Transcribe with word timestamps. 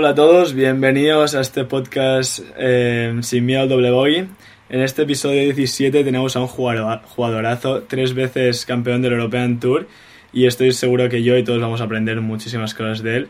Hola 0.00 0.08
a 0.08 0.14
todos, 0.14 0.54
bienvenidos 0.54 1.34
a 1.34 1.42
este 1.42 1.66
podcast 1.66 2.40
eh, 2.56 3.18
Sin 3.20 3.44
Miedo 3.44 3.60
al 3.60 3.68
Doble 3.68 3.90
Bogey. 3.90 4.30
En 4.70 4.80
este 4.80 5.02
episodio 5.02 5.42
17 5.42 6.04
tenemos 6.04 6.36
a 6.36 6.40
un 6.40 6.46
jugadorazo, 6.46 7.82
tres 7.82 8.14
veces 8.14 8.64
campeón 8.64 9.02
del 9.02 9.12
European 9.12 9.60
Tour 9.60 9.88
y 10.32 10.46
estoy 10.46 10.72
seguro 10.72 11.10
que 11.10 11.22
yo 11.22 11.36
y 11.36 11.44
todos 11.44 11.60
vamos 11.60 11.82
a 11.82 11.84
aprender 11.84 12.18
muchísimas 12.22 12.72
cosas 12.72 13.02
de 13.02 13.16
él. 13.18 13.28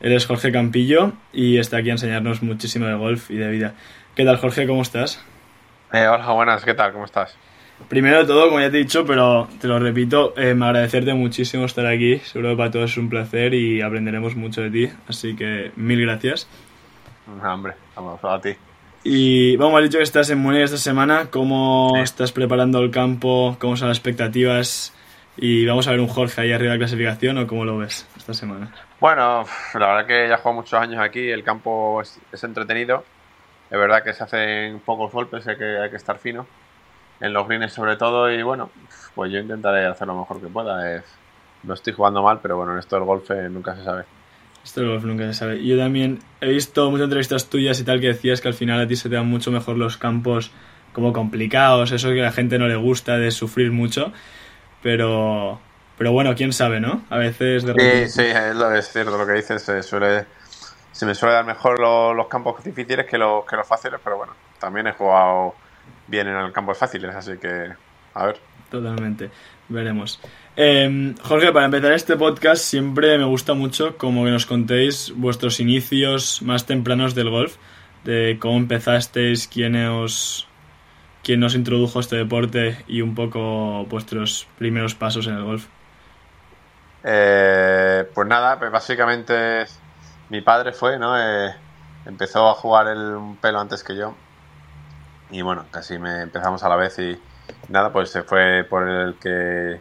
Él 0.00 0.12
es 0.12 0.26
Jorge 0.26 0.52
Campillo 0.52 1.14
y 1.32 1.56
está 1.56 1.78
aquí 1.78 1.88
a 1.88 1.92
enseñarnos 1.92 2.42
muchísimo 2.42 2.84
de 2.84 2.96
golf 2.96 3.30
y 3.30 3.36
de 3.36 3.48
vida. 3.48 3.72
¿Qué 4.14 4.26
tal 4.26 4.36
Jorge? 4.36 4.66
¿Cómo 4.66 4.82
estás? 4.82 5.24
Eh, 5.90 6.06
hola, 6.06 6.30
buenas, 6.32 6.66
¿qué 6.66 6.74
tal? 6.74 6.92
¿Cómo 6.92 7.06
estás? 7.06 7.34
Primero 7.88 8.18
de 8.18 8.24
todo, 8.24 8.46
como 8.46 8.60
ya 8.60 8.70
te 8.70 8.76
he 8.76 8.80
dicho, 8.80 9.04
pero 9.04 9.48
te 9.60 9.66
lo 9.66 9.78
repito, 9.78 10.32
eh, 10.36 10.54
me 10.54 10.66
agradecerte 10.66 11.12
muchísimo 11.14 11.64
estar 11.64 11.86
aquí. 11.86 12.18
Seguro 12.18 12.50
que 12.50 12.56
para 12.56 12.70
todos 12.70 12.90
es 12.92 12.96
un 12.96 13.08
placer 13.08 13.54
y 13.54 13.82
aprenderemos 13.82 14.36
mucho 14.36 14.62
de 14.62 14.70
ti. 14.70 14.90
Así 15.08 15.34
que 15.34 15.72
mil 15.76 16.00
gracias. 16.00 16.48
hombre, 17.42 17.74
vamos 17.96 18.20
a 18.22 18.40
ti. 18.40 18.54
Y 19.02 19.56
vamos, 19.56 19.78
has 19.78 19.84
dicho 19.84 19.98
que 19.98 20.04
estás 20.04 20.30
en 20.30 20.38
Múnich 20.38 20.62
esta 20.62 20.76
semana. 20.76 21.28
¿Cómo 21.30 21.96
estás 21.96 22.32
preparando 22.32 22.80
el 22.80 22.90
campo? 22.90 23.56
¿Cómo 23.58 23.76
son 23.76 23.88
las 23.88 23.96
expectativas? 23.96 24.94
Y 25.36 25.64
vamos 25.64 25.88
a 25.88 25.92
ver 25.92 26.00
un 26.00 26.08
Jorge 26.08 26.42
ahí 26.42 26.52
arriba 26.52 26.72
de 26.72 26.78
la 26.78 26.84
clasificación 26.84 27.38
o 27.38 27.46
cómo 27.46 27.64
lo 27.64 27.78
ves 27.78 28.06
esta 28.16 28.34
semana. 28.34 28.72
Bueno, 29.00 29.44
la 29.74 29.86
verdad 29.86 30.06
que 30.06 30.28
ya 30.28 30.36
juego 30.36 30.60
muchos 30.60 30.74
años 30.74 31.00
aquí, 31.00 31.30
el 31.30 31.42
campo 31.42 32.02
es, 32.02 32.20
es 32.30 32.44
entretenido. 32.44 33.04
Es 33.70 33.78
verdad 33.78 34.04
que 34.04 34.12
se 34.12 34.22
hacen 34.22 34.80
pocos 34.80 35.10
golpes, 35.10 35.46
hay 35.48 35.56
que, 35.56 35.78
hay 35.78 35.90
que 35.90 35.96
estar 35.96 36.18
fino 36.18 36.46
en 37.20 37.32
los 37.32 37.46
greens 37.46 37.72
sobre 37.72 37.96
todo 37.96 38.30
y 38.30 38.42
bueno, 38.42 38.70
pues 39.14 39.32
yo 39.32 39.38
intentaré 39.38 39.86
hacer 39.86 40.06
lo 40.06 40.16
mejor 40.16 40.40
que 40.40 40.48
pueda. 40.48 40.96
Es, 40.96 41.04
no 41.62 41.74
estoy 41.74 41.92
jugando 41.92 42.22
mal, 42.22 42.40
pero 42.40 42.56
bueno, 42.56 42.72
en 42.72 42.78
esto 42.78 42.96
del 42.96 43.04
golf 43.04 43.30
eh, 43.30 43.48
nunca 43.50 43.76
se 43.76 43.84
sabe. 43.84 44.04
Esto 44.64 44.80
del 44.80 44.90
golf 44.90 45.04
nunca 45.04 45.26
se 45.26 45.34
sabe. 45.34 45.64
Yo 45.64 45.78
también 45.78 46.20
he 46.40 46.48
visto 46.48 46.90
muchas 46.90 47.04
entrevistas 47.04 47.46
tuyas 47.46 47.78
y 47.80 47.84
tal 47.84 48.00
que 48.00 48.08
decías 48.08 48.40
que 48.40 48.48
al 48.48 48.54
final 48.54 48.80
a 48.80 48.86
ti 48.86 48.96
se 48.96 49.08
te 49.08 49.16
dan 49.16 49.26
mucho 49.26 49.50
mejor 49.50 49.76
los 49.76 49.96
campos 49.96 50.50
como 50.92 51.12
complicados, 51.12 51.92
eso 51.92 52.08
que 52.08 52.20
a 52.20 52.24
la 52.24 52.32
gente 52.32 52.58
no 52.58 52.66
le 52.66 52.76
gusta 52.76 53.16
de 53.16 53.30
sufrir 53.30 53.70
mucho, 53.70 54.12
pero 54.82 55.60
pero 55.96 56.12
bueno, 56.12 56.34
quién 56.34 56.52
sabe, 56.52 56.80
¿no? 56.80 57.04
A 57.10 57.18
veces 57.18 57.62
de 57.64 57.74
Sí, 58.08 58.08
sí, 58.08 58.22
es, 58.22 58.92
cierto 58.92 59.18
lo 59.18 59.26
que 59.26 59.34
dices, 59.34 59.62
se 59.62 59.82
suele 59.82 60.24
se 60.92 61.06
me 61.06 61.14
suele 61.14 61.34
dar 61.34 61.44
mejor 61.44 61.78
los, 61.78 62.26
campos 62.26 62.64
difíciles 62.64 63.06
que 63.06 63.18
los, 63.18 63.44
que 63.44 63.56
los 63.56 63.66
fáciles, 63.66 64.00
pero 64.02 64.16
bueno, 64.16 64.32
también 64.58 64.86
he 64.86 64.92
jugado 64.92 65.54
vienen 66.10 66.34
al 66.34 66.52
campo 66.52 66.74
fáciles, 66.74 67.14
así 67.14 67.38
que 67.38 67.72
a 68.14 68.26
ver. 68.26 68.36
Totalmente, 68.70 69.30
veremos. 69.68 70.20
Em, 70.56 71.16
Jorge, 71.22 71.52
para 71.52 71.66
empezar 71.66 71.92
este 71.92 72.16
podcast 72.16 72.62
siempre 72.62 73.16
me 73.18 73.24
gusta 73.24 73.54
mucho 73.54 73.96
como 73.96 74.24
que 74.24 74.30
nos 74.30 74.46
contéis 74.46 75.12
vuestros 75.16 75.60
inicios 75.60 76.42
más 76.42 76.66
tempranos 76.66 77.14
del 77.14 77.30
golf, 77.30 77.56
de 78.04 78.38
cómo 78.40 78.56
empezasteis, 78.58 79.48
quién 79.48 79.74
os, 79.86 80.46
quién 81.22 81.42
os 81.42 81.54
introdujo 81.54 81.98
a 81.98 82.02
este 82.02 82.16
deporte 82.16 82.84
y 82.86 83.00
un 83.00 83.14
poco 83.14 83.84
vuestros 83.86 84.46
primeros 84.58 84.94
pasos 84.94 85.26
en 85.26 85.34
el 85.34 85.44
golf. 85.44 85.66
Eh, 87.02 88.08
pues 88.14 88.28
nada, 88.28 88.58
pues 88.58 88.70
básicamente 88.70 89.64
mi 90.28 90.42
padre 90.42 90.72
fue, 90.72 90.98
¿no? 90.98 91.18
Eh, 91.18 91.54
empezó 92.06 92.48
a 92.48 92.54
jugar 92.54 92.88
el, 92.88 92.98
un 92.98 93.36
pelo 93.36 93.58
antes 93.58 93.82
que 93.82 93.96
yo 93.96 94.14
y 95.30 95.42
bueno, 95.42 95.66
casi 95.70 95.98
me 95.98 96.22
empezamos 96.22 96.62
a 96.62 96.68
la 96.68 96.76
vez 96.76 96.98
y 96.98 97.18
nada, 97.68 97.92
pues 97.92 98.10
se 98.10 98.22
fue 98.22 98.64
por 98.68 98.88
el 98.88 99.14
que, 99.14 99.80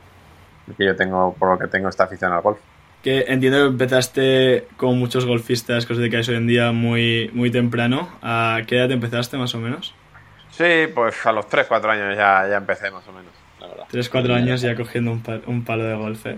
que 0.78 0.86
yo 0.86 0.96
tengo, 0.96 1.36
por 1.38 1.52
lo 1.52 1.60
que 1.60 1.68
tengo 1.68 1.90
esta 1.90 2.06
afición 2.06 2.32
al 2.32 2.42
golf. 2.42 2.60
Que 3.04 3.26
entiendo 3.30 3.60
que 3.60 3.68
empezaste 3.68 4.68
con 4.76 5.00
muchos 5.00 5.26
golfistas, 5.26 5.86
cosas 5.86 6.04
de 6.04 6.10
que 6.10 6.18
hay 6.18 6.24
hoy 6.28 6.36
en 6.36 6.48
día 6.48 6.72
muy, 6.72 7.30
muy 7.34 7.50
temprano. 7.50 8.10
¿A 8.22 8.60
qué 8.68 8.78
edad 8.78 8.92
empezaste 8.92 9.38
más 9.38 9.56
o 9.56 9.60
menos? 9.60 9.96
Sí, 10.52 10.88
pues 10.94 11.26
a 11.26 11.32
los 11.32 11.48
3, 11.48 11.68
4 11.68 11.92
años 11.92 12.18
ya, 12.18 12.46
ya 12.50 12.58
empecé 12.58 12.92
más 12.92 13.08
o 13.08 13.14
menos, 13.14 13.32
la 13.62 13.68
verdad. 13.68 13.86
3, 13.90 14.10
4 14.10 14.36
años 14.36 14.62
ya 14.62 14.76
cogiendo 14.76 15.12
un, 15.12 15.24
un 15.48 15.64
palo 15.64 15.86
de 15.86 15.96
golf. 15.96 16.26
¿eh? 16.26 16.38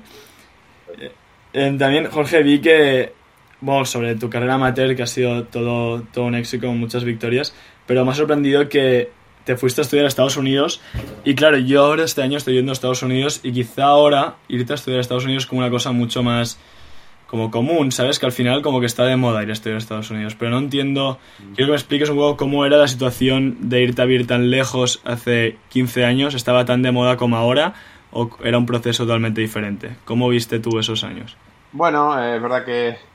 Eh, 1.54 1.76
también, 1.78 2.06
Jorge, 2.10 2.44
vi 2.44 2.62
que, 2.62 3.14
bueno, 3.60 3.86
sobre 3.86 4.16
tu 4.16 4.30
carrera 4.30 4.56
amateur, 4.56 4.96
que 4.96 5.04
ha 5.04 5.08
sido 5.08 5.46
todo, 5.46 6.04
todo 6.04 6.26
un 6.26 6.36
éxito 6.36 6.68
con 6.68 6.80
muchas 6.80 7.04
victorias, 7.04 7.56
pero 7.92 8.06
me 8.06 8.12
ha 8.12 8.16
sorprendido 8.16 8.70
que 8.70 9.12
te 9.44 9.58
fuiste 9.58 9.82
a 9.82 9.84
estudiar 9.84 10.06
a 10.06 10.08
Estados 10.08 10.38
Unidos 10.38 10.80
y 11.26 11.36
claro, 11.36 11.58
yo 11.58 11.84
ahora 11.84 12.06
este 12.06 12.22
año 12.22 12.38
estoy 12.38 12.54
yendo 12.54 12.72
a 12.72 12.74
Estados 12.74 13.04
Unidos 13.04 13.42
y 13.44 13.52
quizá 13.52 13.84
ahora 13.84 14.36
irte 14.48 14.72
a 14.72 14.76
estudiar 14.76 15.00
a 15.00 15.02
Estados 15.02 15.26
Unidos 15.26 15.46
como 15.46 15.60
una 15.60 15.70
cosa 15.70 15.92
mucho 15.92 16.24
más 16.24 16.58
como 17.28 17.52
común, 17.52 17.92
¿sabes? 17.92 18.18
Que 18.18 18.26
al 18.26 18.32
final 18.32 18.62
como 18.62 18.80
que 18.80 18.86
está 18.86 19.04
de 19.04 19.18
moda 19.18 19.44
ir 19.44 19.50
a 19.50 19.52
estudiar 19.52 19.76
a 19.76 19.80
Estados 19.80 20.10
Unidos, 20.10 20.38
pero 20.40 20.52
no 20.52 20.60
entiendo, 20.60 21.20
quiero 21.54 21.68
que 21.68 21.72
me 21.72 21.76
expliques 21.76 22.08
un 22.08 22.16
poco 22.16 22.38
cómo 22.38 22.66
era 22.66 22.78
la 22.78 22.88
situación 22.88 23.58
de 23.60 23.82
irte 23.82 24.02
a 24.02 24.06
vivir 24.06 24.26
tan 24.26 24.52
lejos 24.52 25.02
hace 25.04 25.58
15 25.68 26.06
años, 26.06 26.34
¿estaba 26.34 26.64
tan 26.64 26.84
de 26.84 26.94
moda 26.94 27.18
como 27.18 27.36
ahora 27.36 27.74
o 28.12 28.30
era 28.42 28.58
un 28.58 28.66
proceso 28.66 29.04
totalmente 29.04 29.42
diferente? 29.42 29.98
¿Cómo 30.06 30.30
viste 30.30 30.60
tú 30.60 30.80
esos 30.80 31.04
años? 31.04 31.36
Bueno, 31.74 32.18
eh, 32.24 32.38
es 32.38 32.42
verdad 32.42 32.64
que 32.64 33.11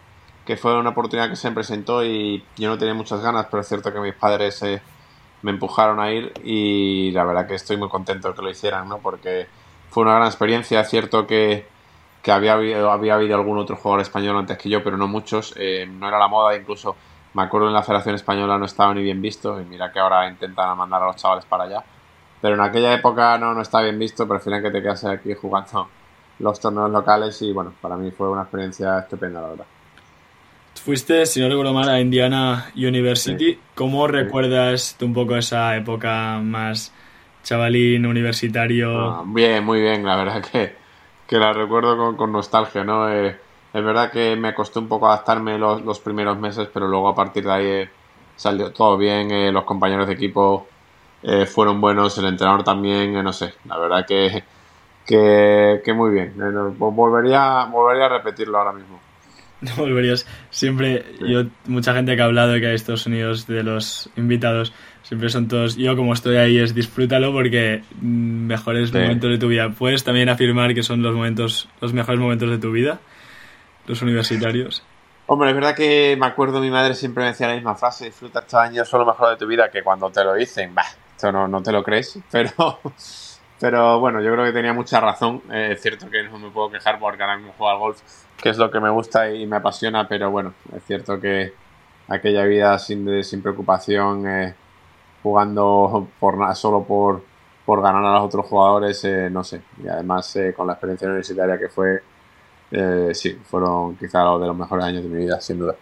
que 0.46 0.56
fue 0.56 0.78
una 0.78 0.90
oportunidad 0.90 1.28
que 1.28 1.36
se 1.36 1.48
me 1.48 1.54
presentó 1.54 2.04
y 2.04 2.42
yo 2.56 2.70
no 2.70 2.78
tenía 2.78 2.94
muchas 2.94 3.20
ganas, 3.20 3.46
pero 3.50 3.60
es 3.60 3.68
cierto 3.68 3.92
que 3.92 4.00
mis 4.00 4.14
padres 4.14 4.62
eh, 4.62 4.80
me 5.42 5.50
empujaron 5.50 6.00
a 6.00 6.10
ir 6.12 6.32
y 6.44 7.10
la 7.10 7.24
verdad 7.24 7.46
que 7.46 7.56
estoy 7.56 7.76
muy 7.76 7.88
contento 7.88 8.34
que 8.34 8.42
lo 8.42 8.50
hicieran, 8.50 8.88
¿no? 8.88 8.98
Porque 8.98 9.48
fue 9.90 10.04
una 10.04 10.14
gran 10.14 10.26
experiencia, 10.26 10.80
es 10.80 10.88
cierto 10.88 11.26
que, 11.26 11.66
que 12.22 12.32
había, 12.32 12.54
había 12.54 13.14
habido 13.14 13.36
algún 13.36 13.58
otro 13.58 13.76
jugador 13.76 14.00
español 14.02 14.36
antes 14.36 14.56
que 14.56 14.68
yo, 14.68 14.82
pero 14.84 14.96
no 14.96 15.08
muchos, 15.08 15.52
eh, 15.56 15.86
no 15.90 16.08
era 16.08 16.18
la 16.18 16.28
moda, 16.28 16.56
incluso 16.56 16.96
me 17.34 17.42
acuerdo 17.42 17.66
en 17.66 17.74
la 17.74 17.82
Federación 17.82 18.14
Española 18.14 18.56
no 18.56 18.64
estaba 18.64 18.94
ni 18.94 19.02
bien 19.02 19.20
visto 19.20 19.60
y 19.60 19.64
mira 19.64 19.92
que 19.92 19.98
ahora 19.98 20.28
intentan 20.28 20.76
mandar 20.78 21.02
a 21.02 21.06
los 21.06 21.16
chavales 21.16 21.44
para 21.44 21.64
allá. 21.64 21.84
Pero 22.40 22.54
en 22.54 22.60
aquella 22.60 22.94
época 22.94 23.36
no, 23.38 23.52
no 23.52 23.62
estaba 23.62 23.84
bien 23.84 23.98
visto, 23.98 24.28
prefieren 24.28 24.62
que 24.62 24.70
te 24.70 24.80
quedas 24.80 25.04
aquí 25.04 25.34
jugando 25.34 25.88
los 26.38 26.60
torneos 26.60 26.90
locales 26.90 27.42
y 27.42 27.52
bueno, 27.52 27.72
para 27.80 27.96
mí 27.96 28.10
fue 28.10 28.30
una 28.30 28.42
experiencia 28.42 29.00
estupenda, 29.00 29.40
la 29.40 29.48
verdad. 29.48 29.66
Fuiste, 30.80 31.26
si 31.26 31.40
no 31.40 31.48
recuerdo 31.48 31.72
mal, 31.72 31.88
a 31.88 32.00
Indiana 32.00 32.70
University. 32.76 33.58
¿Cómo 33.74 34.06
recuerdas 34.06 34.96
un 35.00 35.14
poco 35.14 35.36
esa 35.36 35.76
época 35.76 36.38
más 36.42 36.92
chavalín, 37.42 38.06
universitario? 38.06 38.98
Ah, 38.98 39.22
bien, 39.26 39.64
muy 39.64 39.80
bien, 39.80 40.04
la 40.04 40.16
verdad 40.16 40.42
que, 40.42 40.76
que 41.26 41.38
la 41.38 41.52
recuerdo 41.52 42.16
con, 42.16 42.32
nostalgia, 42.32 42.84
¿no? 42.84 43.08
Eh, 43.10 43.36
es 43.72 43.84
verdad 43.84 44.10
que 44.10 44.36
me 44.36 44.54
costó 44.54 44.80
un 44.80 44.88
poco 44.88 45.06
adaptarme 45.06 45.58
los, 45.58 45.82
los, 45.82 46.00
primeros 46.00 46.38
meses, 46.38 46.68
pero 46.72 46.88
luego 46.88 47.08
a 47.08 47.14
partir 47.14 47.44
de 47.44 47.52
ahí 47.52 47.66
eh, 47.66 47.90
salió 48.36 48.72
todo 48.72 48.96
bien, 48.96 49.30
eh, 49.30 49.52
los 49.52 49.64
compañeros 49.64 50.06
de 50.06 50.14
equipo 50.14 50.68
fueron 51.48 51.80
buenos, 51.80 52.16
el 52.18 52.26
entrenador 52.26 52.62
también, 52.62 53.12
no 53.12 53.32
sé, 53.32 53.54
la 53.64 53.78
verdad 53.78 54.06
que, 54.06 54.44
que, 55.04 55.82
que 55.84 55.92
muy 55.92 56.12
bien. 56.12 56.34
volvería, 56.78 57.64
volvería 57.64 58.06
a 58.06 58.08
repetirlo 58.10 58.58
ahora 58.58 58.72
mismo. 58.72 59.00
No 59.76 59.82
volverías. 59.82 60.26
Siempre, 60.50 61.04
yo, 61.20 61.44
mucha 61.66 61.94
gente 61.94 62.14
que 62.16 62.22
ha 62.22 62.26
hablado 62.26 62.52
de 62.52 62.60
que 62.60 62.68
hay 62.68 62.74
Estados 62.74 63.06
Unidos, 63.06 63.46
de 63.46 63.62
los 63.62 64.10
invitados, 64.16 64.72
siempre 65.02 65.28
son 65.28 65.48
todos, 65.48 65.76
yo 65.76 65.96
como 65.96 66.12
estoy 66.12 66.36
ahí 66.36 66.58
es 66.58 66.74
disfrútalo 66.74 67.32
porque 67.32 67.82
mm, 68.00 68.46
mejores 68.46 68.92
momentos 68.92 69.30
de 69.30 69.38
tu 69.38 69.48
vida. 69.48 69.70
¿Puedes 69.70 70.04
también 70.04 70.28
afirmar 70.28 70.74
que 70.74 70.82
son 70.82 71.02
los 71.02 71.14
momentos, 71.14 71.68
los 71.80 71.92
mejores 71.92 72.20
momentos 72.20 72.50
de 72.50 72.58
tu 72.58 72.72
vida? 72.72 73.00
Los 73.86 74.02
universitarios. 74.02 74.82
Hombre, 75.28 75.50
es 75.50 75.54
verdad 75.56 75.74
que 75.74 76.16
me 76.18 76.26
acuerdo, 76.26 76.60
mi 76.60 76.70
madre 76.70 76.94
siempre 76.94 77.24
me 77.24 77.30
decía 77.30 77.48
la 77.48 77.54
misma 77.54 77.74
frase, 77.74 78.06
disfruta 78.06 78.40
estos 78.40 78.54
años, 78.54 78.88
son 78.88 79.00
lo 79.00 79.06
mejor 79.06 79.30
de 79.30 79.36
tu 79.36 79.46
vida, 79.46 79.68
que 79.70 79.82
cuando 79.82 80.08
te 80.10 80.22
lo 80.22 80.34
dicen, 80.34 80.72
bah, 80.72 80.86
esto 81.16 81.32
no, 81.32 81.48
no 81.48 81.62
te 81.62 81.72
lo 81.72 81.82
crees, 81.82 82.18
pero... 82.30 82.52
Pero 83.60 84.00
bueno, 84.00 84.20
yo 84.20 84.32
creo 84.32 84.44
que 84.44 84.52
tenía 84.52 84.72
mucha 84.72 85.00
razón. 85.00 85.42
Eh, 85.50 85.70
es 85.72 85.82
cierto 85.82 86.10
que 86.10 86.22
no 86.24 86.38
me 86.38 86.50
puedo 86.50 86.70
quejar 86.70 86.98
porque 86.98 87.22
ahora 87.22 87.36
mismo 87.36 87.52
juego 87.56 87.70
al 87.72 87.78
golf 87.78 88.02
que 88.36 88.50
es 88.50 88.58
lo 88.58 88.70
que 88.70 88.80
me 88.80 88.90
gusta 88.90 89.30
y 89.32 89.46
me 89.46 89.56
apasiona, 89.56 90.06
pero 90.06 90.30
bueno, 90.30 90.54
es 90.74 90.82
cierto 90.84 91.20
que 91.20 91.52
aquella 92.08 92.44
vida 92.44 92.78
sin, 92.78 93.24
sin 93.24 93.42
preocupación, 93.42 94.26
eh, 94.28 94.54
jugando 95.22 96.08
por 96.20 96.54
solo 96.54 96.84
por, 96.84 97.24
por 97.64 97.82
ganar 97.82 98.04
a 98.04 98.12
los 98.14 98.22
otros 98.22 98.46
jugadores, 98.46 99.02
eh, 99.04 99.28
no 99.30 99.42
sé, 99.42 99.62
y 99.82 99.88
además 99.88 100.36
eh, 100.36 100.52
con 100.54 100.66
la 100.66 100.74
experiencia 100.74 101.08
universitaria 101.08 101.58
que 101.58 101.68
fue, 101.68 102.02
sí, 103.14 103.38
fueron 103.44 103.96
quizá 103.96 104.22
los 104.24 104.40
de 104.40 104.46
los 104.48 104.56
mejores 104.56 104.84
años 104.84 105.02
de 105.02 105.08
mi 105.08 105.24
vida, 105.24 105.40
sin 105.40 105.58
duda. 105.58 105.74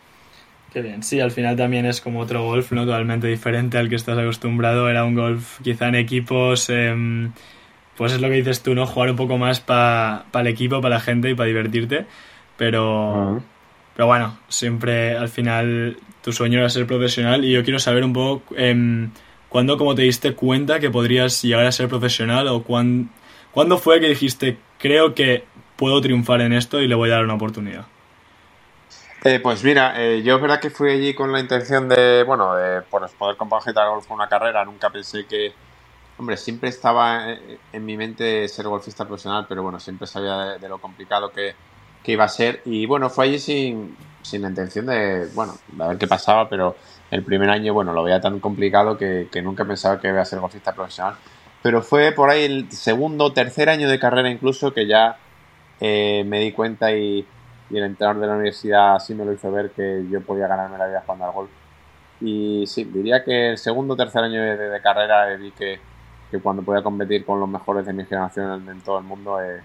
Qué 0.73 0.83
bien, 0.83 1.03
sí, 1.03 1.21
al 1.21 1.31
final 1.31 1.57
también 1.57 1.87
es 1.87 2.01
como 2.01 2.21
otro 2.21 2.43
golf, 2.43 2.73
¿no? 2.73 2.85
Totalmente 2.85 3.29
diferente 3.29 3.79
al 3.79 3.89
que 3.89 3.95
estás 3.95 4.19
acostumbrado, 4.19 4.89
era 4.89 5.05
un 5.05 5.15
golf 5.15 5.61
quizá 5.63 5.89
en 5.89 5.95
equipos 5.95 6.69
em, 6.69 7.33
pues 7.97 8.13
es 8.13 8.21
lo 8.21 8.29
que 8.29 8.35
dices 8.35 8.63
tú, 8.63 8.75
¿no? 8.75 8.87
Jugar 8.87 9.11
un 9.11 9.17
poco 9.17 9.39
más 9.39 9.61
para 9.61 10.25
el 10.33 10.47
equipo, 10.47 10.81
para 10.81 10.97
la 10.97 11.01
gente 11.01 11.31
y 11.31 11.35
para 11.35 11.47
divertirte. 11.47 12.07
Pero, 12.57 13.43
pero 13.95 14.07
bueno, 14.07 14.39
siempre 14.49 15.17
al 15.17 15.29
final 15.29 15.97
tu 16.23 16.33
sueño 16.33 16.59
era 16.59 16.69
ser 16.71 16.87
profesional 16.87 17.45
y 17.45 17.53
yo 17.53 17.65
quiero 17.65 17.79
saber 17.79 18.05
un 18.05 18.13
poco 18.13 18.55
eh, 18.57 19.09
cuándo 19.49 19.77
como 19.77 19.95
te 19.95 20.03
diste 20.03 20.35
cuenta 20.35 20.81
que 20.81 20.91
podrías 20.91 21.43
llegar 21.43 21.67
a 21.67 21.73
ser 21.73 21.89
profesional 21.89 22.49
o 22.49 22.63
cuándo 22.63 23.79
fue 23.79 24.01
que 24.01 24.09
dijiste 24.09 24.57
creo 24.79 25.15
que 25.15 25.45
puedo 25.77 26.01
triunfar 26.01 26.41
en 26.41 26.53
esto 26.53 26.81
y 26.81 26.89
le 26.89 26.95
voy 26.95 27.11
a 27.11 27.15
dar 27.15 27.25
una 27.25 27.35
oportunidad. 27.35 27.87
Eh, 29.25 29.41
pues 29.41 29.65
mira, 29.65 29.95
eh, 29.97 30.23
yo 30.23 30.37
es 30.37 30.43
verdad 30.43 30.61
que 30.61 30.69
fui 30.69 30.91
allí 30.91 31.15
con 31.15 31.33
la 31.33 31.41
intención 31.41 31.89
de, 31.89 32.25
bueno, 32.25 32.55
de 32.55 32.83
por 32.83 33.09
poder 33.13 33.39
compaginar 33.39 33.89
golf 33.89 34.07
con 34.07 34.17
una 34.17 34.29
carrera. 34.29 34.63
Nunca 34.67 34.91
pensé 34.91 35.25
que, 35.25 35.55
hombre, 36.19 36.37
siempre 36.37 36.69
estaba 36.69 37.33
en, 37.73 37.85
mi 37.85 37.97
mente 37.97 38.47
ser 38.49 38.67
golfista 38.67 39.07
profesional, 39.07 39.47
pero 39.49 39.63
bueno, 39.63 39.81
siempre 39.81 40.07
sabía 40.07 40.59
de, 40.59 40.69
lo 40.69 40.79
complicado 40.79 41.31
que, 41.31 41.55
iba 42.07 42.25
a 42.25 42.29
ser. 42.29 42.61
Y 42.65 42.87
bueno, 42.87 43.09
fue 43.09 43.27
allí 43.27 43.39
sin, 43.39 43.97
sin 44.23 44.43
la 44.43 44.49
intención 44.49 44.87
de, 44.87 45.29
bueno, 45.35 45.55
de 45.69 45.89
ver 45.89 45.99
qué 45.99 46.07
pasaba, 46.07 46.49
pero 46.49 46.77
el 47.11 47.23
primer 47.23 47.51
año, 47.51 47.73
bueno, 47.73 47.93
lo 47.93 48.03
veía 48.03 48.21
tan 48.21 48.41
complicado 48.41 48.99
que, 48.99 49.29
que 49.33 49.43
nunca 49.43 49.65
pensaba 49.65 50.01
que 50.01 50.09
iba 50.09 50.21
a 50.21 50.25
ser 50.25 50.41
golfista 50.41 50.75
profesional. 50.75 51.17
Pero 51.63 51.83
fue 51.83 52.13
por 52.13 52.29
ahí 52.29 52.45
el 52.45 52.71
segundo, 52.71 53.33
tercer 53.33 53.71
año 53.71 53.89
de 53.89 53.99
carrera 53.99 54.29
incluso 54.31 54.75
que 54.75 54.87
ya 54.87 55.17
eh, 55.81 56.23
me 56.27 56.41
di 56.41 56.53
cuenta 56.53 56.93
y 56.93 57.27
y 57.71 57.79
el 57.79 57.85
entrenador 57.85 58.21
de 58.21 58.27
la 58.27 58.35
universidad 58.35 58.97
así 58.97 59.15
me 59.15 59.25
lo 59.25 59.33
hizo 59.33 59.51
ver 59.51 59.71
que 59.71 60.05
yo 60.11 60.21
podía 60.21 60.47
ganarme 60.47 60.79
la 60.79 60.87
vida 60.87 61.03
jugando 61.05 61.25
al 61.25 61.33
golf. 61.33 61.51
Y 62.21 62.67
sí, 62.67 62.85
diría 62.85 63.25
que 63.25 63.51
el 63.51 63.59
segundo 63.59 63.97
tercer 63.97 64.23
año 64.23 64.41
de, 64.43 64.81
carrera 64.81 65.35
vi 65.37 65.51
que, 65.53 65.81
que, 66.35 66.43
cuando 66.43 66.63
podía 66.63 66.83
competir 66.83 67.25
con 67.25 67.41
los 67.41 67.49
mejores 67.49 67.87
de 67.87 67.93
mi 67.93 68.05
generación 68.05 68.69
en, 68.69 68.81
todo 68.81 68.99
el 68.99 69.05
mundo, 69.05 69.41
eh, 69.41 69.61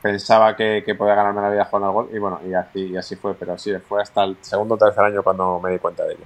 pensaba 0.00 0.56
que, 0.56 0.82
que, 0.84 0.94
podía 0.94 1.14
ganarme 1.14 1.42
la 1.42 1.50
vida 1.50 1.64
jugando 1.64 1.88
al 1.88 1.94
golf 1.94 2.14
y 2.14 2.18
bueno, 2.18 2.40
y 2.48 2.54
así, 2.54 2.86
y 2.86 2.96
así 2.96 3.16
fue, 3.16 3.34
pero 3.34 3.56
sí, 3.58 3.72
fue 3.88 4.02
hasta 4.02 4.24
el 4.24 4.36
segundo 4.40 4.74
o 4.74 4.78
tercer 4.78 5.04
año 5.04 5.22
cuando 5.22 5.60
me 5.60 5.72
di 5.72 5.78
cuenta 5.78 6.04
de 6.04 6.14
ello. 6.14 6.24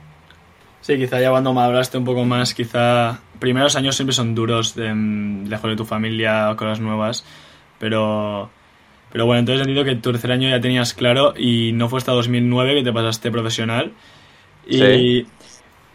Sí, 0.80 0.96
quizá 0.98 1.18
ya 1.18 1.30
cuando 1.30 1.52
maduraste 1.52 1.96
un 1.96 2.04
poco 2.04 2.24
más, 2.24 2.52
quizá 2.54 3.18
primeros 3.38 3.74
años 3.74 3.96
siempre 3.96 4.12
son 4.12 4.34
duros, 4.34 4.74
de, 4.74 4.94
lejos 4.94 5.70
de 5.70 5.76
tu 5.76 5.84
familia, 5.84 6.54
cosas 6.56 6.80
nuevas, 6.80 7.24
pero 7.78 8.50
pero 9.14 9.26
bueno, 9.26 9.38
entonces 9.40 9.64
entiendo 9.64 9.84
que 9.84 9.94
tu 9.94 10.10
tercer 10.10 10.32
año 10.32 10.48
ya 10.48 10.60
tenías 10.60 10.92
claro 10.92 11.34
y 11.36 11.70
no 11.72 11.88
fue 11.88 11.98
hasta 11.98 12.10
2009 12.10 12.74
que 12.74 12.82
te 12.82 12.92
pasaste 12.92 13.30
profesional. 13.30 13.92
Y 14.66 15.24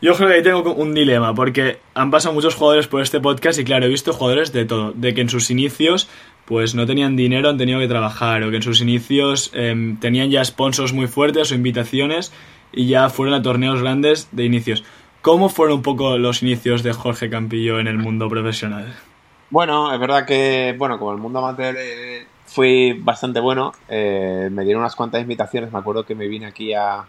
yo 0.02 0.16
creo 0.16 0.30
que 0.30 0.36
ahí 0.36 0.44
tengo 0.44 0.74
un 0.74 0.94
dilema, 0.94 1.34
porque 1.34 1.80
han 1.94 2.12
pasado 2.12 2.34
muchos 2.34 2.56
jugadores 2.56 2.88
por 2.88 3.02
este 3.02 3.20
podcast 3.20 3.60
y 3.60 3.64
claro, 3.64 3.86
he 3.86 3.90
visto 3.90 4.14
jugadores 4.14 4.54
de 4.54 4.66
todo, 4.66 4.92
de 4.94 5.14
que 5.14 5.22
en 5.22 5.30
sus 5.30 5.52
inicios 5.52 6.10
pues 6.46 6.74
no 6.74 6.88
tenían 6.88 7.16
dinero, 7.16 7.50
han 7.50 7.60
tenido 7.60 7.80
que 7.80 7.88
trabajar, 7.88 8.42
o 8.44 8.50
que 8.50 8.56
en 8.56 8.64
sus 8.64 8.82
inicios 8.82 9.52
em, 9.54 10.00
tenían 10.00 10.32
ya 10.32 10.44
sponsors 10.44 10.94
muy 10.94 11.06
fuertes 11.06 11.52
o 11.52 11.56
invitaciones 11.56 12.34
y 12.72 12.88
ya 12.88 13.10
fueron 13.10 13.36
a 13.36 13.42
torneos 13.42 13.82
grandes 13.82 14.30
de 14.32 14.46
inicios. 14.46 14.84
¿Cómo 15.22 15.50
fueron 15.50 15.78
un 15.78 15.84
poco 15.84 16.18
los 16.18 16.42
inicios 16.42 16.82
de 16.82 16.94
Jorge 16.94 17.30
Campillo 17.30 17.80
en 17.80 17.88
el 17.88 17.98
mundo 17.98 18.30
profesional? 18.30 18.96
Bueno, 19.50 19.94
es 19.94 20.00
verdad 20.00 20.26
que, 20.26 20.76
bueno, 20.78 20.98
como 20.98 21.12
el 21.12 21.18
mundo 21.18 21.40
amateur 21.40 21.76
eh, 21.78 22.26
fue 22.46 22.96
bastante 22.98 23.40
bueno. 23.40 23.74
Eh, 23.88 24.50
me 24.52 24.64
dieron 24.64 24.82
unas 24.82 24.96
cuantas 24.96 25.22
invitaciones. 25.22 25.72
Me 25.72 25.80
acuerdo 25.80 26.06
que 26.06 26.16
me 26.16 26.28
vine 26.28 26.46
aquí 26.46 26.74
a. 26.74 27.06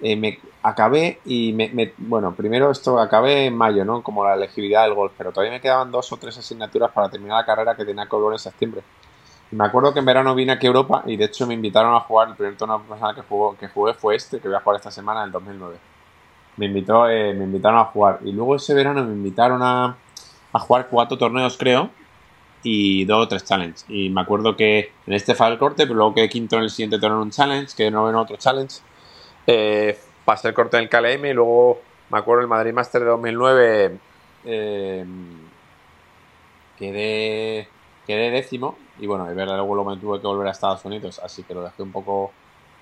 Eh, 0.00 0.16
me 0.16 0.38
acabé 0.62 1.20
y 1.24 1.52
me, 1.52 1.92
Bueno, 1.98 2.32
primero 2.34 2.70
esto 2.70 2.98
acabé 2.98 3.46
en 3.46 3.56
mayo, 3.56 3.84
¿no? 3.84 4.02
Como 4.02 4.24
la 4.24 4.34
elegibilidad 4.34 4.84
del 4.84 4.94
golf, 4.94 5.12
pero 5.18 5.32
todavía 5.32 5.52
me 5.52 5.60
quedaban 5.60 5.90
dos 5.90 6.12
o 6.12 6.16
tres 6.16 6.38
asignaturas 6.38 6.90
para 6.92 7.10
terminar 7.10 7.38
la 7.38 7.46
carrera 7.46 7.74
que 7.74 7.84
tenía 7.84 8.04
que 8.06 8.16
volver 8.16 8.34
en 8.34 8.38
septiembre. 8.38 8.82
Y 9.50 9.56
me 9.56 9.64
acuerdo 9.64 9.92
que 9.92 10.00
en 10.00 10.04
verano 10.04 10.34
vine 10.34 10.52
aquí 10.52 10.66
a 10.66 10.68
Europa 10.68 11.02
y 11.06 11.16
de 11.16 11.24
hecho 11.24 11.46
me 11.46 11.54
invitaron 11.54 11.94
a 11.94 12.00
jugar. 12.00 12.28
El 12.28 12.36
primer 12.36 12.56
torneo 12.56 12.78
profesional 12.78 13.14
que, 13.14 13.22
jugó, 13.22 13.56
que 13.56 13.68
jugué 13.68 13.94
fue 13.94 14.16
este, 14.16 14.40
que 14.40 14.48
voy 14.48 14.56
a 14.56 14.60
jugar 14.60 14.76
esta 14.76 14.90
semana, 14.90 15.20
en 15.20 15.26
el 15.26 15.32
2009. 15.32 15.76
Me, 16.58 16.66
invitó, 16.66 17.08
eh, 17.08 17.34
me 17.34 17.44
invitaron 17.44 17.78
a 17.80 17.84
jugar. 17.86 18.20
Y 18.24 18.32
luego 18.32 18.56
ese 18.56 18.74
verano 18.74 19.04
me 19.04 19.12
invitaron 19.12 19.62
a, 19.62 19.96
a 20.52 20.58
jugar 20.58 20.88
cuatro 20.90 21.16
torneos, 21.18 21.56
creo 21.56 21.90
y 22.62 23.04
dos 23.04 23.24
o 23.24 23.28
tres 23.28 23.44
challenges. 23.44 23.84
Y 23.88 24.10
me 24.10 24.20
acuerdo 24.20 24.56
que 24.56 24.92
en 25.06 25.14
este 25.14 25.34
fue 25.34 25.48
el 25.48 25.58
corte, 25.58 25.86
pero 25.86 25.94
luego 25.94 26.14
quedé 26.14 26.28
quinto 26.28 26.56
en 26.56 26.64
el 26.64 26.70
siguiente 26.70 26.98
torneo 26.98 27.18
en 27.18 27.24
un 27.24 27.30
challenge, 27.30 27.74
que 27.76 27.90
no 27.90 28.08
en 28.08 28.16
otro 28.16 28.36
challenge. 28.36 28.80
Eh, 29.50 29.98
pasé 30.26 30.48
el 30.48 30.54
corte 30.54 30.76
en 30.76 30.82
el 30.82 30.88
KLM 30.90 31.24
y 31.24 31.32
luego 31.32 31.80
me 32.10 32.18
acuerdo 32.18 32.42
el 32.42 32.48
Madrid 32.48 32.74
Master 32.74 33.00
de 33.00 33.08
2009 33.08 33.98
eh, 34.44 35.06
quedé, 36.78 37.66
quedé 38.06 38.30
décimo 38.30 38.76
y 38.98 39.06
bueno, 39.06 39.26
de 39.26 39.32
verdad 39.32 39.56
luego 39.56 39.84
me 39.84 39.96
tuve 39.96 40.20
que 40.20 40.26
volver 40.26 40.48
a 40.48 40.50
Estados 40.50 40.84
Unidos, 40.84 41.18
así 41.24 41.44
que 41.44 41.54
lo 41.54 41.62
dejé 41.62 41.82
un 41.82 41.92
poco 41.92 42.30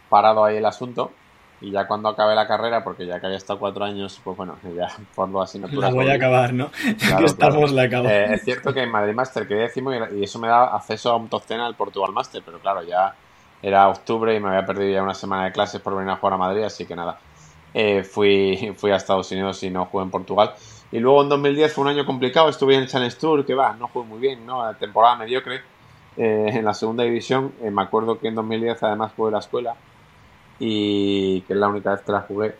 parado 0.09 0.45
ahí 0.45 0.57
el 0.57 0.67
asunto 0.67 1.13
y 1.61 1.71
ya 1.71 1.87
cuando 1.87 2.09
acabé 2.09 2.35
la 2.35 2.49
carrera, 2.49 2.83
porque 2.83 3.07
ya 3.07 3.21
que 3.21 3.27
había 3.27 3.39
estado 3.39 3.61
cuatro 3.61 3.85
años, 3.85 4.21
pues 4.25 4.37
bueno, 4.37 4.57
ya 4.77 4.89
por 5.15 5.29
lo 5.29 5.43
así 5.43 5.61
La 5.61 5.91
voy 5.91 6.11
a 6.11 6.15
acabar, 6.15 6.53
¿no? 6.53 6.73
Ya 6.99 7.17
que 7.17 7.27
estamos, 7.27 7.71
la 7.71 7.85
acabo. 7.85 8.09
Eh, 8.09 8.35
es 8.35 8.43
cierto 8.43 8.75
que 8.75 8.83
en 8.83 8.91
Madrid 8.91 9.15
Master 9.15 9.47
quedé 9.47 9.61
décimo 9.61 9.95
y, 9.95 10.25
eso 10.25 10.41
me 10.41 10.49
da 10.49 10.75
acceso 10.75 11.13
a 11.13 11.17
un 11.17 11.29
top 11.29 11.47
10 11.47 11.61
al 11.61 11.77
Portugal 11.77 12.13
Master, 12.13 12.43
pero 12.45 12.59
claro, 12.59 12.83
ya 12.83 13.15
era 13.63 13.89
octubre 13.89 14.35
y 14.35 14.41
me 14.41 14.49
había 14.49 14.67
perdido 14.67 14.93
ya 14.93 15.03
una 15.03 15.15
semana 15.15 15.45
de 15.45 15.53
clases 15.53 15.81
por 15.81 15.97
venir 15.97 16.11
a 16.11 16.17
jugar 16.17 16.35
a 16.35 16.37
Madrid, 16.37 16.63
así 16.63 16.87
que 16.87 16.95
nada. 16.95 17.19
Eh, 17.75 18.05
fui, 18.05 18.73
fui 18.77 18.91
a 18.91 18.97
Estados 18.97 19.31
Unidos 19.33 19.63
y 19.63 19.71
no 19.71 19.87
jugué 19.87 20.05
en 20.05 20.11
Portugal. 20.11 20.55
Y 20.93 20.99
luego 20.99 21.23
en 21.23 21.29
2010 21.29 21.73
fue 21.73 21.83
un 21.83 21.91
año 21.91 22.07
complicado, 22.07 22.49
estuve 22.49 22.75
en 22.75 22.83
el 22.83 22.89
Challenge 22.89 23.17
Tour, 23.17 23.45
que 23.45 23.55
va, 23.55 23.75
no 23.75 23.89
jugué 23.89 24.07
muy 24.07 24.19
bien, 24.19 24.47
¿no? 24.47 24.73
Temporada 24.77 25.17
mediocre 25.17 25.63
eh, 26.17 26.51
en 26.53 26.65
la 26.65 26.75
segunda 26.75 27.03
división. 27.03 27.53
me 27.61 27.83
acuerdo 27.83 28.19
que 28.19 28.29
en 28.29 28.37
2010 28.37 28.83
además 28.83 29.13
jugué 29.17 29.33
la 29.33 29.41
escuela 29.41 29.75
y 30.59 31.41
que 31.43 31.53
es 31.53 31.59
la 31.59 31.69
única 31.69 31.91
vez 31.91 32.01
que 32.01 32.13
la 32.13 32.21
jugué 32.21 32.55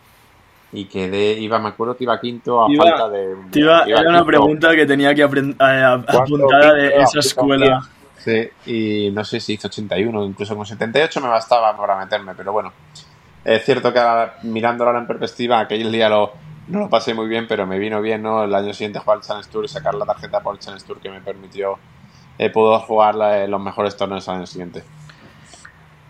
y 0.71 0.85
quedé, 0.85 1.33
iba, 1.39 1.59
me 1.59 1.69
acuerdo 1.69 1.95
que 1.95 2.03
iba 2.03 2.19
quinto 2.19 2.63
a 2.63 2.67
falta 2.75 3.09
de... 3.09 3.35
Iba, 3.53 3.85
era 3.85 4.09
una 4.09 4.25
pregunta 4.25 4.75
que 4.75 4.85
tenía 4.85 5.15
que 5.15 5.23
apuntar 5.23 6.75
de 6.75 7.01
esa 7.01 7.19
escuela. 7.19 7.81
Sí, 8.17 8.49
y 8.65 9.11
no 9.11 9.23
sé 9.23 9.39
si 9.39 9.53
hizo 9.53 9.67
81, 9.67 10.25
incluso 10.25 10.55
con 10.55 10.65
78 10.65 11.21
me 11.21 11.27
bastaba 11.27 11.75
para 11.77 11.97
meterme, 11.97 12.33
pero 12.35 12.51
bueno, 12.51 12.73
es 13.45 13.63
cierto 13.63 13.93
que 13.93 14.01
mirándolo 14.43 14.89
ahora 14.89 14.99
en 14.99 15.07
perspectiva, 15.07 15.59
aquel 15.59 15.91
día 15.91 16.09
lo, 16.09 16.33
no 16.67 16.79
lo 16.79 16.89
pasé 16.89 17.13
muy 17.13 17.27
bien, 17.27 17.47
pero 17.47 17.65
me 17.65 17.79
vino 17.79 18.01
bien, 18.01 18.21
¿no? 18.21 18.43
El 18.43 18.53
año 18.53 18.73
siguiente 18.73 18.99
jugar 18.99 19.19
el 19.19 19.23
Challenge 19.23 19.49
Tour 19.49 19.65
y 19.65 19.67
sacar 19.67 19.93
la 19.93 20.05
tarjeta 20.05 20.41
por 20.41 20.55
el 20.55 20.59
Challenge 20.59 20.85
Tour 20.85 20.99
que 20.99 21.09
me 21.09 21.21
permitió, 21.21 21.77
eh, 22.37 22.49
puedo 22.49 22.77
jugar 22.79 23.15
los 23.47 23.61
mejores 23.61 23.95
torneos 23.95 24.27
al 24.27 24.37
año 24.37 24.47
siguiente. 24.47 24.83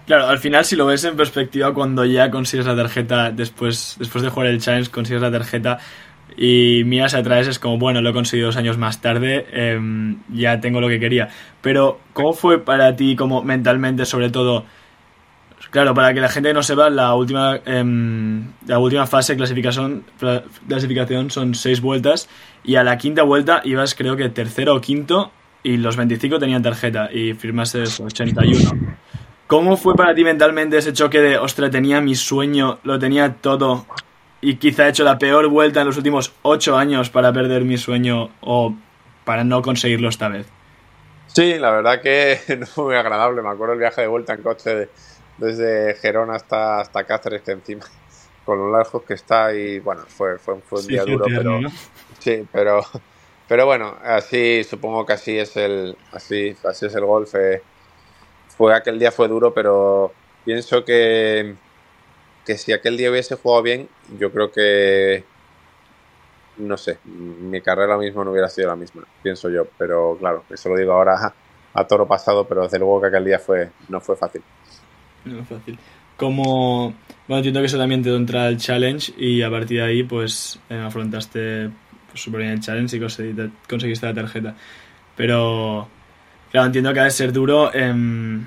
Claro, 0.08 0.28
al 0.28 0.40
final 0.40 0.64
si 0.64 0.78
lo 0.78 0.86
ves 0.86 1.04
en 1.04 1.18
perspectiva 1.18 1.74
cuando 1.74 2.06
ya 2.06 2.32
consigues 2.32 2.66
la 2.66 2.76
tarjeta 2.76 3.30
después, 3.30 3.98
después 4.00 4.24
de 4.24 4.30
jugar 4.30 4.48
el 4.48 4.62
Challenge, 4.62 4.90
consigues 4.90 5.22
la 5.22 5.32
tarjeta 5.32 5.80
y 6.38 6.84
miras 6.86 7.16
atrás 7.16 7.48
es 7.48 7.58
como, 7.58 7.80
bueno, 7.80 8.00
lo 8.02 8.12
he 8.12 8.14
conseguido 8.14 8.48
dos 8.48 8.58
años 8.58 8.78
más 8.78 9.02
tarde, 9.02 9.48
em, 9.52 10.18
ya 10.32 10.62
tengo 10.62 10.80
lo 10.80 10.88
que 10.88 11.00
quería. 11.00 11.30
Pero, 11.62 12.00
¿cómo 12.14 12.34
fue 12.34 12.64
para 12.64 12.96
ti, 12.96 13.16
como 13.16 13.44
mentalmente, 13.44 14.06
sobre 14.06 14.30
todo? 14.30 14.64
Claro, 15.72 15.96
para 15.96 16.14
que 16.14 16.22
la 16.22 16.30
gente 16.30 16.54
no 16.54 16.62
sepa, 16.62 16.92
la 16.92 17.16
última, 17.16 17.60
em, 17.66 18.52
la 18.68 18.78
última 18.78 19.08
fase 19.08 19.34
de 19.34 19.38
clasificación, 19.38 20.04
clasificación 20.68 21.32
son 21.32 21.56
seis 21.56 21.82
vueltas 21.82 22.30
y 22.64 22.76
a 22.76 22.84
la 22.84 22.98
quinta 22.98 23.24
vuelta 23.24 23.62
ibas 23.66 23.96
creo 23.96 24.16
que 24.16 24.30
tercero 24.30 24.76
o 24.76 24.82
quinto 24.82 25.32
y 25.64 25.78
los 25.78 25.98
25 25.98 26.40
tenían 26.40 26.62
tarjeta 26.62 27.10
y 27.12 27.34
firmaste 27.34 27.84
81. 27.84 28.70
¿Cómo 29.48 29.76
fue 29.78 29.96
para 29.96 30.14
ti 30.14 30.24
mentalmente 30.24 30.78
ese 30.78 30.94
choque 30.94 31.20
de, 31.20 31.38
ostra, 31.38 31.70
tenía 31.70 32.00
mi 32.02 32.16
sueño, 32.16 32.80
lo 32.84 33.00
tenía 33.00 33.34
todo 33.34 33.86
y 34.42 34.56
quizá 34.56 34.86
he 34.86 34.90
hecho 34.90 35.04
la 35.04 35.18
peor 35.18 35.48
vuelta 35.48 35.82
en 35.82 35.88
los 35.88 35.98
últimos 35.98 36.34
ocho 36.42 36.78
años 36.78 37.10
para 37.10 37.34
perder 37.34 37.64
mi 37.64 37.78
sueño 37.78 38.30
o 38.42 38.76
para 39.26 39.44
no 39.44 39.62
conseguirlo 39.62 40.10
esta 40.10 40.30
vez? 40.30 40.48
Sí, 41.28 41.58
la 41.60 41.72
verdad 41.72 42.02
que 42.02 42.40
no 42.60 42.66
fue 42.66 42.86
muy 42.86 42.96
agradable. 42.96 43.42
Me 43.42 43.50
acuerdo 43.50 43.74
el 43.74 43.80
viaje 43.80 44.02
de 44.02 44.08
vuelta 44.08 44.34
en 44.34 44.42
coche 44.42 44.90
desde 45.38 45.96
Gerona 45.96 46.36
hasta, 46.36 46.80
hasta 46.80 47.04
Cáceres, 47.04 47.42
que 47.42 47.52
encima, 47.52 47.86
con 48.46 48.58
lo 48.60 48.78
lejos 48.78 49.04
que 49.04 49.14
está, 49.14 49.54
y 49.54 49.80
bueno, 49.80 50.04
fue, 50.08 50.38
fue, 50.40 50.56
un 50.72 50.88
día 50.88 51.04
duro, 51.04 51.26
pero. 51.28 51.60
Sí, 52.20 52.48
pero. 52.52 52.82
Pero 53.48 53.66
bueno, 53.66 53.96
así 54.04 54.64
supongo 54.66 55.06
que 55.06 55.14
así 55.14 55.38
es 55.38 55.56
el, 55.56 55.98
así, 56.12 56.54
así 56.66 56.86
es 56.86 56.96
el 56.96 57.06
golf. 57.06 57.34
Eh, 57.36 57.62
fue 58.50 58.76
aquel 58.76 59.00
día 59.00 59.12
fue 59.12 59.28
duro, 59.28 59.54
pero 59.54 60.12
pienso 60.44 60.84
que, 60.84 61.56
que 62.48 62.58
si 62.58 62.72
aquel 62.72 62.96
día 62.96 63.12
hubiese 63.12 63.36
jugado 63.36 63.62
bien, 63.62 63.90
yo 64.18 64.32
creo 64.32 64.50
que 64.50 65.26
no 66.60 66.78
sé, 66.78 66.98
mi 67.04 67.62
carrera 67.62 67.94
ahora 67.94 68.06
mismo 68.06 68.24
no 68.24 68.32
hubiera 68.32 68.48
sido 68.48 68.70
la 68.70 68.76
misma, 68.78 69.04
pienso 69.22 69.50
yo, 69.50 69.68
pero 69.78 70.18
claro, 70.18 70.46
eso 70.50 70.70
lo 70.70 70.78
digo 70.78 70.94
ahora 70.94 71.34
a 71.74 71.88
toro 71.88 72.08
pasado, 72.08 72.48
pero 72.48 72.64
desde 72.64 72.80
luego 72.80 73.02
que 73.02 73.08
aquel 73.08 73.26
día 73.26 73.38
fue 73.38 73.70
no 73.90 74.00
fue 74.00 74.16
fácil. 74.16 74.42
No 75.26 75.44
fue 75.44 75.58
fácil. 75.58 75.78
Como, 76.16 76.96
bueno, 77.28 77.38
entiendo 77.40 77.60
que 77.60 77.68
eso 77.68 77.78
también 77.78 78.02
te 78.02 78.10
dio 78.10 78.18
entrar 78.18 78.48
al 78.48 78.58
challenge 78.58 79.14
y 79.18 79.42
a 79.44 79.52
partir 79.52 79.80
de 79.80 79.84
ahí 79.84 80.04
pues 80.04 80.58
eh, 80.70 80.80
afrontaste 80.80 81.70
pues, 82.10 82.32
bien 82.32 82.54
el 82.54 82.62
challenge 82.62 82.98
y 82.98 83.52
conseguiste 83.68 84.06
la 84.08 84.14
tarjeta. 84.14 84.56
Pero 85.18 85.90
Claro, 86.52 86.68
entiendo 86.68 86.94
que 86.94 87.00
ha 87.00 87.04
de 87.04 87.12
ser 87.12 87.34
duro 87.34 87.74
em, 87.74 88.46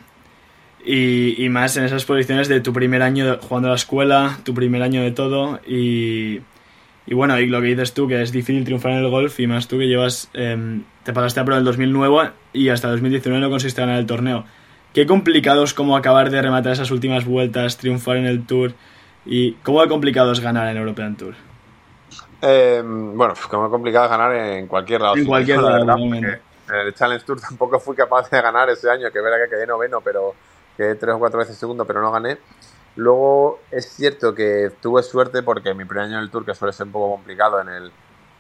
y, 0.85 1.49
más 1.51 1.77
en 1.77 1.85
esas 1.85 2.05
posiciones 2.05 2.49
de 2.49 2.61
tu 2.61 2.73
primer 2.73 3.03
año 3.03 3.39
jugando 3.41 3.69
a 3.69 3.73
la 3.73 3.77
escuela, 3.77 4.39
tu 4.45 4.55
primer 4.55 4.83
año 4.83 5.03
de 5.03 5.11
todo 5.11 5.61
y, 5.67 6.41
y 7.07 7.15
bueno, 7.15 7.39
y 7.39 7.47
lo 7.47 7.61
que 7.61 7.69
dices 7.69 7.93
tú, 7.93 8.09
que 8.09 8.23
es 8.23 8.33
difícil 8.33 8.65
triunfar 8.65 8.93
en 8.93 8.99
el 8.99 9.11
golf 9.11 9.39
y 9.41 9.47
más 9.47 9.69
tú 9.69 9.79
que 9.79 9.87
llevas, 9.87 10.31
em, 10.33 10.85
te 11.05 11.13
pasaste 11.13 11.41
a 11.41 11.45
pro 11.45 11.57
el 11.57 11.65
2009 11.65 12.31
y 12.53 12.69
hasta 12.69 12.89
el 12.89 12.95
2019 12.95 13.41
no 13.41 13.51
consiste 13.51 13.81
ganar 13.81 13.99
el 13.99 14.07
torneo. 14.07 14.45
qué 14.93 15.07
complicado 15.07 15.63
es 15.63 15.73
como 15.73 15.97
acabar 15.97 16.31
de 16.31 16.43
rematar 16.43 16.73
esas 16.73 16.91
últimas 16.91 17.25
vueltas, 17.25 17.77
triunfar 17.77 18.17
en 18.17 18.27
el 18.27 18.45
Tour 18.45 18.73
y 19.25 19.53
cómo 19.63 19.83
de 19.83 19.89
complicado 19.89 20.33
es 20.33 20.41
ganar 20.41 20.67
en 20.69 20.79
European 20.79 21.15
Tour. 21.17 21.35
Eh, 22.43 22.83
bueno, 22.85 23.35
como 23.49 23.71
complicado 23.71 24.07
es 24.07 24.11
ganar 24.11 24.35
en 24.35 24.67
cualquier 24.67 25.01
lado. 25.03 25.17
En 25.17 25.27
cualquier 25.27 25.61
lado, 25.63 25.97
En 26.05 26.41
el 26.87 26.95
Challenge 26.95 27.25
Tour 27.25 27.41
tampoco 27.41 27.79
fui 27.79 27.95
capaz 27.95 28.31
de 28.31 28.41
ganar 28.41 28.69
ese 28.71 28.91
año, 28.91 29.11
que 29.13 29.21
verá 29.21 29.37
que 29.45 29.51
quedé 29.51 29.67
noveno, 29.67 30.01
pero 30.01 30.35
quedé 30.81 30.95
tres 30.95 31.15
o 31.15 31.19
cuatro 31.19 31.39
veces 31.39 31.59
segundo, 31.59 31.85
pero 31.85 32.01
no 32.01 32.11
gané. 32.11 32.39
Luego 32.97 33.61
es 33.71 33.87
cierto 33.91 34.35
que 34.35 34.73
tuve 34.81 35.03
suerte 35.03 35.43
porque 35.43 35.75
mi 35.75 35.85
primer 35.85 36.07
año 36.07 36.17
en 36.17 36.23
el 36.23 36.31
Tour, 36.31 36.47
que 36.47 36.55
suele 36.55 36.73
ser 36.73 36.87
un 36.87 36.93
poco 36.93 37.17
complicado, 37.17 37.61
en 37.61 37.69
el, 37.69 37.93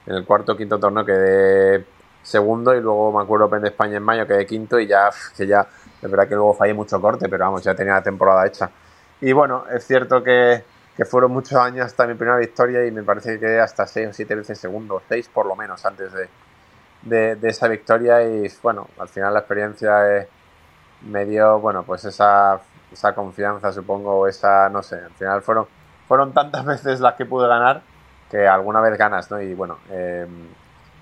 en 0.07 0.15
el 0.15 0.25
cuarto 0.25 0.53
o 0.53 0.57
quinto 0.57 0.79
torneo 0.79 1.05
quedé 1.05 1.85
segundo 2.23 2.75
y 2.75 2.81
luego 2.81 3.13
me 3.13 3.23
acuerdo 3.23 3.47
Open 3.47 3.63
de 3.63 3.69
España 3.69 3.99
en 3.99 4.03
mayo 4.03 4.27
quedé 4.27 4.47
quinto 4.47 4.81
y 4.81 4.87
ya, 4.87 5.11
que 5.37 5.47
ya, 5.47 5.67
es 6.01 6.11
verdad 6.11 6.29
que 6.29 6.35
luego 6.35 6.55
fallé 6.55 6.73
mucho 6.73 6.99
corte, 7.01 7.29
pero 7.29 7.45
vamos, 7.45 7.63
ya 7.63 7.75
tenía 7.75 7.93
la 7.95 8.03
temporada 8.03 8.47
hecha. 8.47 8.71
Y 9.21 9.33
bueno, 9.33 9.65
es 9.71 9.87
cierto 9.87 10.23
que, 10.23 10.65
que 10.97 11.05
fueron 11.05 11.33
muchos 11.33 11.59
años 11.59 11.85
hasta 11.85 12.07
mi 12.07 12.15
primera 12.15 12.39
victoria 12.39 12.87
y 12.87 12.91
me 12.91 13.03
parece 13.03 13.35
que 13.35 13.41
quedé 13.41 13.61
hasta 13.61 13.87
seis 13.87 14.09
o 14.09 14.13
siete 14.15 14.35
veces 14.35 14.59
segundo, 14.59 15.03
seis 15.09 15.29
por 15.29 15.45
lo 15.45 15.55
menos 15.57 15.85
antes 15.85 16.11
de, 16.13 16.29
de, 17.03 17.37
de, 17.37 17.49
esa 17.51 17.69
victoria 17.69 18.23
y 18.23 18.51
bueno, 18.63 18.89
al 18.99 19.09
final 19.09 19.35
la 19.35 19.41
experiencia 19.41 20.17
eh, 20.17 20.29
me 21.03 21.25
dio, 21.25 21.59
bueno, 21.61 21.83
pues 21.83 22.05
esa, 22.05 22.61
esa 22.93 23.15
confianza 23.15 23.73
supongo, 23.73 24.27
esa, 24.27 24.69
no 24.69 24.83
sé, 24.83 24.97
al 24.97 25.13
final 25.13 25.43
fueron, 25.43 25.67
fueron 26.07 26.33
tantas 26.33 26.65
veces 26.67 27.01
las 27.01 27.15
que 27.15 27.27
pude 27.27 27.49
ganar 27.49 27.83
que 28.31 28.47
alguna 28.47 28.81
vez 28.81 28.97
ganas, 28.97 29.31
¿no? 29.31 29.41
Y 29.41 29.55
bueno, 29.55 29.79
eh, 29.91 30.27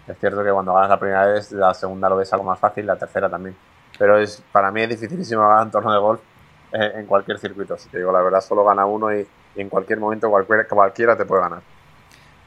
es 0.06 0.18
cierto 0.18 0.42
que 0.42 0.50
cuando 0.50 0.72
ganas 0.72 0.88
la 0.88 0.98
primera 0.98 1.26
vez, 1.26 1.52
la 1.52 1.74
segunda 1.74 2.08
lo 2.08 2.16
ves 2.16 2.32
algo 2.32 2.44
más 2.44 2.58
fácil, 2.58 2.86
la 2.86 2.96
tercera 2.96 3.28
también. 3.28 3.54
Pero 3.98 4.18
es 4.18 4.42
para 4.50 4.70
mí 4.70 4.80
es 4.82 4.88
dificilísimo 4.88 5.42
ganar 5.42 5.64
un 5.64 5.70
torneo 5.70 5.92
de 5.92 5.98
golf 5.98 6.20
eh, 6.72 6.92
en 6.96 7.06
cualquier 7.06 7.38
circuito. 7.38 7.76
Si 7.76 7.90
te 7.90 7.98
digo 7.98 8.10
la 8.12 8.22
verdad, 8.22 8.40
solo 8.40 8.64
gana 8.64 8.86
uno 8.86 9.14
y, 9.14 9.26
y 9.54 9.60
en 9.60 9.68
cualquier 9.68 10.00
momento 10.00 10.30
cualquiera, 10.30 10.64
cualquiera 10.66 11.16
te 11.16 11.26
puede 11.26 11.42
ganar. 11.42 11.60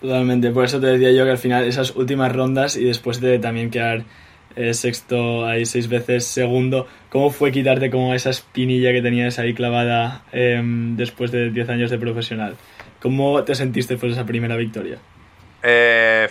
Totalmente, 0.01 0.49
por 0.49 0.63
eso 0.63 0.79
te 0.79 0.87
decía 0.87 1.11
yo 1.11 1.25
que 1.25 1.31
al 1.31 1.37
final 1.37 1.63
esas 1.63 1.95
últimas 1.95 2.35
rondas 2.35 2.75
y 2.75 2.85
después 2.85 3.21
de 3.21 3.37
también 3.37 3.69
quedar 3.69 4.03
eh, 4.55 4.73
sexto 4.73 5.45
ahí 5.45 5.65
seis 5.65 5.87
veces 5.87 6.25
segundo, 6.25 6.87
¿cómo 7.09 7.29
fue 7.29 7.51
quitarte 7.51 7.89
como 7.89 8.13
esa 8.13 8.29
espinilla 8.29 8.91
que 8.91 9.01
tenías 9.01 9.39
ahí 9.39 9.53
clavada 9.53 10.23
eh, 10.31 10.61
después 10.63 11.31
de 11.31 11.49
10 11.49 11.69
años 11.69 11.91
de 11.91 11.97
profesional? 11.97 12.55
¿Cómo 13.01 13.43
te 13.43 13.55
sentiste 13.55 13.97
por 13.97 14.09
esa 14.09 14.25
primera 14.25 14.55
victoria? 14.55 14.97
Eh, 15.63 16.27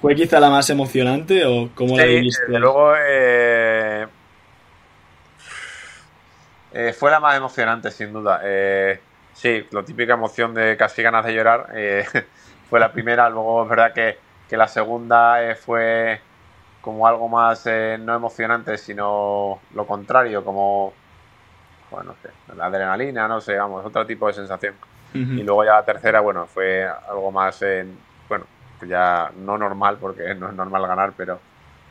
¿Fue 0.00 0.14
quizá 0.14 0.40
la 0.40 0.48
más 0.48 0.70
emocionante 0.70 1.44
o 1.44 1.70
cómo 1.74 1.96
sí, 1.96 2.00
la 2.00 2.04
viviste? 2.06 2.42
Desde 2.46 2.58
luego 2.58 2.94
eh, 2.96 4.06
eh, 6.72 6.92
fue 6.94 7.10
la 7.10 7.20
más 7.20 7.36
emocionante, 7.36 7.90
sin 7.90 8.12
duda. 8.12 8.40
Eh, 8.42 8.98
sí, 9.34 9.66
la 9.70 9.82
típica 9.82 10.14
emoción 10.14 10.54
de 10.54 10.76
casi 10.78 11.02
ganas 11.02 11.26
de 11.26 11.34
llorar 11.34 11.66
fue 12.70 12.80
la 12.80 12.90
primera. 12.92 13.28
Luego 13.28 13.64
es 13.64 13.68
verdad 13.68 13.92
que, 13.92 14.18
que 14.48 14.56
la 14.56 14.68
segunda 14.68 15.36
fue 15.62 16.20
como 16.80 17.06
algo 17.06 17.28
más 17.28 17.66
eh, 17.66 17.98
no 18.00 18.14
emocionante, 18.14 18.78
sino 18.78 19.60
lo 19.74 19.86
contrario, 19.86 20.44
como, 20.44 20.92
bueno, 21.90 22.12
no 22.12 22.16
sé, 22.22 22.30
la 22.56 22.66
adrenalina, 22.66 23.28
no 23.28 23.40
sé, 23.40 23.56
vamos, 23.56 23.84
otro 23.84 24.06
tipo 24.06 24.26
de 24.26 24.32
sensación. 24.32 24.74
Y 25.12 25.42
luego 25.42 25.64
ya 25.64 25.72
la 25.72 25.84
tercera, 25.84 26.20
bueno, 26.20 26.46
fue 26.46 26.86
algo 26.86 27.32
más, 27.32 27.60
eh, 27.62 27.84
bueno, 28.28 28.44
ya 28.86 29.32
no 29.36 29.58
normal, 29.58 29.98
porque 30.00 30.34
no 30.38 30.48
es 30.48 30.54
normal 30.54 30.86
ganar, 30.86 31.12
pero 31.16 31.40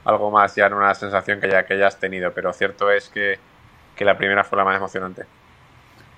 algo 0.06 0.32
más 0.32 0.56
ya 0.56 0.68
en 0.68 0.74
una 0.74 0.94
sensación 0.96 1.42
que 1.42 1.50
ya, 1.50 1.66
que 1.66 1.78
ya 1.78 1.88
has 1.88 2.00
tenido. 2.00 2.32
Pero 2.34 2.54
cierto 2.54 2.90
es 2.90 3.10
que, 3.10 3.38
que 3.96 4.06
la 4.06 4.18
primera 4.18 4.46
fue 4.46 4.58
la 4.58 4.64
más 4.64 4.78
emocionante. 4.78 5.26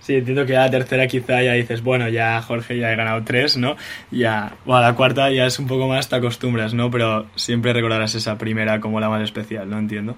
Sí, 0.02 0.16
entiendo 0.16 0.48
que 0.48 0.58
a 0.58 0.62
la 0.62 0.72
tercera 0.72 1.06
quizá 1.06 1.44
ya 1.44 1.54
dices, 1.54 1.84
bueno, 1.84 2.10
ya 2.10 2.42
Jorge 2.42 2.78
ya 2.78 2.92
he 2.92 2.96
ganado 2.96 3.24
tres, 3.24 3.56
¿no? 3.56 3.76
Ya, 4.10 4.54
o 4.66 4.76
a 4.76 4.82
la 4.82 4.96
cuarta 4.96 5.30
ya 5.30 5.46
es 5.46 5.60
un 5.60 5.68
poco 5.68 5.88
más, 5.88 6.10
te 6.10 6.16
acostumbras, 6.16 6.74
¿no? 6.74 6.90
Pero 6.90 7.28
siempre 7.36 7.72
recordarás 7.72 8.16
esa 8.16 8.38
primera 8.38 8.82
como 8.82 9.00
la 9.00 9.10
más 9.10 9.22
especial, 9.22 9.70
¿no? 9.70 9.78
Entiendo. 9.78 10.16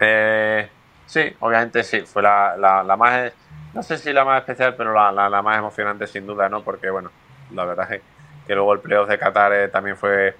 Eh, 0.00 0.68
sí, 1.06 1.20
obviamente 1.38 1.84
sí, 1.84 2.00
fue 2.00 2.22
la, 2.22 2.56
la, 2.56 2.82
la 2.82 2.96
más, 2.96 3.32
no 3.74 3.82
sé 3.84 3.96
si 3.96 4.12
la 4.12 4.24
más 4.24 4.40
especial, 4.40 4.74
pero 4.76 4.92
la, 4.92 5.12
la, 5.12 5.28
la, 5.28 5.40
más 5.40 5.58
emocionante 5.58 6.08
sin 6.08 6.26
duda, 6.26 6.48
¿no? 6.48 6.62
Porque, 6.62 6.90
bueno, 6.90 7.12
la 7.54 7.64
verdad 7.64 7.92
es 7.92 8.02
que 8.44 8.54
luego 8.56 8.72
el 8.72 8.80
playoff 8.80 9.08
de 9.08 9.18
Qatar 9.18 9.52
eh, 9.52 9.68
también 9.68 9.96
fue 9.96 10.34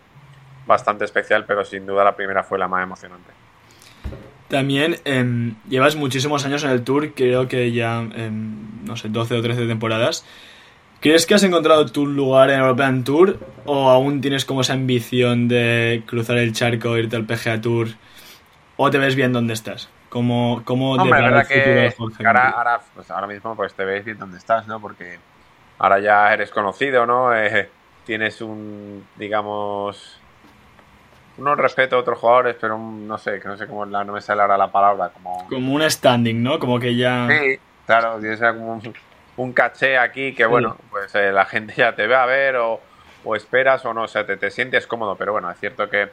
bastante 0.67 1.05
especial, 1.05 1.45
pero 1.47 1.65
sin 1.65 1.87
duda 1.87 2.03
la 2.03 2.17
primera 2.17 2.43
fue 2.43 2.59
la 2.59 2.67
más 2.67 2.83
emocionante. 2.83 3.31
También 4.49 4.97
eh, 5.05 5.53
llevas 5.69 5.97
muchísimos 5.97 6.47
años 6.47 6.65
en 6.65 6.71
el 6.71 6.83
Tour, 6.83 7.13
creo 7.15 7.49
que 7.49 7.71
ya, 7.73 8.07
eh, 8.15 8.31
no 8.31 8.97
sé, 8.97 9.09
12 9.09 9.37
o 9.37 9.43
13 9.43 9.67
temporadas. 9.67 10.25
¿Crees 11.01 11.27
que 11.27 11.35
has 11.35 11.45
encontrado 11.45 11.87
tu 11.87 12.07
lugar 12.07 12.51
en 12.51 12.59
European 12.59 13.05
Tour 13.05 13.39
o 13.67 13.91
aún 13.91 14.21
tienes 14.21 14.45
como 14.45 14.63
esa 14.63 14.73
ambición 14.73 15.47
de 15.47 16.03
cruzar 16.07 16.39
el 16.39 16.53
charco, 16.53 16.97
irte 16.97 17.15
al 17.15 17.25
PGA 17.25 17.61
Tour? 17.61 17.89
¿O 18.77 18.91
te 18.91 18.99
ves 18.99 19.15
bien 19.15 19.33
donde 19.33 19.53
estás? 19.53 19.89
¿Cómo, 20.09 20.63
cómo 20.65 20.93
Hombre, 20.93 21.05
depara 21.05 21.25
verdad 21.27 21.49
de 21.49 21.55
que 21.55 21.95
Jorge? 21.97 22.27
ahora, 22.27 22.49
ahora, 22.51 22.81
pues 22.95 23.11
ahora 23.11 23.27
mismo 23.27 23.55
pues 23.55 23.75
te 23.75 23.85
ves 23.85 24.05
bien 24.05 24.19
donde 24.19 24.39
estás, 24.39 24.67
¿no? 24.67 24.81
Porque 24.81 25.19
ahora 25.79 26.01
ya 26.01 26.33
eres 26.33 26.51
conocido, 26.51 27.07
¿no? 27.07 27.35
Eh, 27.37 27.69
tienes 28.05 28.41
un, 28.41 29.05
digamos, 29.17 30.19
no 31.39 31.55
respeto 31.55 31.97
a 31.97 32.01
otros 32.01 32.19
jugadores, 32.19 32.57
pero 32.61 32.77
un, 32.77 33.07
no 33.07 33.19
sé, 33.19 33.41
que 33.41 33.49
no 33.49 33.57
sé 33.57 33.67
cómo 33.67 33.87
la, 33.87 34.05
no 34.05 34.13
me 34.13 34.21
sale 34.21 34.43
ahora 34.43 34.59
la 34.59 34.71
palabra, 34.71 35.11
como 35.11 35.47
Como 35.49 35.75
un 35.75 35.89
standing, 35.89 36.43
¿no? 36.43 36.59
Como 36.59 36.79
que 36.79 36.97
ya... 36.97 37.29
Sí, 37.29 37.59
claro, 37.87 38.19
tienes 38.19 38.41
como 38.41 38.75
un, 38.75 38.95
un 39.37 39.53
caché 39.53 39.99
aquí 39.99 40.35
que, 40.35 40.47
bueno, 40.47 40.77
pues 40.91 41.15
eh, 41.15 41.33
la 41.33 41.45
gente 41.45 41.75
ya 41.77 41.95
te 41.95 42.07
ve 42.07 42.17
a 42.17 42.27
ver 42.27 42.57
o, 42.57 42.81
o 43.25 43.37
esperas 43.37 43.85
o 43.85 43.95
no, 43.95 44.03
o 44.03 44.09
sea, 44.09 44.27
te, 44.27 44.37
te, 44.37 44.51
sientes 44.51 44.87
cómodo, 44.87 45.17
pero 45.17 45.33
bueno, 45.33 45.51
es 45.51 45.59
cierto 45.59 45.89
que, 45.89 46.09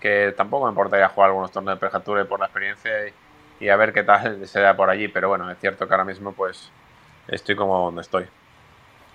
que 0.00 0.32
tampoco 0.36 0.66
me 0.66 0.70
importaría 0.70 1.08
jugar 1.08 1.30
algunos 1.30 1.50
torneos 1.50 1.76
de 1.76 1.80
Perjature 1.80 2.24
por 2.24 2.38
la 2.38 2.46
experiencia 2.46 3.08
y, 3.08 3.64
y, 3.64 3.68
a 3.68 3.76
ver 3.76 3.92
qué 3.92 4.04
tal 4.04 4.46
se 4.46 4.60
da 4.60 4.74
por 4.74 4.88
allí, 4.88 5.08
pero 5.08 5.28
bueno, 5.28 5.50
es 5.50 5.58
cierto 5.58 5.86
que 5.86 5.94
ahora 5.94 6.04
mismo 6.04 6.32
pues 6.32 6.70
estoy 7.28 7.56
como 7.56 7.84
donde 7.84 8.02
estoy. 8.02 8.26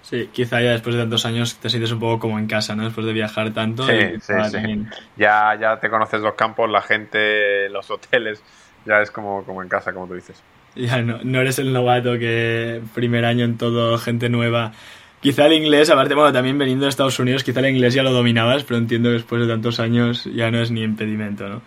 Sí, 0.01 0.29
quizá 0.31 0.61
ya 0.61 0.71
después 0.71 0.95
de 0.95 1.01
tantos 1.01 1.25
años 1.25 1.57
te 1.57 1.69
sientes 1.69 1.91
un 1.91 1.99
poco 1.99 2.19
como 2.19 2.39
en 2.39 2.47
casa, 2.47 2.75
¿no? 2.75 2.85
Después 2.85 3.05
de 3.05 3.13
viajar 3.13 3.53
tanto. 3.53 3.85
Sí, 3.85 3.93
y, 3.93 4.19
sí, 4.19 4.33
sí. 4.49 4.85
Ya, 5.17 5.55
ya 5.59 5.79
te 5.79 5.89
conoces 5.89 6.21
los 6.21 6.33
campos, 6.33 6.69
la 6.69 6.81
gente, 6.81 7.69
los 7.69 7.89
hoteles, 7.91 8.41
ya 8.85 9.01
es 9.01 9.11
como, 9.11 9.43
como 9.43 9.61
en 9.61 9.69
casa, 9.69 9.93
como 9.93 10.07
tú 10.07 10.15
dices. 10.15 10.41
Ya 10.75 11.01
no, 11.01 11.19
no 11.23 11.41
eres 11.41 11.59
el 11.59 11.73
novato 11.73 12.17
que 12.17 12.81
primer 12.93 13.25
año 13.25 13.45
en 13.45 13.57
todo, 13.57 13.97
gente 13.97 14.29
nueva. 14.29 14.71
Quizá 15.19 15.47
el 15.47 15.53
inglés, 15.53 15.89
aparte, 15.89 16.15
bueno, 16.15 16.31
también 16.31 16.57
veniendo 16.57 16.85
de 16.85 16.89
Estados 16.89 17.19
Unidos, 17.19 17.43
quizá 17.43 17.59
el 17.59 17.67
inglés 17.67 17.93
ya 17.93 18.03
lo 18.03 18.11
dominabas, 18.11 18.63
pero 18.63 18.77
entiendo 18.77 19.09
que 19.09 19.13
después 19.13 19.41
de 19.41 19.47
tantos 19.49 19.79
años 19.81 20.23
ya 20.33 20.49
no 20.49 20.61
es 20.61 20.71
ni 20.71 20.81
impedimento, 20.81 21.49
¿no? 21.49 21.61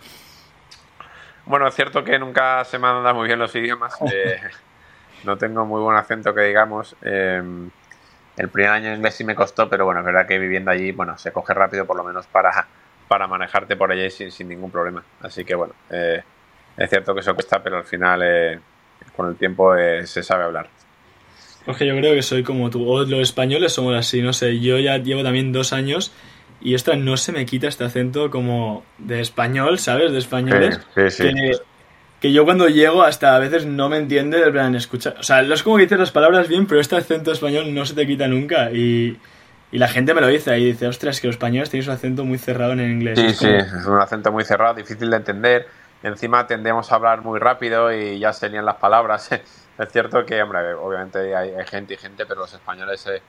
Bueno, 1.45 1.67
es 1.67 1.75
cierto 1.75 2.03
que 2.03 2.17
nunca 2.17 2.63
se 2.63 2.79
me 2.79 2.87
han 2.87 3.03
dado 3.03 3.15
muy 3.15 3.27
bien 3.27 3.39
los 3.39 3.55
idiomas. 3.55 3.93
Eh, 4.11 4.39
no 5.23 5.37
tengo 5.37 5.65
muy 5.65 5.81
buen 5.81 5.95
acento, 5.95 6.33
que 6.33 6.41
digamos. 6.41 6.97
Eh, 7.01 7.41
el 8.37 8.49
primer 8.49 8.71
año 8.71 8.89
en 8.89 8.95
inglés 8.95 9.15
sí 9.15 9.23
me 9.23 9.35
costó, 9.35 9.69
pero 9.69 9.85
bueno, 9.85 9.99
es 9.99 10.05
verdad 10.05 10.27
que 10.27 10.39
viviendo 10.39 10.71
allí, 10.71 10.91
bueno, 10.91 11.17
se 11.17 11.31
coge 11.31 11.53
rápido 11.53 11.85
por 11.85 11.95
lo 11.95 12.03
menos 12.03 12.25
para, 12.27 12.67
para 13.07 13.27
manejarte 13.27 13.75
por 13.75 13.91
allí 13.91 14.09
sin, 14.09 14.31
sin 14.31 14.49
ningún 14.49 14.71
problema. 14.71 15.03
Así 15.21 15.45
que 15.45 15.55
bueno, 15.55 15.73
eh, 15.89 16.23
es 16.77 16.89
cierto 16.89 17.13
que 17.13 17.19
eso 17.19 17.33
cuesta, 17.33 17.61
pero 17.61 17.77
al 17.77 17.85
final 17.85 18.21
eh, 18.23 18.59
con 19.15 19.29
el 19.29 19.35
tiempo 19.35 19.75
eh, 19.75 20.07
se 20.07 20.23
sabe 20.23 20.43
hablar. 20.43 20.67
Porque 21.65 21.85
yo 21.85 21.95
creo 21.95 22.13
que 22.13 22.23
soy 22.23 22.43
como 22.43 22.69
tú, 22.69 22.89
o 22.89 23.03
los 23.03 23.21
españoles 23.21 23.71
somos 23.71 23.95
así, 23.95 24.21
no 24.21 24.33
sé, 24.33 24.59
yo 24.59 24.79
ya 24.79 24.97
llevo 24.97 25.23
también 25.23 25.53
dos 25.53 25.71
años 25.71 26.11
y 26.59 26.73
esta 26.73 26.95
no 26.95 27.17
se 27.17 27.31
me 27.31 27.45
quita 27.45 27.67
este 27.67 27.83
acento 27.83 28.29
como 28.29 28.83
de 28.97 29.21
español, 29.21 29.79
¿sabes? 29.79 30.11
De 30.11 30.17
españoles. 30.17 30.79
Sí, 30.95 31.09
sí, 31.09 31.23
sí. 31.29 31.33
Que, 31.33 31.51
que 32.23 32.31
yo 32.31 32.45
cuando 32.45 32.69
llego 32.69 33.03
hasta 33.03 33.35
a 33.35 33.39
veces 33.39 33.65
no 33.65 33.89
me 33.89 33.97
entiende 33.97 34.39
del 34.39 34.53
plan 34.53 34.73
escuchar. 34.75 35.17
O 35.19 35.23
sea, 35.23 35.41
no 35.41 35.53
es 35.53 35.61
como 35.61 35.75
que 35.75 35.81
dices 35.81 35.99
las 35.99 36.11
palabras 36.11 36.47
bien, 36.47 36.67
pero 36.67 36.79
este 36.79 36.95
acento 36.95 37.33
español 37.33 37.73
no 37.73 37.85
se 37.85 37.95
te 37.95 38.07
quita 38.07 38.29
nunca. 38.29 38.71
Y, 38.71 39.19
y 39.73 39.77
la 39.77 39.89
gente 39.89 40.13
me 40.13 40.21
lo 40.21 40.27
dice 40.27 40.57
y 40.57 40.63
dice, 40.67 40.87
ostras, 40.87 41.19
que 41.19 41.27
los 41.27 41.35
españoles 41.35 41.69
tenéis 41.69 41.89
un 41.89 41.95
acento 41.95 42.23
muy 42.23 42.37
cerrado 42.37 42.71
en 42.71 42.79
el 42.79 42.91
inglés. 42.91 43.19
Sí, 43.19 43.25
es 43.25 43.37
como... 43.39 43.51
sí, 43.51 43.57
es 43.57 43.85
un 43.85 43.99
acento 43.99 44.31
muy 44.31 44.45
cerrado, 44.45 44.75
difícil 44.75 45.09
de 45.09 45.17
entender. 45.17 45.67
Encima 46.01 46.47
tendemos 46.47 46.89
a 46.93 46.95
hablar 46.95 47.23
muy 47.23 47.41
rápido 47.41 47.91
y 47.91 48.17
ya 48.19 48.31
se 48.31 48.47
lían 48.47 48.63
las 48.63 48.77
palabras. 48.77 49.29
es 49.77 49.91
cierto 49.91 50.25
que, 50.25 50.41
hombre, 50.41 50.75
obviamente 50.75 51.35
hay, 51.35 51.49
hay, 51.49 51.65
gente 51.65 51.95
y 51.95 51.97
gente, 51.97 52.25
pero 52.25 52.39
los 52.39 52.53
españoles 52.53 53.05
eh, 53.07 53.21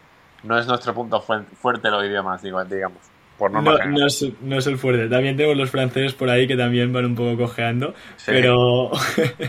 no 0.44 0.56
es 0.56 0.68
nuestro 0.68 0.94
punto 0.94 1.20
fu 1.20 1.34
fuerte 1.60 1.90
los 1.90 2.04
idiomas, 2.04 2.42
digo, 2.42 2.64
digamos. 2.64 3.00
Por 3.38 3.50
no, 3.50 3.62
no, 3.62 4.06
es, 4.06 4.26
no, 4.42 4.58
es, 4.58 4.66
el 4.66 4.78
fuerte. 4.78 5.08
También 5.08 5.36
tenemos 5.36 5.56
los 5.56 5.70
franceses 5.70 6.12
por 6.12 6.30
ahí 6.30 6.46
que 6.46 6.56
también 6.56 6.92
van 6.92 7.04
un 7.04 7.14
poco 7.16 7.36
cojeando, 7.36 7.94
sí. 8.16 8.26
pero 8.26 8.92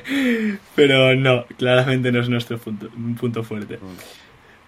pero 0.75 1.15
no, 1.15 1.45
claramente 1.57 2.11
no 2.11 2.19
es 2.19 2.29
nuestro 2.29 2.57
punto, 2.57 2.89
punto 3.19 3.43
fuerte. 3.43 3.77
Mm. 3.77 4.25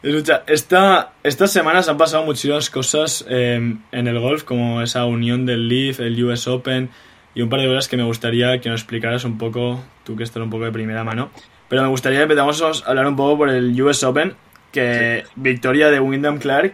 Escucha, 0.08 0.44
esta, 0.46 1.14
estas 1.24 1.52
semanas 1.52 1.90
han 1.90 1.98
pasado 1.98 2.24
muchísimas 2.24 2.70
cosas 2.70 3.26
eh, 3.28 3.76
en 3.92 4.08
el 4.08 4.20
golf, 4.20 4.44
como 4.44 4.82
esa 4.84 5.06
unión 5.06 5.48
del 5.48 5.68
Leaf, 5.68 6.00
el 6.00 6.24
US 6.24 6.48
Open 6.48 6.90
y 7.34 7.42
un 7.42 7.50
par 7.50 7.62
de 7.62 7.68
cosas 7.68 7.88
que 7.88 7.98
me 7.98 8.04
gustaría 8.04 8.62
que 8.62 8.70
nos 8.70 8.82
explicaras 8.82 9.24
un 9.26 9.38
poco, 9.38 9.84
tú 10.04 10.16
que 10.16 10.24
estás 10.24 10.42
un 10.42 10.50
poco 10.50 10.66
de 10.66 10.72
primera 10.72 11.04
mano. 11.04 11.32
Pero 11.68 11.82
me 11.82 11.88
gustaría 11.88 12.20
que 12.20 12.24
empezamos 12.24 12.84
a 12.86 12.90
hablar 12.90 13.08
un 13.08 13.16
poco 13.16 13.38
por 13.38 13.50
el 13.50 13.80
US 13.82 14.04
Open, 14.04 14.36
que 14.72 15.24
victoria 15.36 15.90
de 15.90 16.00
Wyndham 16.00 16.38
Clark. 16.38 16.74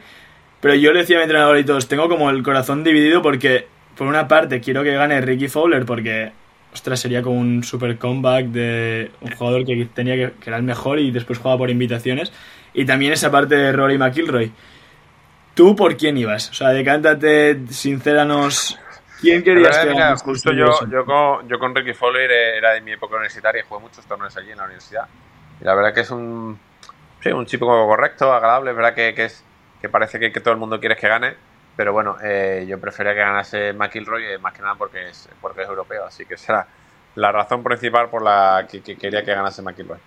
Pero 0.64 0.76
yo 0.76 0.94
le 0.94 1.00
decía 1.00 1.18
a 1.18 1.20
mi 1.20 1.24
entrenador 1.24 1.58
y 1.58 1.66
todos, 1.66 1.90
tengo 1.90 2.08
como 2.08 2.30
el 2.30 2.42
corazón 2.42 2.86
dividido 2.86 3.22
porque, 3.22 3.68
por 3.98 4.08
una 4.08 4.30
parte, 4.30 4.62
quiero 4.62 4.82
que 4.82 4.94
gane 4.94 5.20
Ricky 5.20 5.50
Fowler 5.50 5.86
porque, 5.86 6.32
ostras, 6.74 7.02
sería 7.02 7.22
como 7.22 7.38
un 7.38 7.66
super 7.66 7.98
comeback 7.98 8.46
de 8.46 9.12
un 9.20 9.32
jugador 9.36 9.66
que 9.66 9.90
tenía 9.94 10.16
que, 10.16 10.32
que 10.40 10.50
era 10.50 10.56
el 10.56 10.64
mejor 10.64 11.00
y 11.00 11.12
después 11.12 11.40
jugaba 11.40 11.58
por 11.58 11.70
invitaciones. 11.70 12.32
Y 12.74 12.86
también 12.86 13.12
esa 13.12 13.30
parte 13.30 13.56
de 13.56 13.74
Rory 13.74 13.98
McIlroy. 13.98 14.54
¿Tú 15.54 15.76
por 15.76 15.98
quién 15.98 16.16
ibas? 16.16 16.50
O 16.52 16.54
sea, 16.54 16.70
decántate, 16.70 17.60
sincéranos. 17.68 18.80
¿Quién 19.20 19.44
querías 19.44 19.78
que 19.80 19.90
mira, 19.90 20.16
Justo 20.16 20.54
yo, 20.54 20.68
yo, 20.90 21.04
con, 21.04 21.46
yo 21.50 21.60
con 21.60 21.76
Ricky 21.76 21.94
Fowler 21.94 22.32
era 22.32 22.72
de 22.72 22.80
mi 22.80 22.94
época 22.94 23.16
universitaria 23.16 23.62
y 23.62 23.66
jugué 23.68 23.82
muchos 23.82 24.06
torneos 24.06 24.38
allí 24.38 24.52
en 24.52 24.58
la 24.60 24.64
universidad. 24.64 25.10
Y 25.60 25.66
la 25.66 25.76
verdad 25.76 25.94
que 25.94 26.00
es 26.00 26.10
un, 26.10 26.58
sí, 27.22 27.32
un 27.34 27.46
chico 27.46 27.68
correcto, 27.68 28.32
agradable, 28.32 28.72
es 28.72 28.78
verdad 28.78 28.94
que, 28.96 29.14
que, 29.14 29.26
es, 29.26 29.44
que 29.84 29.90
parece 29.90 30.18
que, 30.18 30.32
que, 30.32 30.40
todo 30.40 30.54
el 30.54 30.60
mundo 30.62 30.80
quiere 30.80 30.96
que 30.96 31.10
gane. 31.10 31.34
Pero 31.76 31.92
bueno, 31.92 32.16
eh, 32.24 32.66
yo 32.70 32.80
prefería 32.80 33.14
que 33.14 33.20
ganase 33.20 33.74
McIlroy 33.74 34.24
eh, 34.24 34.38
más 34.38 34.54
que 34.54 34.62
nada 34.62 34.76
porque 34.76 35.10
es, 35.10 35.28
porque 35.42 35.64
es 35.64 35.68
europeo. 35.68 36.06
Así 36.06 36.26
que 36.26 36.38
será 36.38 36.66
la 37.16 37.34
razón 37.34 37.62
principal 37.62 38.10
por 38.10 38.24
la 38.24 38.66
que, 38.72 38.80
que 38.82 38.96
quería 38.96 39.26
que 39.26 39.34
ganase 39.34 39.62
McIlroy. 39.62 40.00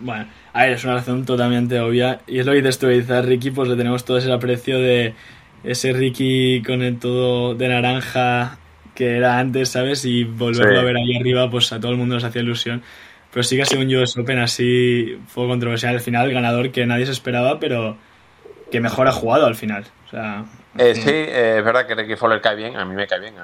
Bueno, 0.00 0.26
a 0.52 0.62
ver, 0.64 0.72
es 0.72 0.84
una 0.84 0.96
razón 0.96 1.24
totalmente 1.24 1.80
obvia. 1.80 2.20
Y 2.26 2.40
es 2.40 2.44
lo 2.44 2.52
que 2.52 2.58
dices 2.58 2.78
tú, 2.78 2.88
Ricky, 2.88 3.52
pues 3.52 3.70
le 3.70 3.76
tenemos 3.76 4.04
todo 4.04 4.18
ese 4.18 4.30
aprecio 4.30 4.78
de 4.78 5.14
ese 5.64 5.94
Ricky 5.94 6.62
con 6.62 6.82
el 6.82 6.98
todo 6.98 7.54
de 7.54 7.68
naranja 7.68 8.58
que 8.94 9.16
era 9.16 9.38
antes, 9.38 9.70
¿sabes? 9.70 10.04
Y 10.04 10.24
volverlo 10.24 10.78
a 10.78 10.84
ver 10.84 10.96
ahí 10.96 11.16
arriba, 11.16 11.48
pues 11.48 11.72
a 11.72 11.80
todo 11.80 11.92
el 11.92 11.96
mundo 11.96 12.16
nos 12.16 12.24
hacía 12.24 12.42
ilusión. 12.42 12.82
Pero 13.32 13.42
sí 13.44 13.56
que 13.56 13.62
ha 13.62 13.64
sido 13.64 13.80
un 13.80 13.94
US 13.94 14.18
Open 14.18 14.38
así, 14.40 15.18
fue 15.28 15.46
controversial 15.46 15.94
al 15.94 16.00
final, 16.00 16.30
ganador 16.32 16.70
que 16.70 16.84
nadie 16.84 17.06
se 17.06 17.12
esperaba, 17.12 17.58
pero 17.58 17.96
que 18.70 18.80
mejor 18.80 19.08
ha 19.08 19.12
jugado 19.12 19.46
al 19.46 19.54
final. 19.54 19.84
O 20.06 20.10
sea, 20.10 20.44
eh, 20.76 20.94
sí, 20.94 21.10
eh, 21.10 21.58
es 21.58 21.64
verdad 21.64 21.86
que 21.86 21.94
Ricky 21.94 22.16
Fowler 22.16 22.40
cae 22.40 22.56
bien, 22.56 22.76
a 22.76 22.84
mí 22.84 22.94
me 22.94 23.06
cae 23.06 23.20
bien. 23.20 23.34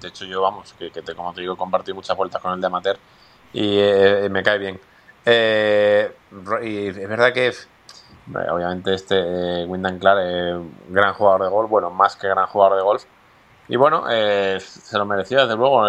De 0.00 0.08
hecho, 0.08 0.24
yo, 0.24 0.42
vamos, 0.42 0.74
que, 0.78 0.90
te, 0.90 1.14
como 1.14 1.32
te 1.32 1.40
digo, 1.40 1.56
compartí 1.56 1.92
muchas 1.92 2.16
vueltas 2.16 2.40
con 2.40 2.52
el 2.52 2.60
de 2.60 2.66
Amateur 2.66 2.98
y 3.52 3.78
eh, 3.78 4.28
me 4.30 4.42
cae 4.42 4.58
bien. 4.58 4.80
Eh, 5.26 6.12
y 6.62 6.88
es 6.88 7.08
verdad 7.08 7.32
que 7.32 7.52
obviamente 8.32 8.94
este 8.94 9.16
eh, 9.18 9.66
Wyndham 9.66 9.98
Clark 9.98 10.20
gran 10.88 11.14
jugador 11.14 11.42
de 11.42 11.48
golf, 11.48 11.70
bueno, 11.70 11.90
más 11.90 12.16
que 12.16 12.28
gran 12.28 12.46
jugador 12.46 12.76
de 12.76 12.82
golf. 12.82 13.04
Y 13.68 13.76
bueno, 13.76 14.04
eh, 14.10 14.58
se 14.60 14.98
lo 14.98 15.06
mereció 15.06 15.40
desde 15.40 15.56
luego. 15.56 15.84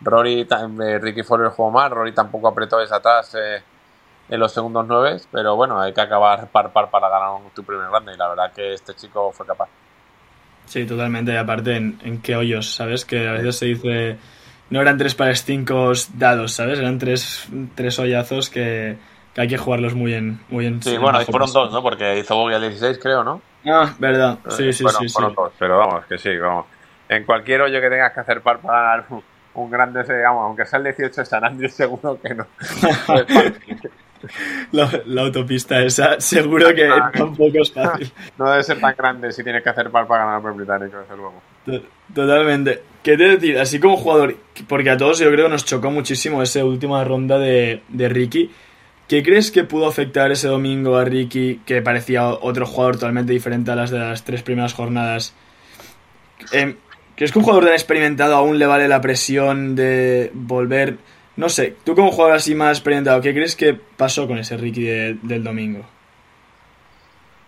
Rory, 0.00 0.46
eh, 0.48 0.98
Ricky 0.98 1.22
Fowler 1.22 1.48
jugó 1.48 1.70
mal, 1.70 1.90
Rory 1.90 2.12
tampoco 2.12 2.48
apretó 2.48 2.78
desde 2.78 2.94
atrás 2.94 3.36
en 4.28 4.40
los 4.40 4.52
segundos 4.52 4.86
nueve, 4.86 5.20
pero 5.32 5.56
bueno, 5.56 5.80
hay 5.80 5.92
que 5.92 6.00
acabar 6.00 6.48
par 6.48 6.72
par 6.72 6.90
para 6.90 7.08
ganar 7.08 7.30
un, 7.30 7.50
tu 7.50 7.64
primer 7.64 7.88
grande 7.88 8.12
y 8.14 8.16
la 8.16 8.28
verdad 8.28 8.52
que 8.52 8.74
este 8.74 8.94
chico 8.94 9.32
fue 9.32 9.46
capaz. 9.46 9.68
Sí, 10.66 10.84
totalmente, 10.84 11.32
y 11.32 11.36
aparte 11.36 11.76
en, 11.76 11.98
en 12.02 12.20
qué 12.20 12.36
hoyos, 12.36 12.74
¿sabes? 12.74 13.04
Que 13.04 13.26
a 13.28 13.32
veces 13.32 13.56
se 13.56 13.66
dice 13.66 14.18
no 14.70 14.80
eran 14.82 14.98
tres 14.98 15.14
pares 15.14 15.44
cinco 15.44 15.92
dados, 16.14 16.52
¿sabes? 16.52 16.78
Eran 16.78 16.98
tres, 16.98 17.48
tres 17.74 17.98
hoyazos 17.98 18.50
que, 18.50 18.98
que 19.34 19.40
hay 19.40 19.48
que 19.48 19.56
jugarlos 19.56 19.94
muy 19.94 20.14
en 20.14 20.40
muy 20.48 20.66
en 20.66 20.82
Sí, 20.82 20.98
bueno, 20.98 21.18
ahí 21.18 21.24
fueron 21.24 21.52
dos, 21.52 21.72
¿no? 21.72 21.82
Porque 21.82 22.18
hizo 22.18 22.36
Bogey 22.36 22.56
al 22.56 22.62
16, 22.62 22.98
creo, 23.02 23.24
¿no? 23.24 23.40
Ah, 23.66 23.94
verdad. 23.98 24.38
Sí, 24.48 24.72
sí, 24.72 24.84
sí, 24.98 25.08
fueron 25.08 25.34
Dos, 25.34 25.52
pero 25.58 25.78
vamos, 25.78 26.04
que 26.06 26.18
sí, 26.18 26.36
vamos. 26.36 26.66
En 27.08 27.24
cualquier 27.24 27.62
hoyo 27.62 27.80
que 27.80 27.88
tengas 27.88 28.12
que 28.12 28.20
hacer 28.20 28.42
par 28.42 28.58
para 28.58 28.82
ganar 28.82 29.06
un, 29.54 29.70
grande, 29.70 30.02
digamos, 30.02 30.44
aunque 30.44 30.66
sea 30.66 30.78
el 30.78 30.84
18 30.84 31.24
San 31.24 31.44
Andrés, 31.44 31.74
seguro 31.74 32.20
que 32.20 32.34
no. 32.34 32.46
la, 34.72 34.90
la, 35.06 35.22
autopista 35.22 35.82
esa, 35.82 36.20
seguro 36.20 36.74
que 36.74 36.88
tampoco 37.12 37.58
es 37.60 37.72
fácil. 37.72 38.12
No 38.38 38.50
debe 38.50 38.62
ser 38.62 38.80
tan 38.80 38.94
grande 38.96 39.32
si 39.32 39.42
tienes 39.42 39.62
que 39.62 39.68
hacer 39.68 39.90
par 39.90 40.06
para 40.06 40.24
ganar 40.24 40.42
el 40.50 40.56
británico, 40.56 40.98
desde 40.98 41.16
luego. 41.16 41.42
Totalmente. 42.14 42.82
¿Qué 43.02 43.16
te 43.16 43.36
decir? 43.36 43.58
Así 43.58 43.78
como 43.80 43.96
jugador, 43.96 44.36
porque 44.68 44.90
a 44.90 44.96
todos 44.96 45.18
yo 45.18 45.30
creo 45.30 45.46
que 45.46 45.52
nos 45.52 45.64
chocó 45.64 45.90
muchísimo 45.90 46.42
esa 46.42 46.64
última 46.64 47.02
ronda 47.04 47.38
de, 47.38 47.82
de 47.88 48.08
Ricky. 48.08 48.50
¿Qué 49.08 49.22
crees 49.22 49.50
que 49.50 49.64
pudo 49.64 49.86
afectar 49.86 50.30
ese 50.30 50.48
domingo 50.48 50.96
a 50.96 51.04
Ricky, 51.04 51.62
que 51.64 51.80
parecía 51.80 52.28
otro 52.28 52.66
jugador 52.66 52.96
totalmente 52.96 53.32
diferente 53.32 53.70
a 53.70 53.74
las 53.74 53.90
de 53.90 53.98
las 53.98 54.24
tres 54.24 54.42
primeras 54.42 54.74
jornadas? 54.74 55.34
Eh, 56.52 56.76
¿Crees 57.16 57.32
que 57.32 57.38
un 57.38 57.44
jugador 57.44 57.64
tan 57.64 57.72
experimentado 57.72 58.36
aún 58.36 58.58
le 58.58 58.66
vale 58.66 58.86
la 58.86 59.00
presión 59.00 59.74
de 59.74 60.30
volver? 60.34 60.98
No 61.38 61.48
sé, 61.48 61.76
tú 61.84 61.94
como 61.94 62.10
jugador 62.10 62.34
así 62.34 62.52
más 62.56 62.78
experimentado, 62.78 63.20
¿qué 63.20 63.32
crees 63.32 63.54
que 63.54 63.72
pasó 63.72 64.26
con 64.26 64.38
ese 64.38 64.56
Ricky 64.56 64.82
de, 64.82 65.18
del 65.22 65.44
domingo? 65.44 65.86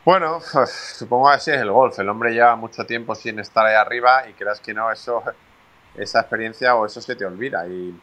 Bueno, 0.05 0.40
pues, 0.53 0.70
supongo 0.96 1.29
que 1.29 1.35
así 1.35 1.50
es 1.50 1.61
el 1.61 1.72
golf. 1.72 1.98
El 1.98 2.09
hombre 2.09 2.33
lleva 2.33 2.55
mucho 2.55 2.87
tiempo 2.87 3.16
sin 3.16 3.40
estar 3.40 3.66
ahí 3.66 3.74
arriba 3.74 4.29
y 4.29 4.35
creas 4.35 4.61
que 4.61 4.72
no, 4.72 4.92
eso, 4.92 5.24
esa 5.96 6.20
experiencia 6.20 6.76
o 6.76 6.87
eso 6.87 7.00
se 7.00 7.16
te 7.16 7.24
olvida. 7.24 7.66
Y, 7.66 8.00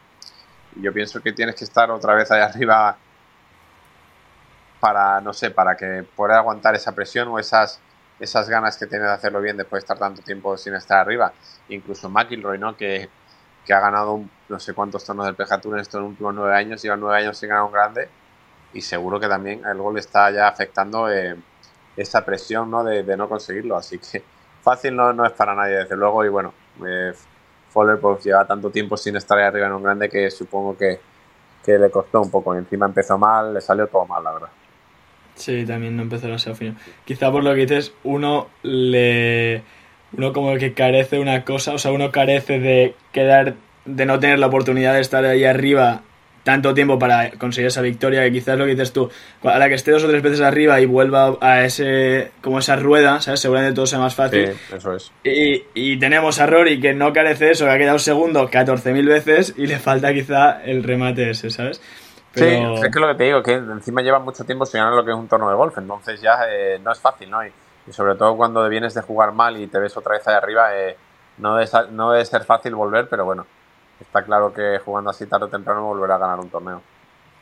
yo 0.75 0.91
pienso 0.91 1.21
que 1.21 1.31
tienes 1.31 1.55
que 1.55 1.63
estar 1.63 1.89
otra 1.89 2.15
vez 2.15 2.29
ahí 2.31 2.41
arriba 2.53 2.97
para, 4.81 5.21
no 5.21 5.31
sé, 5.31 5.51
para 5.51 5.77
que 5.77 6.03
pueda 6.03 6.39
aguantar 6.39 6.75
esa 6.75 6.93
presión 6.93 7.29
o 7.29 7.39
esas, 7.39 7.79
esas 8.19 8.49
ganas 8.49 8.75
que 8.75 8.87
tienes 8.87 9.07
de 9.07 9.13
hacerlo 9.13 9.39
bien 9.39 9.55
después 9.55 9.83
de 9.83 9.85
estar 9.85 9.97
tanto 9.97 10.21
tiempo 10.21 10.57
sin 10.57 10.73
estar 10.75 10.99
arriba. 10.99 11.31
Incluso 11.69 12.09
McIlroy, 12.09 12.59
¿no? 12.59 12.75
Que, 12.75 13.07
que 13.67 13.73
ha 13.73 13.81
ganado 13.81 14.21
no 14.47 14.59
sé 14.59 14.73
cuántos 14.73 15.03
tonos 15.03 15.25
del 15.25 15.35
PGA 15.35 15.59
Tour 15.59 15.75
en 15.75 15.81
estos 15.81 16.01
últimos 16.01 16.33
nueve 16.33 16.55
años, 16.55 16.81
lleva 16.81 16.95
nueve 16.95 17.19
años 17.19 17.37
sin 17.37 17.49
ganar 17.49 17.65
un 17.65 17.71
grande 17.73 18.07
y 18.73 18.81
seguro 18.81 19.19
que 19.19 19.27
también 19.27 19.61
el 19.65 19.77
gol 19.77 19.97
está 19.97 20.31
ya 20.31 20.47
afectando 20.47 21.11
eh, 21.11 21.35
esa 21.95 22.23
presión 22.23 22.69
¿no? 22.71 22.83
De, 22.83 23.17
no 23.17 23.27
conseguirlo. 23.27 23.75
Así 23.75 23.99
que 23.99 24.23
fácil 24.61 24.95
no, 24.95 25.11
no, 25.13 25.25
es 25.25 25.33
para 25.33 25.53
nadie, 25.53 25.77
desde 25.77 25.95
luego. 25.95 26.23
Y 26.23 26.29
bueno, 26.29 26.53
eh, 26.85 27.13
Fowler 27.69 27.99
pues 27.99 28.23
lleva 28.23 28.45
tanto 28.45 28.69
tiempo 28.69 28.95
sin 28.95 29.15
estar 29.15 29.37
ahí 29.37 29.45
arriba 29.45 29.67
en 29.67 29.73
un 29.73 29.83
grande 29.83 30.09
que 30.09 30.31
supongo 30.31 30.77
que, 30.77 30.99
que 31.63 31.77
le 31.77 31.89
costó 31.89 32.21
un 32.21 32.31
poco. 32.31 32.55
Y 32.55 32.59
encima 32.59 32.85
empezó 32.85 33.17
mal, 33.17 33.53
le 33.53 33.61
salió 33.61 33.87
todo 33.87 34.05
mal, 34.05 34.23
la 34.23 34.31
verdad. 34.31 34.49
Sí, 35.35 35.65
también 35.65 35.95
no 35.95 36.03
empezó 36.03 36.25
demasiado 36.25 36.55
fino. 36.55 36.75
Quizá 37.05 37.31
por 37.31 37.43
lo 37.43 37.53
que 37.53 37.65
dices, 37.65 37.93
uno 38.03 38.47
le. 38.63 39.63
Uno 40.15 40.33
como 40.33 40.55
que 40.57 40.73
carece 40.73 41.17
de 41.17 41.21
una 41.21 41.43
cosa, 41.43 41.73
o 41.73 41.77
sea, 41.77 41.91
uno 41.91 42.11
carece 42.11 42.59
de 42.59 42.95
quedar. 43.11 43.55
de 43.85 44.05
no 44.05 44.19
tener 44.19 44.39
la 44.39 44.47
oportunidad 44.47 44.93
de 44.93 45.01
estar 45.01 45.25
ahí 45.25 45.43
arriba 45.43 46.01
tanto 46.47 46.73
tiempo 46.73 46.97
para 46.97 47.31
conseguir 47.31 47.67
esa 47.67 47.81
victoria 47.81 48.23
que 48.23 48.31
quizás 48.31 48.57
lo 48.57 48.63
que 48.63 48.71
dices 48.71 48.93
tú, 48.93 49.11
a 49.43 49.59
la 49.59 49.67
que 49.67 49.75
esté 49.75 49.91
dos 49.91 50.05
o 50.05 50.07
tres 50.07 50.21
veces 50.21 50.39
arriba 50.39 50.79
y 50.79 50.85
vuelva 50.85 51.35
a 51.41 51.65
ese 51.65 52.31
como 52.41 52.59
esa 52.59 52.77
rueda, 52.77 53.19
¿sabes? 53.19 53.41
Seguramente 53.41 53.75
todo 53.75 53.85
sea 53.85 53.99
más 53.99 54.15
fácil. 54.15 54.53
Sí, 54.53 54.75
eso 54.77 54.95
es. 54.95 55.11
Y, 55.25 55.65
y 55.73 55.99
tenemos 55.99 56.39
a 56.39 56.45
Rory 56.45 56.79
que 56.79 56.93
no 56.93 57.11
carece 57.11 57.45
de 57.47 57.51
eso, 57.51 57.65
que 57.65 57.71
ha 57.71 57.77
quedado 57.77 57.99
segundo 57.99 58.49
14.000 58.49 59.05
veces 59.05 59.55
y 59.57 59.67
le 59.67 59.77
falta 59.77 60.13
quizá 60.13 60.63
el 60.63 60.83
remate 60.83 61.31
ese, 61.31 61.49
¿sabes? 61.49 61.81
Pero... 62.33 62.77
Sí, 62.77 62.83
es 62.85 62.93
que 62.93 62.99
lo 63.01 63.09
que 63.09 63.15
te 63.15 63.23
digo, 63.25 63.43
que 63.43 63.55
encima 63.55 64.01
lleva 64.01 64.19
mucho 64.19 64.45
tiempo 64.45 64.65
sin 64.65 64.79
ganar 64.79 64.93
lo 64.93 65.03
que 65.03 65.11
es 65.11 65.17
un 65.17 65.27
torneo 65.27 65.49
de 65.49 65.55
golf, 65.55 65.77
entonces 65.77 66.21
ya 66.21 66.37
eh, 66.49 66.79
no 66.81 66.93
es 66.93 66.99
fácil, 67.01 67.29
¿no? 67.29 67.45
Y, 67.45 67.51
y, 67.87 67.93
sobre 67.93 68.15
todo 68.15 68.35
cuando 68.37 68.67
vienes 68.69 68.93
de 68.93 69.01
jugar 69.01 69.31
mal 69.33 69.57
y 69.57 69.67
te 69.67 69.79
ves 69.79 69.95
otra 69.97 70.13
vez 70.13 70.27
ahí 70.27 70.35
arriba, 70.35 70.75
eh, 70.75 70.97
no, 71.37 71.55
debe, 71.55 71.69
no 71.91 72.11
debe 72.11 72.25
ser 72.25 72.43
fácil 72.43 72.75
volver, 72.75 73.07
pero 73.09 73.25
bueno, 73.25 73.45
está 73.99 74.23
claro 74.23 74.53
que 74.53 74.79
jugando 74.83 75.09
así 75.09 75.25
tarde 75.25 75.45
o 75.45 75.49
temprano 75.49 75.83
volverá 75.83 76.15
a 76.15 76.19
ganar 76.19 76.39
un 76.39 76.49
torneo. 76.49 76.81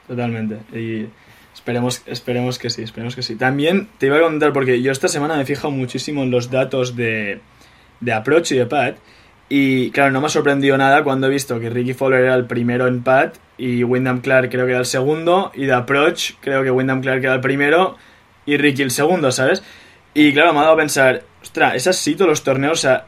Totalmente. 0.08 0.60
Y 0.77 1.10
esperemos, 1.53 2.03
esperemos 2.05 2.60
que 2.60 2.69
sí, 2.69 2.84
esperemos 2.84 3.15
que 3.15 3.23
sí. 3.23 3.36
También 3.36 3.89
te 3.97 4.08
iba 4.08 4.17
a 4.17 4.21
contar, 4.21 4.53
porque 4.53 4.81
yo 4.81 4.91
esta 4.91 5.08
semana 5.08 5.36
me 5.36 5.41
he 5.41 5.45
fijado 5.45 5.71
muchísimo 5.71 6.23
en 6.23 6.31
los 6.31 6.51
datos 6.51 6.95
de, 6.95 7.41
de 7.99 8.13
approach 8.13 8.51
y 8.51 8.58
de 8.58 8.65
pad. 8.65 8.95
Y 9.47 9.91
claro, 9.91 10.12
no 10.12 10.21
me 10.21 10.27
ha 10.27 10.29
sorprendido 10.29 10.77
nada 10.77 11.03
cuando 11.03 11.27
he 11.27 11.29
visto 11.29 11.60
que 11.60 11.69
Ricky 11.69 11.93
Fowler 11.93 12.21
era 12.21 12.36
el 12.36 12.45
primero 12.45 12.88
en 12.88 13.03
pad 13.03 13.34
y 13.58 13.84
Wyndham 13.84 14.21
Clark 14.21 14.49
creo 14.49 14.65
que 14.65 14.71
era 14.71 14.79
el 14.79 14.86
segundo. 14.86 15.51
Y 15.53 15.65
de 15.65 15.73
approach 15.73 16.34
creo 16.41 16.63
que 16.63 16.71
Wyndham 16.71 17.01
Clark 17.01 17.23
era 17.23 17.36
el 17.36 17.41
primero 17.41 17.95
y 18.45 18.58
Ricky 18.58 18.81
el 18.81 18.91
segundo, 18.91 19.31
¿sabes? 19.31 19.63
Y 20.17 20.32
claro, 20.32 20.54
me 20.54 20.60
ha 20.60 20.62
dado 20.62 20.75
a 20.75 20.78
pensar, 20.78 21.23
ostras, 21.43 21.75
es 21.75 21.88
así 21.88 22.15
todos 22.15 22.30
los 22.30 22.41
torneos, 22.41 22.80
o 22.80 22.82
sea, 22.82 23.06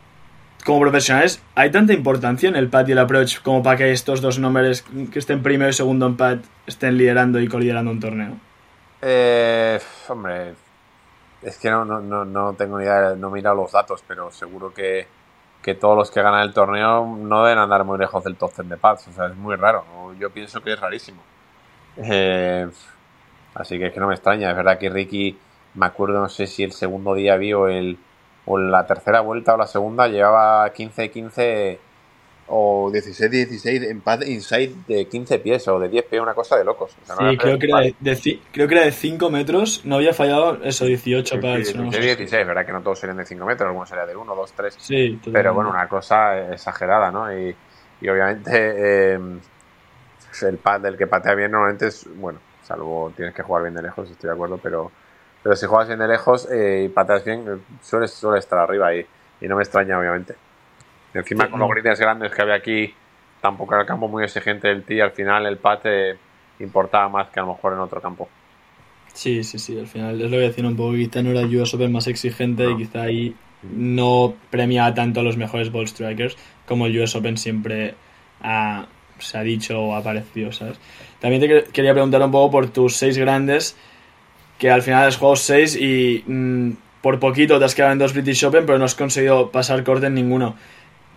como 0.65 0.81
profesionales, 0.81 1.41
¿hay 1.55 1.71
tanta 1.71 1.93
importancia 1.93 2.49
en 2.49 2.57
el 2.57 2.69
pad 2.69 2.85
y 2.85 2.91
el 2.91 2.99
approach 2.99 3.41
como 3.41 3.63
para 3.63 3.77
que 3.77 3.93
estos 3.93 4.19
dos 4.19 4.39
nombres 4.39 4.83
que 5.13 5.17
estén 5.17 5.41
primero 5.41 5.69
y 5.69 5.73
segundo 5.73 6.05
en 6.05 6.17
pad 6.17 6.39
estén 6.65 6.97
liderando 6.97 7.39
y 7.39 7.47
coliderando 7.47 7.91
un 7.91 8.01
torneo? 8.01 8.33
Eh, 9.01 9.79
hombre, 10.09 10.53
es 11.41 11.57
que 11.57 11.71
no, 11.71 11.85
no, 11.85 12.25
no, 12.25 12.53
tengo 12.55 12.77
ni 12.77 12.83
idea, 12.83 13.15
no 13.15 13.29
he 13.29 13.31
mirado 13.31 13.55
los 13.55 13.71
datos, 13.71 14.03
pero 14.05 14.29
seguro 14.29 14.73
que, 14.73 15.07
que, 15.61 15.75
todos 15.75 15.97
los 15.97 16.11
que 16.11 16.21
ganan 16.21 16.41
el 16.41 16.53
torneo 16.53 17.05
no 17.05 17.45
deben 17.45 17.59
andar 17.59 17.85
muy 17.85 17.97
lejos 17.97 18.21
del 18.25 18.35
top 18.35 18.53
10 18.53 18.67
de 18.67 18.75
pads, 18.75 19.07
o 19.07 19.13
sea, 19.13 19.27
es 19.27 19.35
muy 19.37 19.55
raro, 19.55 20.13
yo 20.19 20.29
pienso 20.29 20.61
que 20.61 20.73
es 20.73 20.79
rarísimo. 20.81 21.21
Eh, 21.95 22.67
así 23.55 23.79
que 23.79 23.87
es 23.87 23.93
que 23.93 23.99
no 24.01 24.07
me 24.07 24.15
extraña, 24.15 24.49
es 24.49 24.57
verdad 24.57 24.77
que 24.77 24.89
Ricky, 24.89 25.39
me 25.77 25.85
acuerdo, 25.85 26.19
no 26.19 26.29
sé 26.29 26.47
si 26.47 26.63
el 26.63 26.71
segundo 26.71 27.13
día 27.13 27.37
vio 27.37 27.67
el 27.67 27.97
o 28.45 28.57
la 28.57 28.87
tercera 28.87 29.21
vuelta 29.21 29.53
o 29.53 29.57
la 29.57 29.67
segunda 29.67 30.07
llevaba 30.07 30.73
15-15 30.73 31.77
o 32.47 32.89
16-16 32.91 33.89
en 33.89 33.99
pad 33.99 34.21
inside 34.21 34.73
de 34.87 35.05
15 35.05 35.39
pies 35.39 35.67
o 35.67 35.79
de 35.79 35.89
10 35.89 36.05
pies, 36.05 36.21
una 36.21 36.33
cosa 36.33 36.57
de 36.57 36.63
locos. 36.63 36.91
sí, 36.91 37.37
creo, 37.37 37.59
que 37.59 37.65
era 37.65 37.79
de, 37.81 38.39
creo 38.53 38.67
que 38.69 38.75
era 38.75 38.85
de 38.85 38.91
5 38.93 39.29
metros, 39.29 39.81
no 39.83 39.95
había 39.95 40.13
fallado 40.13 40.63
eso, 40.63 40.85
18 40.85 41.41
pads. 41.41 41.73
16, 41.73 42.47
verdad 42.47 42.65
que 42.65 42.71
no 42.71 42.81
todos 42.81 42.99
serían 42.99 43.17
de 43.17 43.25
5 43.25 43.45
metros, 43.45 43.67
algunos 43.67 43.89
serían 43.89 44.07
de 44.07 44.15
1, 44.15 44.35
2, 44.35 44.53
3. 44.53 44.75
Sí, 44.79 45.19
Pero 45.31 45.53
bueno, 45.53 45.69
una 45.69 45.89
cosa 45.89 46.53
exagerada, 46.53 47.11
¿no? 47.11 47.37
Y, 47.37 47.53
y 47.99 48.07
obviamente 48.07 48.51
eh, 48.53 49.19
el 50.41 50.57
pad 50.57 50.81
del 50.81 50.97
que 50.97 51.07
patea 51.07 51.35
bien 51.35 51.51
normalmente 51.51 51.87
es, 51.87 52.07
bueno, 52.15 52.39
salvo 52.63 53.11
tienes 53.15 53.33
que 53.33 53.43
jugar 53.43 53.63
bien 53.63 53.75
de 53.75 53.81
lejos, 53.81 54.09
estoy 54.09 54.29
de 54.29 54.33
acuerdo, 54.33 54.57
pero, 54.61 54.89
pero 55.43 55.55
si 55.55 55.65
juegas 55.65 55.87
bien 55.87 55.99
de 55.99 56.07
lejos 56.07 56.47
eh, 56.51 56.83
y 56.85 56.89
pateas 56.89 57.23
bien, 57.23 57.61
suele, 57.81 58.07
suele 58.07 58.39
estar 58.39 58.59
arriba 58.59 58.93
y, 58.95 59.05
y 59.41 59.47
no 59.47 59.55
me 59.55 59.63
extraña, 59.63 59.99
obviamente. 59.99 60.35
Encima 61.13 61.49
con 61.49 61.59
los 61.59 61.69
greens 61.69 61.99
grandes 61.99 62.33
que 62.33 62.41
había 62.41 62.55
aquí, 62.55 62.93
tampoco 63.41 63.73
era 63.73 63.81
el 63.81 63.87
campo 63.87 64.07
muy 64.07 64.23
exigente 64.23 64.67
del 64.67 64.83
tee, 64.83 65.01
al 65.01 65.11
final 65.11 65.45
el 65.45 65.57
pate 65.57 66.17
importaba 66.59 67.09
más 67.09 67.29
que 67.29 67.39
a 67.39 67.43
lo 67.43 67.53
mejor 67.53 67.73
en 67.73 67.79
otro 67.79 68.01
campo. 68.01 68.29
Sí, 69.13 69.43
sí, 69.43 69.57
sí, 69.57 69.79
al 69.79 69.87
final 69.87 70.21
es 70.21 70.29
lo 70.29 70.37
que 70.37 70.43
decía 70.43 70.67
un 70.67 70.75
poco, 70.75 70.93
quizá 70.93 71.23
no 71.23 71.31
era 71.31 71.41
el 71.41 71.55
US 71.55 71.73
Open 71.73 71.91
más 71.91 72.07
exigente 72.07 72.69
y 72.69 72.77
quizá 72.77 73.03
ahí 73.03 73.35
no 73.63 74.35
premia 74.51 74.93
tanto 74.93 75.21
a 75.21 75.23
los 75.23 75.37
mejores 75.37 75.71
ball 75.71 75.87
strikers 75.87 76.37
como 76.67 76.85
el 76.85 76.99
US 76.99 77.15
Open 77.15 77.37
siempre 77.37 77.95
se 79.19 79.37
ha 79.37 79.41
dicho 79.41 79.81
o 79.81 79.95
ha 79.95 79.99
aparecido, 79.99 80.51
¿sabes? 80.51 80.77
También 81.19 81.41
te 81.41 81.71
quería 81.71 81.93
preguntar 81.93 82.21
un 82.21 82.31
poco 82.31 82.51
por 82.51 82.69
tus 82.69 82.95
seis 82.95 83.17
grandes, 83.17 83.75
que 84.57 84.71
al 84.71 84.81
final 84.81 85.07
has 85.07 85.17
jugado 85.17 85.35
seis 85.35 85.75
y 85.75 86.23
mm, 86.25 86.71
por 87.01 87.19
poquito 87.19 87.59
te 87.59 87.65
has 87.65 87.75
quedado 87.75 87.93
en 87.93 87.99
dos 87.99 88.13
British 88.13 88.43
Open, 88.45 88.65
pero 88.65 88.77
no 88.77 88.85
has 88.85 88.95
conseguido 88.95 89.51
pasar 89.51 89.83
corte 89.83 90.07
en 90.07 90.15
ninguno. 90.15 90.55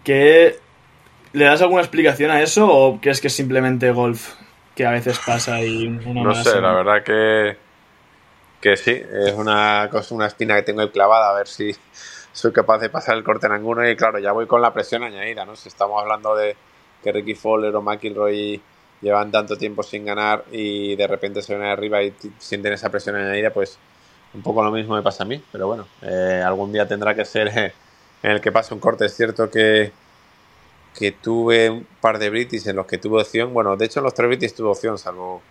¿Qué, 0.04 0.58
¿Le 1.32 1.44
das 1.44 1.62
alguna 1.62 1.82
explicación 1.82 2.30
a 2.30 2.42
eso 2.42 2.68
o 2.68 3.00
crees 3.00 3.20
que 3.20 3.28
es 3.28 3.34
simplemente 3.34 3.90
golf 3.92 4.34
que 4.74 4.86
a 4.86 4.90
veces 4.90 5.18
pasa 5.24 5.62
y 5.62 5.86
uno 5.86 6.24
No 6.24 6.34
sé, 6.34 6.60
la 6.60 6.72
verdad 6.72 7.02
que, 7.02 7.56
que 8.60 8.76
sí, 8.76 8.92
es 8.92 9.34
una 9.34 9.88
cosa, 9.90 10.14
una 10.14 10.26
espina 10.26 10.56
que 10.56 10.62
tengo 10.62 10.80
ahí 10.80 10.88
clavada, 10.88 11.30
a 11.30 11.34
ver 11.34 11.46
si 11.46 11.74
soy 12.32 12.52
capaz 12.52 12.78
de 12.78 12.88
pasar 12.88 13.16
el 13.16 13.24
corte 13.24 13.46
en 13.46 13.52
alguno 13.52 13.88
y 13.88 13.96
claro, 13.96 14.18
ya 14.18 14.32
voy 14.32 14.46
con 14.46 14.62
la 14.62 14.72
presión 14.72 15.02
añadida, 15.02 15.44
¿no? 15.44 15.56
Si 15.56 15.68
estamos 15.68 16.00
hablando 16.00 16.34
de 16.34 16.56
que 17.02 17.12
Ricky 17.12 17.34
Fowler 17.34 17.74
o 17.74 17.82
McIlroy 17.82 18.60
llevan 19.00 19.30
tanto 19.30 19.56
tiempo 19.56 19.82
sin 19.82 20.04
ganar 20.04 20.44
y 20.50 20.96
de 20.96 21.06
repente 21.06 21.42
se 21.42 21.54
ven 21.54 21.66
arriba 21.66 22.02
y 22.02 22.14
sienten 22.38 22.72
esa 22.72 22.90
presión 22.90 23.16
añadida, 23.16 23.50
pues 23.50 23.78
un 24.34 24.42
poco 24.42 24.62
lo 24.62 24.70
mismo 24.70 24.94
me 24.94 25.02
pasa 25.02 25.24
a 25.24 25.26
mí, 25.26 25.42
pero 25.50 25.66
bueno, 25.66 25.86
eh, 26.02 26.42
algún 26.44 26.72
día 26.72 26.86
tendrá 26.86 27.14
que 27.14 27.24
ser 27.24 27.48
eh, 27.56 27.72
en 28.22 28.30
el 28.30 28.40
que 28.40 28.52
pase 28.52 28.74
un 28.74 28.80
corte. 28.80 29.06
Es 29.06 29.16
cierto 29.16 29.50
que, 29.50 29.92
que 30.94 31.12
tuve 31.12 31.70
un 31.70 31.86
par 32.00 32.18
de 32.18 32.30
British 32.30 32.68
en 32.68 32.76
los 32.76 32.86
que 32.86 32.98
tuve 32.98 33.20
opción. 33.22 33.52
Bueno, 33.52 33.76
de 33.76 33.86
hecho 33.86 34.00
en 34.00 34.04
los 34.04 34.14
tres 34.14 34.28
British 34.28 34.54
tuve 34.54 34.68
opción, 34.68 34.98
salvo 34.98 35.42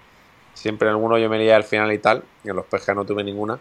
siempre 0.53 0.87
en 0.87 0.95
alguno 0.95 1.17
yo 1.17 1.29
me 1.29 1.37
lié 1.39 1.53
al 1.53 1.63
final 1.63 1.91
y 1.91 1.99
tal. 1.99 2.23
Y 2.43 2.49
en 2.49 2.55
los 2.55 2.65
PGA 2.65 2.93
no 2.93 3.05
tuve 3.05 3.23
ninguna. 3.23 3.59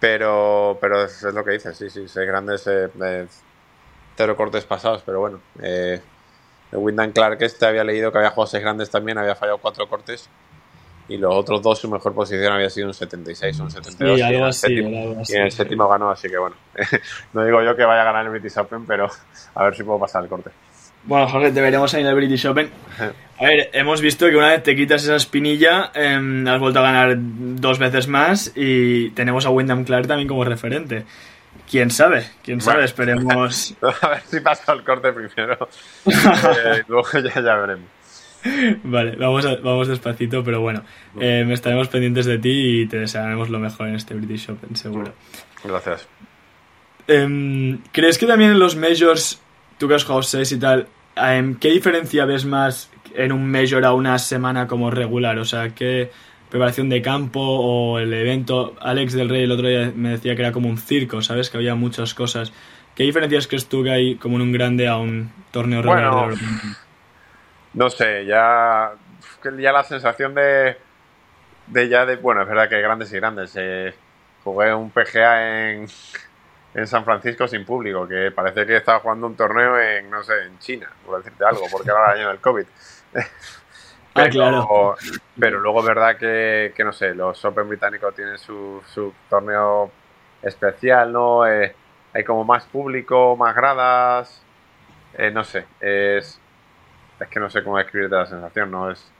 Pero, 0.00 0.78
pero 0.80 1.04
es, 1.04 1.22
lo 1.22 1.44
que 1.44 1.52
dices, 1.52 1.76
sí, 1.76 1.88
sí, 1.88 2.08
seis 2.08 2.26
grandes, 2.26 2.66
eh, 2.66 3.26
cero 4.16 4.36
cortes 4.36 4.64
pasados, 4.64 5.02
pero 5.06 5.20
bueno. 5.20 5.40
Eh, 5.62 6.00
el 6.72 6.78
Wyndham 6.78 7.12
Clark 7.12 7.38
este 7.42 7.66
había 7.66 7.84
leído 7.84 8.10
que 8.10 8.18
había 8.18 8.30
jugado 8.30 8.50
seis 8.50 8.62
grandes 8.62 8.90
también, 8.90 9.18
había 9.18 9.34
fallado 9.34 9.58
cuatro 9.58 9.86
cortes 9.88 10.28
y 11.08 11.16
los 11.16 11.34
otros 11.34 11.60
dos 11.62 11.78
su 11.78 11.90
mejor 11.90 12.14
posición 12.14 12.52
había 12.52 12.70
sido 12.70 12.88
un 12.88 12.94
76 12.94 13.60
o 13.60 13.64
un 13.64 13.70
72 13.70 14.18
y, 14.68 15.34
en 15.34 15.42
el 15.42 15.52
séptimo 15.52 15.88
ganó, 15.88 16.10
así 16.10 16.28
que 16.28 16.38
bueno, 16.38 16.56
no 17.32 17.44
digo 17.44 17.62
yo 17.62 17.76
que 17.76 17.84
vaya 17.84 18.02
a 18.02 18.04
ganar 18.04 18.24
el 18.24 18.30
British 18.30 18.58
Open, 18.58 18.86
pero 18.86 19.08
a 19.54 19.64
ver 19.64 19.76
si 19.76 19.82
puedo 19.82 19.98
pasar 19.98 20.22
el 20.22 20.28
corte. 20.28 20.50
Bueno, 21.04 21.26
Jorge, 21.26 21.50
te 21.50 21.60
veremos 21.60 21.92
ahí 21.94 22.02
en 22.02 22.06
el 22.06 22.14
British 22.14 22.46
Open. 22.46 22.70
A 23.38 23.44
ver, 23.46 23.70
hemos 23.72 24.00
visto 24.00 24.28
que 24.28 24.36
una 24.36 24.50
vez 24.50 24.62
te 24.62 24.76
quitas 24.76 25.02
esa 25.02 25.16
espinilla, 25.16 25.90
em, 25.94 26.46
has 26.46 26.60
vuelto 26.60 26.78
a 26.78 26.82
ganar 26.82 27.16
dos 27.18 27.80
veces 27.80 28.06
más 28.06 28.52
y 28.54 29.10
tenemos 29.10 29.46
a 29.46 29.50
Wyndham 29.50 29.82
Clark 29.82 30.06
también 30.06 30.28
como 30.28 30.44
referente. 30.44 31.04
¿Quién 31.72 31.90
sabe? 31.90 32.26
¿Quién 32.44 32.60
sabe? 32.60 32.84
Esperemos... 32.84 33.74
a 34.02 34.08
ver 34.10 34.20
si 34.26 34.40
pasa 34.40 34.74
el 34.74 34.84
corte 34.84 35.10
primero. 35.10 35.70
eh, 36.04 36.82
luego 36.86 37.08
ya, 37.14 37.40
ya 37.40 37.54
veremos. 37.54 37.88
Vale, 38.84 39.16
vamos, 39.16 39.62
vamos 39.62 39.88
despacito, 39.88 40.44
pero 40.44 40.60
bueno, 40.60 40.82
eh, 41.18 41.48
estaremos 41.50 41.88
pendientes 41.88 42.26
de 42.26 42.38
ti 42.38 42.82
y 42.82 42.86
te 42.86 42.98
desearemos 42.98 43.48
lo 43.48 43.58
mejor 43.58 43.88
en 43.88 43.94
este 43.94 44.12
British 44.12 44.50
Open, 44.50 44.76
seguro. 44.76 45.14
Gracias. 45.64 46.06
Em, 47.08 47.78
¿Crees 47.90 48.18
que 48.18 48.26
también 48.26 48.50
en 48.50 48.58
los 48.58 48.76
majors, 48.76 49.40
tú 49.78 49.88
que 49.88 49.94
has 49.94 50.04
jugado 50.04 50.22
6 50.22 50.52
y 50.52 50.58
tal, 50.58 50.88
em, 51.16 51.54
¿qué 51.54 51.70
diferencia 51.70 52.26
ves 52.26 52.44
más 52.44 52.90
en 53.14 53.32
un 53.32 53.50
major 53.50 53.82
a 53.86 53.94
una 53.94 54.18
semana 54.18 54.66
como 54.66 54.90
regular? 54.90 55.38
O 55.38 55.46
sea, 55.46 55.70
¿qué 55.70 56.10
preparación 56.52 56.90
de 56.90 57.00
campo 57.00 57.40
o 57.40 57.98
el 57.98 58.12
evento? 58.12 58.76
Alex 58.78 59.14
del 59.14 59.30
Rey 59.30 59.44
el 59.44 59.52
otro 59.52 59.68
día 59.68 59.90
me 59.96 60.10
decía 60.10 60.36
que 60.36 60.42
era 60.42 60.52
como 60.52 60.68
un 60.68 60.76
circo, 60.76 61.22
¿sabes? 61.22 61.48
Que 61.48 61.56
había 61.56 61.74
muchas 61.74 62.12
cosas. 62.12 62.52
¿Qué 62.94 63.04
diferencias 63.04 63.46
crees 63.46 63.70
tú 63.70 63.82
que 63.82 63.90
hay 63.90 64.16
como 64.16 64.36
en 64.36 64.42
un 64.42 64.52
grande 64.52 64.86
a 64.86 64.98
un 64.98 65.32
torneo 65.50 65.80
regular? 65.80 66.34
no 67.72 67.88
sé, 67.88 68.26
ya, 68.26 68.92
ya 69.58 69.72
la 69.72 69.82
sensación 69.82 70.34
de, 70.34 70.76
de 71.68 71.88
ya 71.88 72.04
de, 72.04 72.16
bueno, 72.16 72.42
es 72.42 72.48
verdad 72.48 72.68
que 72.68 72.82
grandes 72.82 73.10
y 73.14 73.16
grandes. 73.16 73.52
Eh, 73.56 73.94
jugué 74.44 74.74
un 74.74 74.90
PGA 74.90 75.70
en, 75.70 75.86
en 76.74 76.86
San 76.86 77.02
Francisco 77.06 77.48
sin 77.48 77.64
público, 77.64 78.06
que 78.06 78.30
parece 78.30 78.66
que 78.66 78.76
estaba 78.76 79.00
jugando 79.00 79.26
un 79.26 79.36
torneo 79.36 79.80
en, 79.80 80.10
no 80.10 80.22
sé, 80.22 80.34
en 80.44 80.58
China, 80.58 80.90
por 81.06 81.16
decirte 81.16 81.46
algo, 81.46 81.62
porque 81.72 81.88
el 81.88 81.96
año 81.96 82.28
del 82.28 82.40
COVID. 82.40 82.66
Ah, 84.14 84.24
pero, 84.24 84.30
claro. 84.30 84.96
pero 85.38 85.60
luego 85.60 85.80
es 85.80 85.86
verdad 85.86 86.16
que, 86.18 86.72
que, 86.76 86.84
no 86.84 86.92
sé, 86.92 87.14
los 87.14 87.42
Open 87.44 87.68
británicos 87.68 88.14
tienen 88.14 88.36
su, 88.38 88.82
su 88.92 89.12
torneo 89.30 89.90
especial, 90.42 91.12
¿no? 91.12 91.46
Eh, 91.46 91.74
hay 92.12 92.24
como 92.24 92.44
más 92.44 92.64
público, 92.64 93.36
más 93.36 93.54
gradas, 93.56 94.42
eh, 95.16 95.30
no 95.30 95.44
sé, 95.44 95.64
es, 95.80 96.38
es 97.20 97.28
que 97.28 97.40
no 97.40 97.48
sé 97.48 97.62
cómo 97.62 97.78
describirte 97.78 98.16
la 98.16 98.26
sensación, 98.26 98.70
¿no? 98.70 98.90
Es, 98.90 99.10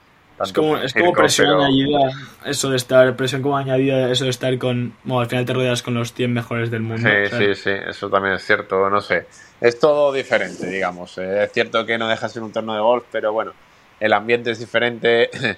es 0.43 0.53
como, 0.53 0.77
es 0.77 0.93
como 0.93 1.13
presión 1.13 1.49
añadida, 1.59 2.11
eso 2.45 2.69
de 2.69 2.77
estar, 2.77 3.15
presión 3.15 3.41
como 3.41 3.57
añadida, 3.57 4.11
eso 4.11 4.25
de 4.25 4.31
estar 4.31 4.55
con, 4.57 4.93
bueno, 5.03 5.21
al 5.21 5.27
final 5.27 5.45
te 5.45 5.53
rodeas 5.53 5.81
con 5.83 5.93
los 5.93 6.13
100 6.13 6.33
mejores 6.33 6.71
del 6.71 6.81
mundo. 6.81 7.07
Sí, 7.07 7.35
sí, 7.37 7.55
sí, 7.55 7.69
eso 7.69 8.09
también 8.09 8.35
es 8.35 8.45
cierto, 8.45 8.89
no 8.89 9.01
sé. 9.01 9.27
Es 9.61 9.79
todo 9.79 10.11
diferente, 10.11 10.67
digamos. 10.67 11.17
Eh, 11.17 11.43
es 11.43 11.51
cierto 11.51 11.85
que 11.85 11.97
no 11.97 12.07
deja 12.07 12.27
ser 12.29 12.43
un 12.43 12.51
torneo 12.51 12.75
de 12.75 12.81
golf, 12.81 13.05
pero 13.11 13.31
bueno, 13.31 13.53
el 14.03 14.13
ambiente 14.13 14.51
es 14.51 14.59
diferente. 14.59 15.29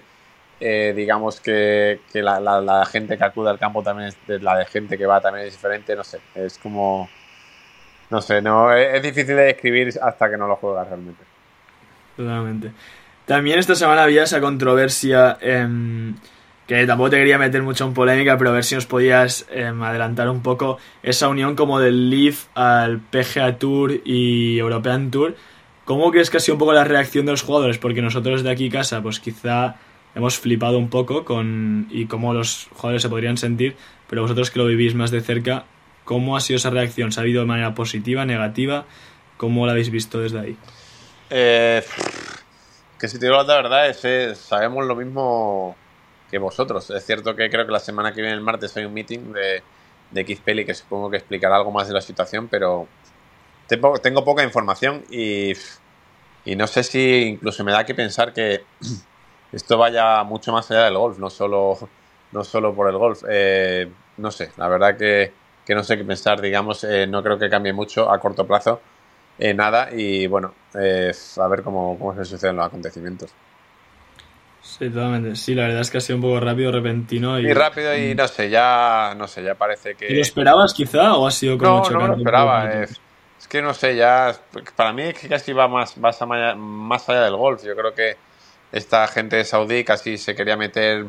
Eh, 0.58 0.94
digamos 0.96 1.42
que, 1.42 2.00
que 2.14 2.22
la, 2.22 2.88
gente 2.90 3.18
que 3.18 3.24
acude 3.26 3.50
al 3.50 3.60
campo 3.60 3.84
también 3.84 4.08
es 4.08 4.42
la 4.42 4.58
de 4.58 4.66
gente 4.66 4.98
que 4.98 5.06
va 5.06 5.20
también 5.20 5.48
es 5.48 5.52
diferente, 5.52 5.98
no 5.98 6.04
sé, 6.06 6.22
es 6.34 6.58
como, 6.58 7.10
no 8.10 8.22
sé, 8.22 8.42
no 8.42 8.72
es, 8.72 8.96
es 8.96 9.04
difícil 9.04 9.36
de 9.36 9.44
describir 9.44 9.94
hasta 10.02 10.30
que 10.30 10.38
no 10.38 10.48
lo 10.48 10.56
juegas 10.56 10.88
realmente. 10.88 11.22
Totalmente. 12.16 12.72
También 13.26 13.60
esta 13.60 13.76
semana 13.76 14.04
había 14.04 14.24
esa 14.24 14.40
controversia 14.40 15.38
em, 15.42 16.16
que 16.68 16.88
tampoco 16.88 17.10
te 17.10 17.18
quería 17.18 17.38
meter 17.38 17.62
mucho 17.62 17.86
en 17.86 17.94
polémica, 17.94 18.38
pero 18.38 18.52
a 18.52 18.54
ver 18.54 18.64
si 18.64 18.76
nos 18.76 18.86
podías 18.86 19.46
em, 19.50 19.84
adelantar 19.84 20.30
un 20.30 20.42
poco 20.42 20.78
esa 21.04 21.28
unión 21.28 21.56
como 21.56 21.82
del 21.82 22.10
Leaf 22.10 22.46
al 22.56 23.00
PGA 23.02 23.58
Tour 23.58 23.92
y 24.06 24.58
European 24.58 25.12
Tour. 25.12 25.36
¿Cómo 25.86 26.12
crees 26.12 26.32
que 26.32 26.38
ha 26.38 26.40
sido 26.40 26.56
un 26.56 26.60
poco 26.60 26.74
la 26.74 26.84
reacción 26.84 27.26
de 27.28 27.32
los 27.32 27.44
jugadores? 27.44 27.78
Porque 27.78 28.02
nosotros 28.02 28.44
de 28.44 28.50
aquí 28.50 28.70
casa, 28.70 29.02
pues 29.04 29.20
quizá 29.20 29.76
hemos 30.16 30.40
flipado 30.40 30.80
un 30.80 30.90
poco 30.90 31.26
con 31.26 31.88
y 31.92 32.08
cómo 32.08 32.34
los 32.34 32.68
jugadores 32.72 33.04
se 33.04 33.10
podrían 33.10 33.38
sentir, 33.38 33.76
pero 34.10 34.24
vosotros 34.24 34.50
que 34.50 34.60
lo 34.60 34.66
vivís 34.66 34.96
más 34.96 35.12
de 35.12 35.22
cerca, 35.22 35.66
¿cómo 36.04 36.36
ha 36.36 36.42
sido 36.42 36.58
esa 36.58 36.72
reacción? 36.72 37.12
¿Se 37.12 37.20
ha 37.20 37.24
habido 37.24 37.42
de 37.42 37.48
manera 37.48 37.76
positiva, 37.76 38.26
negativa? 38.26 38.86
¿Cómo 39.38 39.66
la 39.68 39.74
habéis 39.74 39.92
visto 39.92 40.20
desde 40.20 40.40
ahí? 40.40 40.58
Eh, 41.30 41.84
que 42.98 43.08
si 43.08 43.20
te 43.20 43.28
digo 43.28 43.38
la 43.44 43.56
verdad, 43.56 43.90
es, 43.90 44.38
sabemos 44.40 44.86
lo 44.86 44.96
mismo 44.96 45.76
que 46.32 46.40
vosotros. 46.40 46.90
Es 46.90 47.06
cierto 47.06 47.36
que 47.36 47.48
creo 47.50 47.66
que 47.66 47.72
la 47.72 47.80
semana 47.80 48.12
que 48.12 48.22
viene, 48.22 48.36
el 48.36 48.42
martes, 48.42 48.76
hay 48.78 48.86
un 48.86 48.94
meeting 48.94 49.34
de, 49.34 49.62
de 50.10 50.26
Keith 50.26 50.42
Pelly 50.42 50.66
que 50.66 50.74
supongo 50.74 51.12
que 51.12 51.18
explicará 51.18 51.58
algo 51.58 51.72
más 51.72 51.88
de 51.88 51.94
la 51.94 52.02
situación, 52.02 52.48
pero 52.48 52.88
tengo, 53.68 53.98
tengo 54.00 54.24
poca 54.24 54.44
información 54.44 55.04
y, 55.10 55.54
y 56.46 56.56
no 56.56 56.68
sé 56.68 56.84
si 56.84 57.24
incluso 57.24 57.64
me 57.64 57.72
da 57.72 57.86
que 57.86 57.96
pensar 57.96 58.34
que 58.34 58.64
esto 59.52 59.78
vaya 59.78 60.24
mucho 60.24 60.52
más 60.52 60.70
allá 60.72 60.86
del 60.86 60.98
golf, 60.98 61.18
no 61.18 61.30
solo, 61.30 61.78
no 62.32 62.44
solo 62.44 62.74
por 62.74 62.90
el 62.90 62.98
golf. 62.98 63.24
Eh, 63.30 63.90
no 64.18 64.32
sé, 64.32 64.52
la 64.58 64.68
verdad 64.68 64.98
que, 64.98 65.32
que, 65.66 65.76
no 65.76 65.84
sé 65.84 65.98
qué 65.98 66.04
pensar, 66.04 66.42
digamos, 66.42 66.84
eh, 66.84 67.08
no 67.08 67.22
creo 67.24 67.38
que 67.38 67.50
cambie 67.50 67.74
mucho 67.74 68.12
a 68.12 68.20
corto 68.20 68.46
plazo 68.46 68.82
eh, 69.38 69.54
nada 69.54 69.90
y 69.92 70.28
bueno, 70.28 70.54
eh, 70.80 71.12
a 71.38 71.48
ver 71.48 71.62
cómo, 71.62 71.98
cómo 72.00 72.16
se 72.16 72.24
suceden 72.24 72.56
los 72.56 72.66
acontecimientos. 72.68 73.32
Sí, 74.62 74.90
totalmente. 74.90 75.36
Sí, 75.36 75.54
la 75.54 75.64
verdad 75.64 75.82
es 75.82 75.92
que 75.92 75.98
ha 75.98 76.02
sido 76.02 76.18
un 76.18 76.22
poco 76.24 76.40
rápido, 76.40 76.72
repentino. 76.72 77.40
Y, 77.40 77.54
rápido 77.54 77.96
y 77.96 78.16
no 78.16 78.28
sé, 78.28 78.50
ya 78.50 79.14
no 79.16 79.28
sé, 79.28 79.44
ya 79.44 79.56
parece 79.56 79.96
que... 79.96 80.12
¿Y 80.12 80.16
lo 80.16 80.22
esperabas 80.22 80.74
quizá 80.74 81.16
o 81.16 81.28
ha 81.28 81.32
sido 81.32 81.58
como 81.58 81.84
No, 81.90 82.00
no 82.00 82.08
lo 82.08 82.18
esperaba. 82.18 82.70
Es 83.46 83.50
que 83.50 83.62
no 83.62 83.76
sé, 83.76 83.96
ya. 83.96 84.36
Para 84.76 84.92
mí 84.92 85.04
es 85.04 85.20
que 85.20 85.30
casi 85.30 85.54
va 85.54 85.68
más, 85.68 86.00
más, 86.00 86.20
allá, 86.20 86.56
más 86.56 87.08
allá 87.08 87.26
del 87.26 87.36
golf. 87.36 87.64
Yo 87.64 87.76
creo 87.76 87.94
que 87.94 88.18
esta 88.72 89.08
gente 89.08 89.44
Saudí 89.46 89.84
casi 89.84 90.18
se 90.18 90.34
quería 90.34 90.58
meter, 90.58 91.06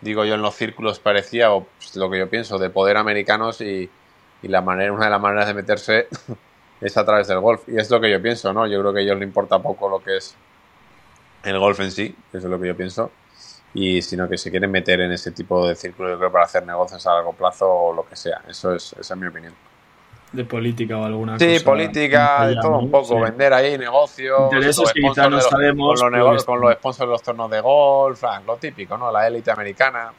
digo 0.00 0.24
yo, 0.24 0.36
en 0.36 0.40
los 0.40 0.54
círculos 0.54 1.00
parecía, 1.00 1.52
o 1.52 1.64
pues, 1.64 1.94
lo 1.96 2.08
que 2.08 2.18
yo 2.18 2.30
pienso, 2.30 2.58
de 2.58 2.70
poder 2.70 2.96
americanos 2.96 3.60
y, 3.60 3.90
y 4.40 4.48
la 4.48 4.62
manera, 4.62 4.90
una 4.90 5.04
de 5.04 5.10
las 5.10 5.20
maneras 5.20 5.48
de 5.48 5.52
meterse 5.52 6.08
es 6.80 6.96
a 6.96 7.04
través 7.04 7.28
del 7.28 7.40
golf. 7.40 7.68
Y 7.68 7.78
es 7.78 7.90
lo 7.90 8.00
que 8.00 8.10
yo 8.10 8.22
pienso, 8.22 8.54
¿no? 8.54 8.66
Yo 8.66 8.80
creo 8.80 8.94
que 8.94 9.00
a 9.00 9.02
ellos 9.02 9.18
les 9.18 9.28
importa 9.28 9.58
poco 9.58 9.90
lo 9.90 10.02
que 10.02 10.16
es 10.16 10.34
el 11.44 11.58
golf 11.58 11.78
en 11.80 11.90
sí, 11.90 12.16
eso 12.32 12.38
es 12.38 12.44
lo 12.50 12.58
que 12.58 12.68
yo 12.68 12.76
pienso. 12.76 13.10
Y 13.74 14.00
sino 14.00 14.26
que 14.30 14.38
se 14.38 14.50
quieren 14.50 14.70
meter 14.70 14.98
en 15.02 15.12
ese 15.12 15.30
tipo 15.32 15.68
de 15.68 15.76
círculo, 15.76 16.08
yo 16.08 16.16
creo, 16.16 16.32
para 16.32 16.46
hacer 16.46 16.64
negocios 16.64 17.06
a 17.06 17.16
largo 17.16 17.34
plazo 17.34 17.70
o 17.70 17.92
lo 17.92 18.08
que 18.08 18.16
sea. 18.16 18.40
Eso 18.48 18.74
es, 18.74 18.94
esa 18.94 19.12
es 19.12 19.20
mi 19.20 19.26
opinión. 19.26 19.52
De 20.32 20.44
política 20.44 20.96
o 20.96 21.04
alguna 21.04 21.32
cosa. 21.32 21.44
Sí, 21.44 21.64
política, 21.64 22.46
de 22.46 22.56
todo 22.56 22.78
un 22.78 22.90
poco. 22.90 23.20
Vender 23.20 23.52
ahí 23.52 23.76
negocios. 23.76 24.40
Intereses 24.44 24.92
que 24.92 25.00
quizá 25.00 25.28
no 25.28 25.40
sabemos. 25.40 26.00
Con 26.00 26.12
los, 26.12 26.18
negocios, 26.18 26.44
con 26.44 26.60
los 26.60 26.72
sponsors 26.74 27.08
de 27.08 27.12
los 27.12 27.22
tornos 27.22 27.50
de 27.50 27.60
golf, 27.60 28.22
lo 28.46 28.56
típico, 28.56 28.96
¿no? 28.96 29.10
La 29.10 29.26
élite 29.26 29.50
americana. 29.50 30.12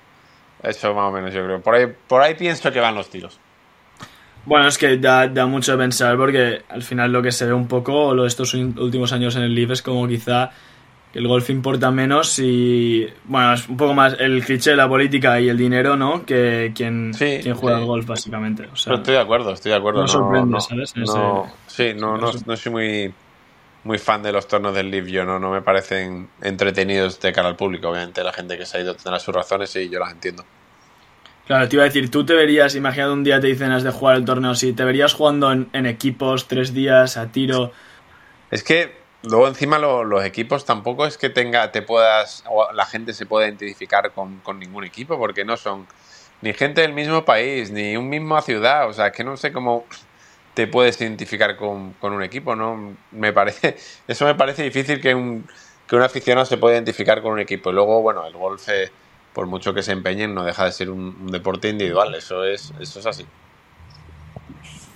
Eso 0.62 0.94
más 0.94 1.10
o 1.10 1.12
menos 1.12 1.34
yo 1.34 1.44
creo. 1.46 1.62
Por 1.62 1.76
ahí, 1.76 1.88
por 2.08 2.22
ahí 2.22 2.36
pienso 2.36 2.72
que 2.72 2.80
van 2.80 2.94
los 2.94 3.10
tiros. 3.10 3.40
Bueno, 4.46 4.68
es 4.68 4.78
que 4.78 4.98
da, 4.98 5.28
da 5.28 5.46
mucho 5.46 5.74
de 5.74 5.78
pensar 5.78 6.18
porque 6.18 6.64
al 6.68 6.82
final 6.82 7.12
lo 7.12 7.22
que 7.22 7.32
se 7.32 7.46
ve 7.46 7.54
un 7.54 7.68
poco 7.68 8.14
lo 8.14 8.24
de 8.24 8.28
estos 8.28 8.54
últimos 8.54 9.14
años 9.14 9.36
en 9.36 9.44
el 9.44 9.54
Leaf 9.54 9.72
es 9.72 9.82
como 9.82 10.08
quizá 10.08 10.52
el 11.14 11.28
golf 11.28 11.50
importa 11.50 11.92
menos 11.92 12.40
y 12.40 13.08
bueno, 13.26 13.54
es 13.54 13.68
un 13.68 13.78
poco 13.78 13.94
más 13.94 14.16
el 14.20 14.44
cliché 14.44 14.72
de 14.72 14.78
la 14.78 14.88
política 14.88 15.40
y 15.40 15.50
el 15.50 15.58
dinero, 15.58 15.96
¿no? 15.96 16.26
Que 16.26 16.72
quien, 16.76 17.12
quien 17.14 17.56
juega 17.56 17.78
al 17.78 17.86
golf 17.86 18.06
básicamente. 18.06 18.68
estoy 18.74 19.14
de 19.14 19.20
acuerdo, 19.20 19.52
estoy 19.52 19.72
de 19.72 19.78
acuerdo. 19.78 20.02
No, 20.02 20.08
sorprende, 20.08 20.62
¿sabes? 20.62 20.94
sí, 21.68 21.94
no, 21.96 22.18
no, 22.18 22.32
no, 22.46 22.56
soy 22.56 22.72
muy, 22.72 23.14
muy 23.84 23.98
fan 23.98 24.24
de 24.24 24.32
los 24.32 24.48
tornos 24.48 24.74
del 24.74 24.90
Leaf, 24.90 25.08
yo 25.08 25.26
no, 25.26 25.40
no 25.40 25.52
me 25.52 25.62
parecen 25.62 26.30
entretenidos 26.42 27.20
de 27.20 27.34
cara 27.34 27.50
al 27.50 27.56
público. 27.56 27.90
Obviamente 27.90 28.24
la 28.24 28.34
gente 28.34 28.58
que 28.58 28.66
se 28.66 28.78
ha 28.78 28.82
ido 28.82 28.96
tendrá 28.96 29.20
sus 29.20 29.36
razones 29.36 29.76
y 29.76 29.90
yo 29.90 30.00
las 30.00 30.12
entiendo. 30.12 30.46
Claro, 31.46 31.68
te 31.68 31.76
iba 31.76 31.84
a 31.84 31.88
decir, 31.88 32.10
tú 32.10 32.26
te 32.26 32.34
verías, 32.34 32.76
imagínate 32.76 33.12
un 33.12 33.24
día 33.26 33.42
te 33.42 33.48
dicen 33.48 33.72
has 33.72 33.84
de 33.84 33.92
jugar 33.92 34.16
el 34.16 34.24
torneo 34.24 34.52
así, 34.52 34.72
te 34.74 34.86
verías 34.86 35.14
jugando 35.14 35.52
en, 35.52 35.86
equipos 35.86 36.48
tres 36.48 36.74
días 36.74 37.18
a 37.18 37.32
tiro. 37.32 37.74
Es 38.52 38.64
que 38.64 39.01
luego 39.24 39.48
encima 39.48 39.80
los 39.80 40.26
equipos 40.26 40.66
tampoco 40.66 41.06
es 41.06 41.18
que 41.18 41.30
tenga, 41.30 41.72
te 41.72 41.82
puedas, 41.82 42.44
o 42.50 42.72
la 42.74 42.86
gente 42.86 43.14
se 43.14 43.26
pueda 43.26 43.48
identificar 43.48 44.12
con, 44.12 44.42
ningún 44.60 44.84
equipo, 44.84 45.18
porque 45.18 45.46
no 45.46 45.58
son 45.58 45.88
ni 46.42 46.54
gente 46.54 46.82
del 46.82 46.94
mismo 46.94 47.24
país, 47.24 47.72
ni 47.72 47.98
un 47.98 48.10
misma 48.10 48.42
ciudad, 48.42 48.90
o 48.90 48.94
sea, 48.94 49.12
que 49.12 49.24
no 49.24 49.38
sé 49.38 49.52
cómo 49.52 49.86
te 50.54 50.68
puedes 50.68 51.00
identificar 51.00 51.56
con, 51.56 51.96
un 52.02 52.24
equipo, 52.24 52.56
¿no? 52.56 52.96
Me 53.12 53.32
parece, 53.34 53.78
eso 54.08 54.26
me 54.26 54.36
parece 54.36 54.64
difícil 54.64 55.00
que 55.00 55.14
un, 55.16 55.48
que 55.88 55.96
un 55.96 56.02
aficionado 56.02 56.46
se 56.46 56.58
pueda 56.58 56.76
identificar 56.76 57.22
con 57.22 57.34
un 57.34 57.40
equipo. 57.40 57.70
Y 57.70 57.74
luego, 57.74 58.02
bueno, 58.02 58.26
el 58.26 58.34
golf 58.34 58.68
por 59.34 59.48
mucho 59.48 59.74
que 59.74 59.84
se 59.84 59.92
empeñen, 59.94 60.34
no 60.34 60.44
deja 60.44 60.66
de 60.66 60.72
ser 60.72 60.90
un, 60.90 61.28
deporte 61.28 61.70
individual. 61.70 62.14
Eso 62.16 62.44
es, 62.44 62.74
eso 62.80 63.00
es 63.00 63.06
así. 63.06 63.26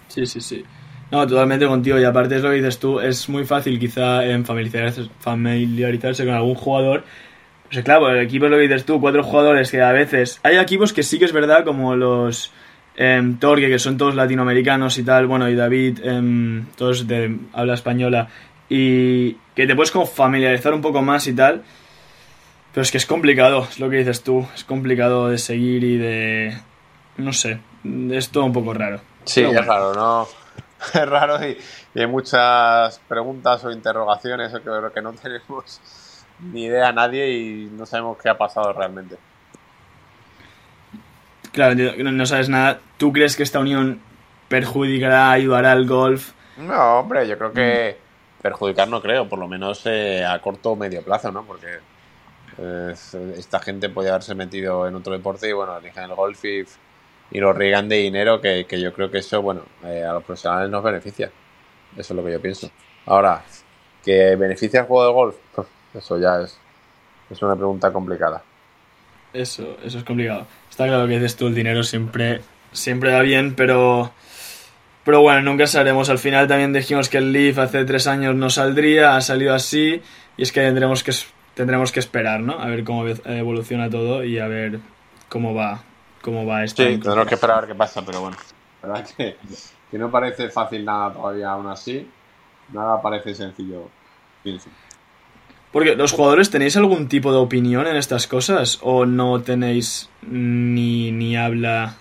Sí, 0.08 0.26
sí, 0.26 0.42
sí. 0.42 0.66
No, 1.12 1.26
totalmente 1.28 1.68
contigo. 1.68 2.00
Y 2.00 2.04
aparte 2.04 2.36
es 2.36 2.42
lo 2.42 2.50
que 2.50 2.56
dices 2.56 2.80
tú, 2.80 3.00
es 3.00 3.30
muy 3.30 3.46
fácil 3.46 3.80
quizá 3.80 4.26
en 4.26 4.46
familiarizarse, 4.46 5.10
familiarizarse 5.20 6.26
con 6.26 6.34
algún 6.34 6.56
jugador. 6.56 7.04
Pues 7.70 7.84
claro, 7.84 8.10
el 8.10 8.20
equipo 8.20 8.46
es 8.46 8.52
lo 8.52 8.58
que 8.58 8.64
dices 8.64 8.86
tú, 8.86 9.00
cuatro 9.02 9.24
jugadores 9.24 9.72
que 9.72 9.82
a 9.82 9.92
veces... 9.92 10.40
Hay 10.44 10.58
equipos 10.58 10.94
que 10.94 11.04
sí 11.04 11.20
que 11.20 11.26
es 11.26 11.34
verdad, 11.34 11.64
como 11.64 11.96
los 11.96 12.52
eh, 12.96 13.22
Torque, 13.40 13.70
que 13.70 13.80
son 13.80 13.98
todos 13.98 14.16
latinoamericanos 14.16 14.98
y 14.98 15.04
tal, 15.04 15.28
bueno, 15.28 15.50
y 15.50 15.56
David, 15.56 16.00
em, 16.04 16.66
todos 16.78 17.08
de 17.08 17.38
habla 17.54 17.74
española, 17.74 18.30
y 18.70 19.34
que 19.56 19.68
te 19.68 19.76
puedes 19.76 19.92
como 19.92 20.06
familiarizar 20.06 20.74
un 20.74 20.82
poco 20.82 21.02
más 21.02 21.28
y 21.28 21.34
tal. 21.34 21.64
Pero 22.74 22.84
es 22.84 22.92
que 22.92 22.98
es 22.98 23.06
complicado, 23.06 23.68
es 23.70 23.80
lo 23.80 23.90
que 23.90 23.98
dices 23.98 24.22
tú. 24.22 24.46
Es 24.54 24.64
complicado 24.66 25.30
de 25.30 25.38
seguir 25.38 25.84
y 25.84 25.98
de. 25.98 26.58
No 27.18 27.32
sé. 27.32 27.60
Es 28.12 28.30
todo 28.30 28.44
un 28.44 28.54
poco 28.54 28.74
raro. 28.74 29.00
Sí, 29.24 29.42
es 29.42 29.66
raro, 29.66 29.94
¿no? 29.94 30.28
Es 30.94 31.06
raro 31.10 31.46
y, 31.46 31.58
hay 31.96 32.08
muchas 32.08 33.00
preguntas 33.08 33.64
o 33.64 33.72
interrogaciones 33.72 34.52
que 34.52 34.62
creo 34.62 34.92
que 34.92 35.02
no 35.02 35.14
tenemos 35.14 35.82
ni 36.40 36.66
idea 36.66 36.90
a 36.90 36.94
nadie 36.94 37.32
y 37.32 37.66
no 37.72 37.86
sabemos 37.86 38.18
qué 38.18 38.30
ha 38.30 38.38
pasado 38.38 38.74
realmente. 38.74 39.18
Claro, 41.52 41.76
no 41.76 42.26
sabes 42.26 42.50
nada. 42.50 42.80
¿Tú 42.98 43.14
crees 43.14 43.38
que 43.38 43.44
esta 43.44 43.60
unión 43.60 44.02
perjudicará, 44.50 45.32
ayudará 45.32 45.72
al 45.72 45.86
golf? 45.86 46.34
No, 46.58 47.00
hombre, 47.00 47.26
yo 47.28 47.38
creo 47.38 47.54
que 47.54 47.98
perjudicar 48.42 48.90
no 48.90 49.02
creo, 49.02 49.28
por 49.30 49.40
lo 49.40 49.48
menos 49.48 49.82
eh, 49.86 50.26
a 50.26 50.40
corto 50.42 50.72
o 50.72 50.76
medio 50.76 51.02
plazo, 51.02 51.32
¿no? 51.32 51.44
Porque 51.44 51.80
esta 53.38 53.60
gente 53.60 53.90
puede 53.90 54.10
haberse 54.10 54.36
metido 54.36 54.88
en 54.88 54.96
otro 54.96 55.14
deporte 55.14 55.50
y 55.50 55.54
bueno, 55.54 55.78
eligen 55.78 56.04
el 56.04 56.16
golf 56.16 56.44
y, 56.46 56.66
lo 57.32 57.54
riegan 57.54 57.90
de 57.90 57.98
dinero 57.98 58.40
que, 58.42 58.66
yo 58.70 58.94
creo 58.94 59.12
que 59.12 59.20
eso, 59.20 59.42
bueno, 59.42 59.64
eh, 59.84 60.04
a 60.04 60.14
los 60.14 60.24
profesionales 60.24 60.70
nos 60.70 60.84
beneficia. 60.84 61.32
Eso 61.98 62.14
es 62.14 62.18
lo 62.18 62.26
que 62.26 62.32
yo 62.32 62.42
pienso. 62.42 62.70
Ahora, 63.06 63.44
¿que 64.04 64.36
beneficia 64.36 64.82
el 64.82 64.86
juego 64.86 65.06
de 65.08 65.14
golf? 65.14 65.36
Eso 65.94 66.20
ya 66.20 66.42
es, 66.42 66.58
es 67.30 67.42
una 67.42 67.56
pregunta 67.56 67.92
complicada. 67.92 68.44
Eso, 69.34 69.78
eso 69.84 69.98
es 69.98 70.04
complicado. 70.04 70.46
Está 70.70 70.88
claro 70.88 71.08
que 71.08 71.14
dices 71.16 71.36
tú, 71.36 71.48
el 71.48 71.56
dinero 71.56 71.84
siempre, 71.84 72.42
siempre 72.72 73.12
da 73.12 73.22
bien, 73.22 73.56
pero... 73.56 74.12
Pero 75.04 75.22
bueno, 75.22 75.42
nunca 75.44 75.68
sabremos. 75.68 76.10
Al 76.10 76.18
final 76.18 76.48
también 76.48 76.74
dijimos 76.74 77.10
que 77.10 77.20
el 77.20 77.32
Leaf 77.32 77.60
hace 77.60 77.86
tres 77.86 78.08
años 78.08 78.34
no 78.34 78.50
saldría, 78.50 79.16
ha 79.16 79.22
salido 79.22 79.54
así, 79.54 80.02
y 80.36 80.42
es 80.42 80.52
que 80.52 80.62
tendremos 80.62 81.04
que 81.04 81.12
tendremos 81.54 81.92
que 81.92 82.00
esperar, 82.00 82.42
¿no? 82.42 82.60
A 82.60 82.68
ver 82.68 82.84
cómo 82.84 83.08
evoluciona 83.08 83.90
todo 83.90 84.24
y 84.24 84.40
a 84.40 84.48
ver 84.48 84.80
cómo 85.30 85.54
va, 85.54 85.84
cómo 86.26 86.46
va 86.46 86.64
esto. 86.64 86.82
Sí, 86.82 86.90
tendremos 86.98 87.28
que 87.28 87.36
esperar 87.36 87.58
a 87.58 87.62
ver 87.62 87.70
qué 87.70 87.76
pasa, 87.76 88.04
pero 88.04 88.22
bueno, 88.22 88.36
la 88.82 88.90
verdad 88.90 89.10
que, 89.16 89.38
que 89.92 89.98
no 89.98 90.10
parece 90.10 90.50
fácil 90.50 90.84
nada 90.84 91.14
todavía 91.14 91.52
aún 91.52 91.68
así. 91.68 92.10
Nada 92.74 93.00
parece 93.00 93.36
sencillo. 93.36 93.88
Porque 95.72 95.96
los 95.96 96.12
jugadores 96.12 96.50
tenéis 96.50 96.76
algún 96.78 97.08
tipo 97.08 97.32
de 97.32 97.38
opinión 97.38 97.86
en 97.86 97.96
estas 97.96 98.28
cosas 98.28 98.80
o 98.82 99.06
no 99.06 99.42
tenéis 99.42 100.10
ni, 100.24 101.12
ni 101.12 101.38
habla. 101.38 101.96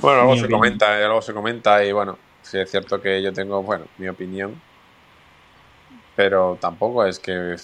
Bueno, 0.00 0.22
algo 0.22 0.36
se 0.36 0.48
comenta, 0.48 0.96
algo 0.96 1.20
se 1.20 1.34
comenta 1.34 1.84
y 1.84 1.92
bueno, 1.92 2.18
sí 2.40 2.58
es 2.58 2.70
cierto 2.70 3.00
que 3.00 3.22
yo 3.22 3.32
tengo, 3.32 3.62
bueno, 3.62 3.84
mi 3.98 4.08
opinión, 4.08 4.60
pero 6.16 6.56
tampoco 6.60 7.04
es 7.04 7.18
que 7.18 7.54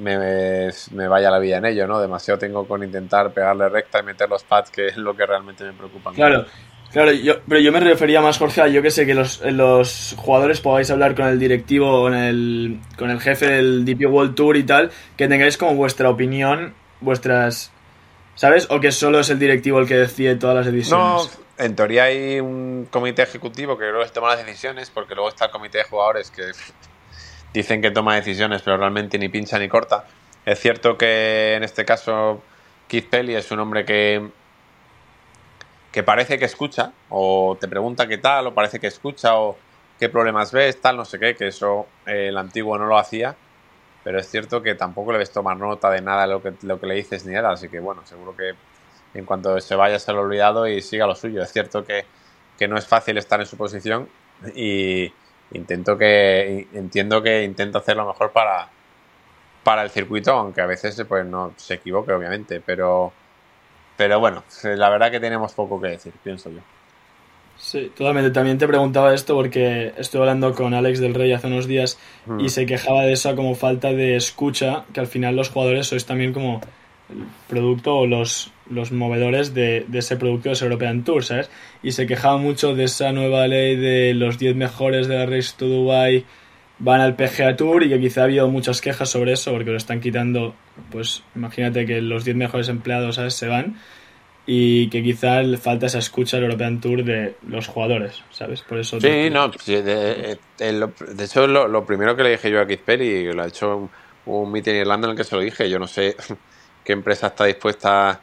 me, 0.00 0.70
me, 0.92 1.08
vaya 1.08 1.30
la 1.30 1.38
vida 1.38 1.58
en 1.58 1.66
ello, 1.66 1.86
¿no? 1.86 2.00
Demasiado 2.00 2.38
tengo 2.38 2.66
con 2.66 2.82
intentar 2.82 3.32
pegarle 3.32 3.68
recta 3.68 4.00
y 4.00 4.02
meter 4.02 4.28
los 4.28 4.42
pads, 4.42 4.70
que 4.70 4.88
es 4.88 4.96
lo 4.96 5.14
que 5.14 5.26
realmente 5.26 5.64
me 5.64 5.72
preocupa. 5.72 6.12
Claro, 6.12 6.46
claro, 6.90 7.12
yo, 7.12 7.40
pero 7.46 7.60
yo 7.60 7.70
me 7.70 7.80
refería 7.80 8.20
más, 8.20 8.38
Jorge, 8.38 8.62
a 8.62 8.68
yo 8.68 8.82
que 8.82 8.90
sé, 8.90 9.06
que 9.06 9.14
los, 9.14 9.40
los 9.42 10.14
jugadores 10.16 10.60
podáis 10.60 10.90
hablar 10.90 11.14
con 11.14 11.26
el 11.26 11.38
directivo, 11.38 12.02
con 12.02 12.14
el, 12.14 12.80
con 12.98 13.10
el 13.10 13.20
jefe 13.20 13.46
del 13.46 13.84
DP 13.84 14.06
World 14.06 14.34
Tour 14.34 14.56
y 14.56 14.62
tal, 14.62 14.90
que 15.16 15.28
tengáis 15.28 15.56
como 15.56 15.74
vuestra 15.74 16.08
opinión, 16.08 16.74
vuestras... 17.00 17.72
¿Sabes? 18.36 18.68
O 18.70 18.80
que 18.80 18.90
solo 18.90 19.20
es 19.20 19.28
el 19.28 19.38
directivo 19.38 19.80
el 19.80 19.86
que 19.86 19.96
decide 19.96 20.34
todas 20.34 20.56
las 20.56 20.64
decisiones. 20.64 21.38
No, 21.58 21.64
en 21.64 21.76
teoría 21.76 22.04
hay 22.04 22.40
un 22.40 22.88
comité 22.90 23.22
ejecutivo 23.22 23.76
que 23.76 23.84
luego 23.90 24.10
toma 24.10 24.28
las 24.28 24.46
decisiones, 24.46 24.88
porque 24.88 25.14
luego 25.14 25.28
está 25.28 25.46
el 25.46 25.50
comité 25.50 25.78
de 25.78 25.84
jugadores 25.84 26.30
que 26.30 26.44
dicen 27.52 27.82
que 27.82 27.90
toma 27.90 28.14
decisiones, 28.14 28.62
pero 28.62 28.76
realmente 28.76 29.18
ni 29.18 29.28
pincha 29.28 29.58
ni 29.58 29.68
corta. 29.68 30.04
Es 30.44 30.58
cierto 30.60 30.96
que 30.96 31.54
en 31.54 31.64
este 31.64 31.84
caso 31.84 32.42
Keith 32.88 33.08
Pelly 33.08 33.34
es 33.34 33.50
un 33.50 33.60
hombre 33.60 33.84
que, 33.84 34.30
que 35.92 36.02
parece 36.02 36.38
que 36.38 36.44
escucha, 36.44 36.92
o 37.08 37.56
te 37.60 37.68
pregunta 37.68 38.06
qué 38.06 38.18
tal, 38.18 38.46
o 38.46 38.54
parece 38.54 38.80
que 38.80 38.86
escucha, 38.86 39.36
o 39.36 39.58
qué 39.98 40.08
problemas 40.08 40.52
ves, 40.52 40.80
tal, 40.80 40.96
no 40.96 41.04
sé 41.04 41.18
qué, 41.18 41.34
que 41.34 41.48
eso 41.48 41.86
eh, 42.06 42.28
el 42.28 42.38
antiguo 42.38 42.78
no 42.78 42.86
lo 42.86 42.98
hacía. 42.98 43.36
Pero 44.02 44.18
es 44.18 44.30
cierto 44.30 44.62
que 44.62 44.74
tampoco 44.74 45.12
le 45.12 45.18
ves 45.18 45.30
tomar 45.30 45.58
nota 45.58 45.90
de 45.90 46.00
nada 46.00 46.22
de 46.22 46.28
lo 46.28 46.42
que, 46.42 46.54
lo 46.62 46.80
que 46.80 46.86
le 46.86 46.94
dices 46.94 47.26
ni 47.26 47.34
nada, 47.34 47.50
así 47.50 47.68
que 47.68 47.80
bueno, 47.80 48.00
seguro 48.06 48.34
que 48.34 48.54
en 49.12 49.26
cuanto 49.26 49.60
se 49.60 49.74
vaya 49.74 49.98
se 49.98 50.12
lo 50.12 50.20
olvidado 50.20 50.66
y 50.66 50.80
siga 50.80 51.06
lo 51.06 51.14
suyo. 51.14 51.42
Es 51.42 51.52
cierto 51.52 51.84
que, 51.84 52.06
que 52.58 52.66
no 52.66 52.78
es 52.78 52.86
fácil 52.86 53.18
estar 53.18 53.40
en 53.40 53.46
su 53.46 53.58
posición 53.58 54.08
y, 54.54 55.12
intento 55.52 55.96
que 55.98 56.68
entiendo 56.72 57.22
que 57.22 57.44
intento 57.44 57.78
hacer 57.78 57.96
lo 57.96 58.06
mejor 58.06 58.32
para 58.32 58.68
para 59.62 59.82
el 59.82 59.90
circuito 59.90 60.32
aunque 60.32 60.60
a 60.60 60.66
veces 60.66 61.02
pues 61.08 61.26
no 61.26 61.52
se 61.56 61.74
equivoque 61.74 62.12
obviamente 62.12 62.60
pero 62.60 63.12
pero 63.96 64.20
bueno 64.20 64.44
la 64.62 64.90
verdad 64.90 65.10
que 65.10 65.20
tenemos 65.20 65.52
poco 65.52 65.80
que 65.80 65.88
decir 65.88 66.12
pienso 66.22 66.50
yo 66.50 66.60
Sí, 67.60 67.92
totalmente. 67.94 68.30
También 68.30 68.56
te 68.56 68.66
preguntaba 68.66 69.12
esto 69.12 69.34
porque 69.34 69.92
estuve 69.98 70.22
hablando 70.22 70.54
con 70.54 70.72
Alex 70.72 70.98
del 70.98 71.14
Rey 71.14 71.32
hace 71.32 71.46
unos 71.46 71.66
días 71.66 71.98
y 72.38 72.48
se 72.48 72.64
quejaba 72.64 73.02
de 73.02 73.12
esa 73.12 73.36
como 73.36 73.54
falta 73.54 73.92
de 73.92 74.16
escucha, 74.16 74.86
que 74.94 75.00
al 75.00 75.06
final 75.06 75.36
los 75.36 75.50
jugadores 75.50 75.86
sois 75.86 76.06
también 76.06 76.32
como 76.32 76.62
producto 77.48 77.96
o 77.96 78.06
los, 78.06 78.50
los 78.70 78.92
movedores 78.92 79.52
de, 79.52 79.84
de, 79.88 79.98
ese 79.98 80.16
producto 80.16 80.48
de 80.48 80.54
ese 80.54 80.64
European 80.64 81.04
Tour, 81.04 81.24
¿sabes? 81.24 81.50
Y 81.82 81.92
se 81.92 82.06
quejaba 82.06 82.38
mucho 82.38 82.74
de 82.74 82.84
esa 82.84 83.12
nueva 83.12 83.46
ley 83.46 83.76
de 83.76 84.14
los 84.14 84.38
10 84.38 84.56
mejores 84.56 85.08
de 85.08 85.16
la 85.16 85.26
Race 85.26 85.52
to 85.56 85.66
Dubai 85.66 86.24
van 86.80 87.00
al 87.00 87.14
PGA 87.14 87.56
Tour 87.56 87.82
y 87.84 87.88
que 87.88 88.00
quizá 88.00 88.22
ha 88.22 88.24
habido 88.24 88.48
muchas 88.48 88.80
quejas 88.80 89.08
sobre 89.08 89.32
eso 89.32 89.52
porque 89.52 89.70
lo 89.70 89.76
están 89.76 90.00
quitando, 90.00 90.54
pues 90.90 91.22
imagínate 91.36 91.86
que 91.86 92.00
los 92.00 92.24
10 92.24 92.36
mejores 92.36 92.68
empleados 92.68 93.16
¿sabes? 93.16 93.34
se 93.34 93.46
van 93.46 93.76
y 94.46 94.88
que 94.88 95.02
quizá 95.02 95.42
le 95.42 95.58
falta 95.58 95.86
esa 95.86 95.98
escucha 95.98 96.38
al 96.38 96.44
European 96.44 96.80
Tour 96.80 97.04
de 97.04 97.36
los 97.46 97.68
jugadores, 97.68 98.22
¿sabes? 98.30 98.62
Por 98.62 98.78
eso... 98.78 98.98
Sí, 99.00 99.28
no, 99.30 99.48
de, 99.48 99.82
de, 99.82 100.38
de, 100.58 101.24
hecho 101.24 101.46
lo, 101.46 101.68
lo, 101.68 101.84
primero 101.84 102.16
que 102.16 102.22
le 102.22 102.30
dije 102.30 102.50
yo 102.50 102.60
a 102.60 102.66
Keith 102.66 102.80
Perry, 102.80 103.32
lo 103.32 103.42
ha 103.42 103.46
hecho 103.46 103.76
un, 103.76 103.90
un 104.26 104.50
meeting 104.50 104.72
en 104.72 104.80
Irlanda 104.80 105.06
en 105.06 105.12
el 105.12 105.16
que 105.16 105.24
se 105.24 105.36
lo 105.36 105.42
dije, 105.42 105.68
yo 105.68 105.78
no 105.78 105.86
sé 105.86 106.16
qué 106.84 106.94
empresa 106.94 107.28
está 107.28 107.44
dispuesta 107.44 108.20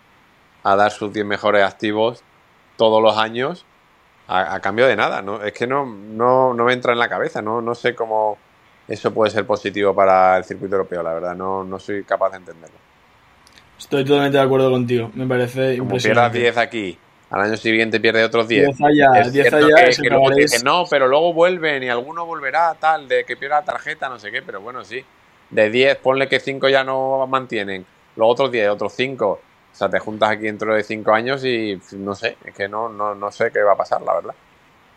a 0.67 0.75
dar 0.75 0.91
sus 0.91 1.13
10 1.13 1.25
mejores 1.25 1.63
activos 1.63 2.23
todos 2.75 3.01
los 3.01 3.17
años 3.17 3.65
a, 4.27 4.55
a, 4.55 4.59
cambio 4.59 4.85
de 4.85 4.97
nada, 4.97 5.21
¿no? 5.21 5.41
Es 5.41 5.53
que 5.53 5.65
no, 5.65 5.85
no, 5.85 6.53
no 6.53 6.65
me 6.65 6.73
entra 6.73 6.91
en 6.91 6.99
la 6.99 7.07
cabeza, 7.07 7.41
no, 7.41 7.61
no 7.61 7.73
sé 7.73 7.95
cómo 7.95 8.37
eso 8.85 9.13
puede 9.13 9.31
ser 9.31 9.45
positivo 9.45 9.95
para 9.95 10.37
el 10.37 10.43
circuito 10.43 10.75
europeo, 10.75 11.01
la 11.01 11.13
verdad, 11.13 11.35
no, 11.35 11.63
no 11.63 11.79
soy 11.79 12.03
capaz 12.03 12.31
de 12.31 12.37
entenderlo. 12.37 12.75
Estoy 13.79 14.03
totalmente 14.03 14.37
de 14.37 14.43
acuerdo 14.43 14.69
contigo, 14.69 15.09
me 15.13 15.25
parece 15.25 15.77
Como 15.77 15.95
pierdas 15.95 16.33
10 16.33 16.57
aquí, 16.57 16.97
al 17.29 17.41
año 17.41 17.55
siguiente 17.55 18.01
pierde 18.01 18.25
otros 18.25 18.49
10. 18.49 18.77
10 18.77 18.81
allá, 18.81 19.21
es 19.21 19.31
10 19.31 19.49
cierto 19.49 19.65
allá, 19.65 19.85
que, 19.87 20.01
que 20.01 20.09
luego 20.09 20.31
dicen, 20.31 20.61
no, 20.65 20.83
pero 20.89 21.07
luego 21.07 21.31
vuelven 21.31 21.83
y 21.83 21.87
alguno 21.87 22.25
volverá, 22.25 22.75
tal, 22.77 23.07
de 23.07 23.23
que 23.23 23.37
pierda 23.37 23.59
la 23.59 23.65
tarjeta, 23.65 24.09
no 24.09 24.19
sé 24.19 24.31
qué, 24.31 24.41
pero 24.41 24.59
bueno, 24.59 24.83
sí. 24.83 25.01
De 25.49 25.69
10, 25.69 25.99
ponle 25.99 26.27
que 26.27 26.41
5 26.41 26.67
ya 26.67 26.83
no 26.83 27.25
mantienen, 27.27 27.85
los 28.17 28.27
otros 28.29 28.51
10, 28.51 28.69
otros 28.69 28.91
5. 28.93 29.39
O 29.77 29.79
sea, 29.79 29.89
te 29.89 29.99
juntas 29.99 30.31
aquí 30.31 30.45
dentro 30.45 30.73
de 30.73 30.81
5 30.81 31.13
años 31.13 31.45
y 31.45 31.79
no 31.91 32.15
sé, 32.15 32.35
es 32.43 32.51
que 32.55 32.67
no, 32.67 32.89
no, 32.89 33.13
no 33.13 33.31
sé 33.31 33.51
qué 33.51 33.61
va 33.61 33.73
a 33.73 33.77
pasar, 33.77 34.01
la 34.01 34.15
verdad. 34.15 34.33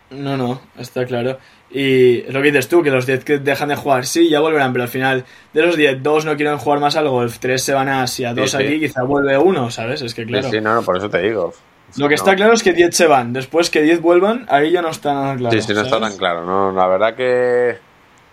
No, 0.09 0.35
no, 0.35 0.59
está 0.75 1.05
claro. 1.05 1.37
Y 1.69 2.21
es 2.21 2.33
lo 2.33 2.41
que 2.41 2.47
dices 2.47 2.67
tú, 2.67 2.81
que 2.81 2.89
los 2.89 3.05
10 3.05 3.23
que 3.23 3.37
dejan 3.37 3.69
de 3.69 3.75
jugar, 3.75 4.07
sí, 4.07 4.27
ya 4.27 4.39
volverán, 4.39 4.73
pero 4.73 4.81
al 4.81 4.89
final 4.89 5.23
de 5.53 5.61
los 5.61 5.77
10, 5.77 6.01
dos 6.01 6.25
no 6.25 6.35
quieren 6.35 6.57
jugar 6.57 6.79
más 6.79 6.95
al 6.95 7.07
golf, 7.09 7.37
tres 7.37 7.61
se 7.61 7.75
van 7.75 7.89
a 7.89 8.01
Asia, 8.01 8.33
dos 8.33 8.49
sí. 8.49 8.57
aquí, 8.57 8.79
quizá 8.79 9.03
vuelve 9.03 9.37
uno, 9.37 9.69
¿sabes? 9.69 10.01
Es 10.01 10.15
que 10.15 10.25
claro. 10.25 10.45
Sí, 10.49 10.55
sí, 10.55 10.61
no, 10.61 10.73
no, 10.73 10.81
por 10.81 10.97
eso 10.97 11.11
te 11.11 11.21
digo. 11.21 11.53
Lo 11.97 12.07
que 12.07 12.15
No. 12.15 12.15
está 12.15 12.35
claro 12.35 12.53
es 12.53 12.63
que 12.63 12.73
10 12.73 12.95
se 12.95 13.05
van, 13.05 13.33
después 13.33 13.69
que 13.69 13.83
10 13.83 14.01
vuelvan, 14.01 14.47
ahí 14.49 14.71
ya 14.71 14.81
no 14.81 14.89
está 14.89 15.13
nada 15.13 15.35
claro. 15.35 15.55
Sí, 15.55 15.61
sí, 15.61 15.73
no 15.75 15.81
está 15.81 15.99
tan 15.99 16.17
claro. 16.17 16.43
No, 16.43 16.71
la 16.71 16.87
verdad 16.87 17.15
que 17.15 17.77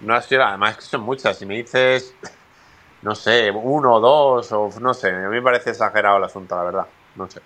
no 0.01 0.15
ha 0.15 0.23
sido. 0.23 0.45
Además, 0.45 0.77
que 0.77 0.83
son 0.83 1.03
muchas. 1.03 1.37
Si 1.39 1.45
me 1.45 1.57
dices, 1.57 2.15
no 3.03 3.15
sé, 3.15 3.51
uno 3.51 3.95
o 3.95 4.01
dos, 4.01 4.51
o 4.53 4.71
no 4.81 4.95
sé, 4.95 5.11
a 5.11 5.29
mí 5.29 5.37
me 5.37 5.43
parece 5.43 5.71
exagerado 5.71 6.17
el 6.19 6.25
asunto, 6.25 6.57
la 6.57 6.63
verdad. 6.65 6.87
No 7.17 7.31
sé. 7.31 7.41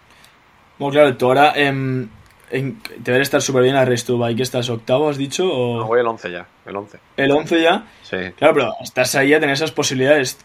Bueno, 0.78 0.92
claro, 0.92 1.16
tú 1.16 1.26
ahora 1.26 1.52
em, 1.54 2.08
en- 2.50 2.80
te 2.80 3.12
debe 3.12 3.22
estar 3.22 3.40
súper 3.42 3.62
bien 3.62 3.74
la 3.74 3.84
to 3.84 4.12
Dubai, 4.12 4.34
que 4.34 4.42
estás 4.42 4.68
octavo, 4.68 5.08
has 5.08 5.16
dicho, 5.16 5.44
o 5.52 5.78
No, 5.80 5.86
voy 5.86 6.00
el 6.00 6.06
11 6.06 6.30
ya, 6.30 6.46
el 6.66 6.76
11. 6.76 6.98
el 7.16 7.30
11 7.30 7.62
ya. 7.62 7.84
Sí. 8.02 8.16
Claro, 8.36 8.54
pero 8.54 8.72
estás 8.82 9.14
ahí 9.14 9.32
a 9.34 9.40
tener 9.40 9.54
esas 9.54 9.72
posibilidades. 9.72 10.38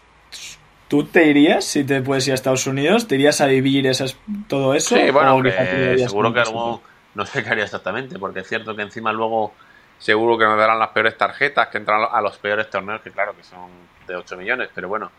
¿Tú 0.88 1.04
te 1.04 1.26
irías 1.26 1.64
si 1.64 1.84
te 1.84 2.00
puedes 2.00 2.26
ir 2.26 2.32
a 2.32 2.34
Estados 2.34 2.66
Unidos? 2.66 3.06
¿Te 3.08 3.16
irías 3.16 3.40
a 3.42 3.46
vivir 3.46 3.86
esas, 3.86 4.16
todo 4.48 4.74
eso? 4.74 4.96
Sí, 4.96 5.10
bueno, 5.10 5.36
¿O 5.36 5.42
quizá 5.42 5.58
te 5.58 5.70
que 5.70 5.92
irías 5.92 6.10
seguro 6.10 6.32
que 6.32 6.40
algo. 6.40 6.82
No 7.14 7.26
sé 7.26 7.42
qué 7.42 7.50
haría 7.50 7.64
exactamente, 7.64 8.18
porque 8.18 8.40
es 8.40 8.48
cierto 8.48 8.74
que 8.76 8.82
encima 8.82 9.12
luego 9.12 9.52
seguro 9.98 10.38
que 10.38 10.44
nos 10.44 10.58
darán 10.58 10.78
las 10.78 10.90
peores 10.90 11.16
tarjetas, 11.18 11.68
que 11.68 11.78
entran 11.78 12.02
a 12.10 12.20
los 12.20 12.38
peores 12.38 12.70
torneos, 12.70 13.00
que 13.02 13.10
claro 13.12 13.36
que 13.36 13.42
son 13.44 13.70
de 14.06 14.16
8 14.16 14.36
millones, 14.36 14.70
pero 14.74 14.88
bueno, 14.88 15.10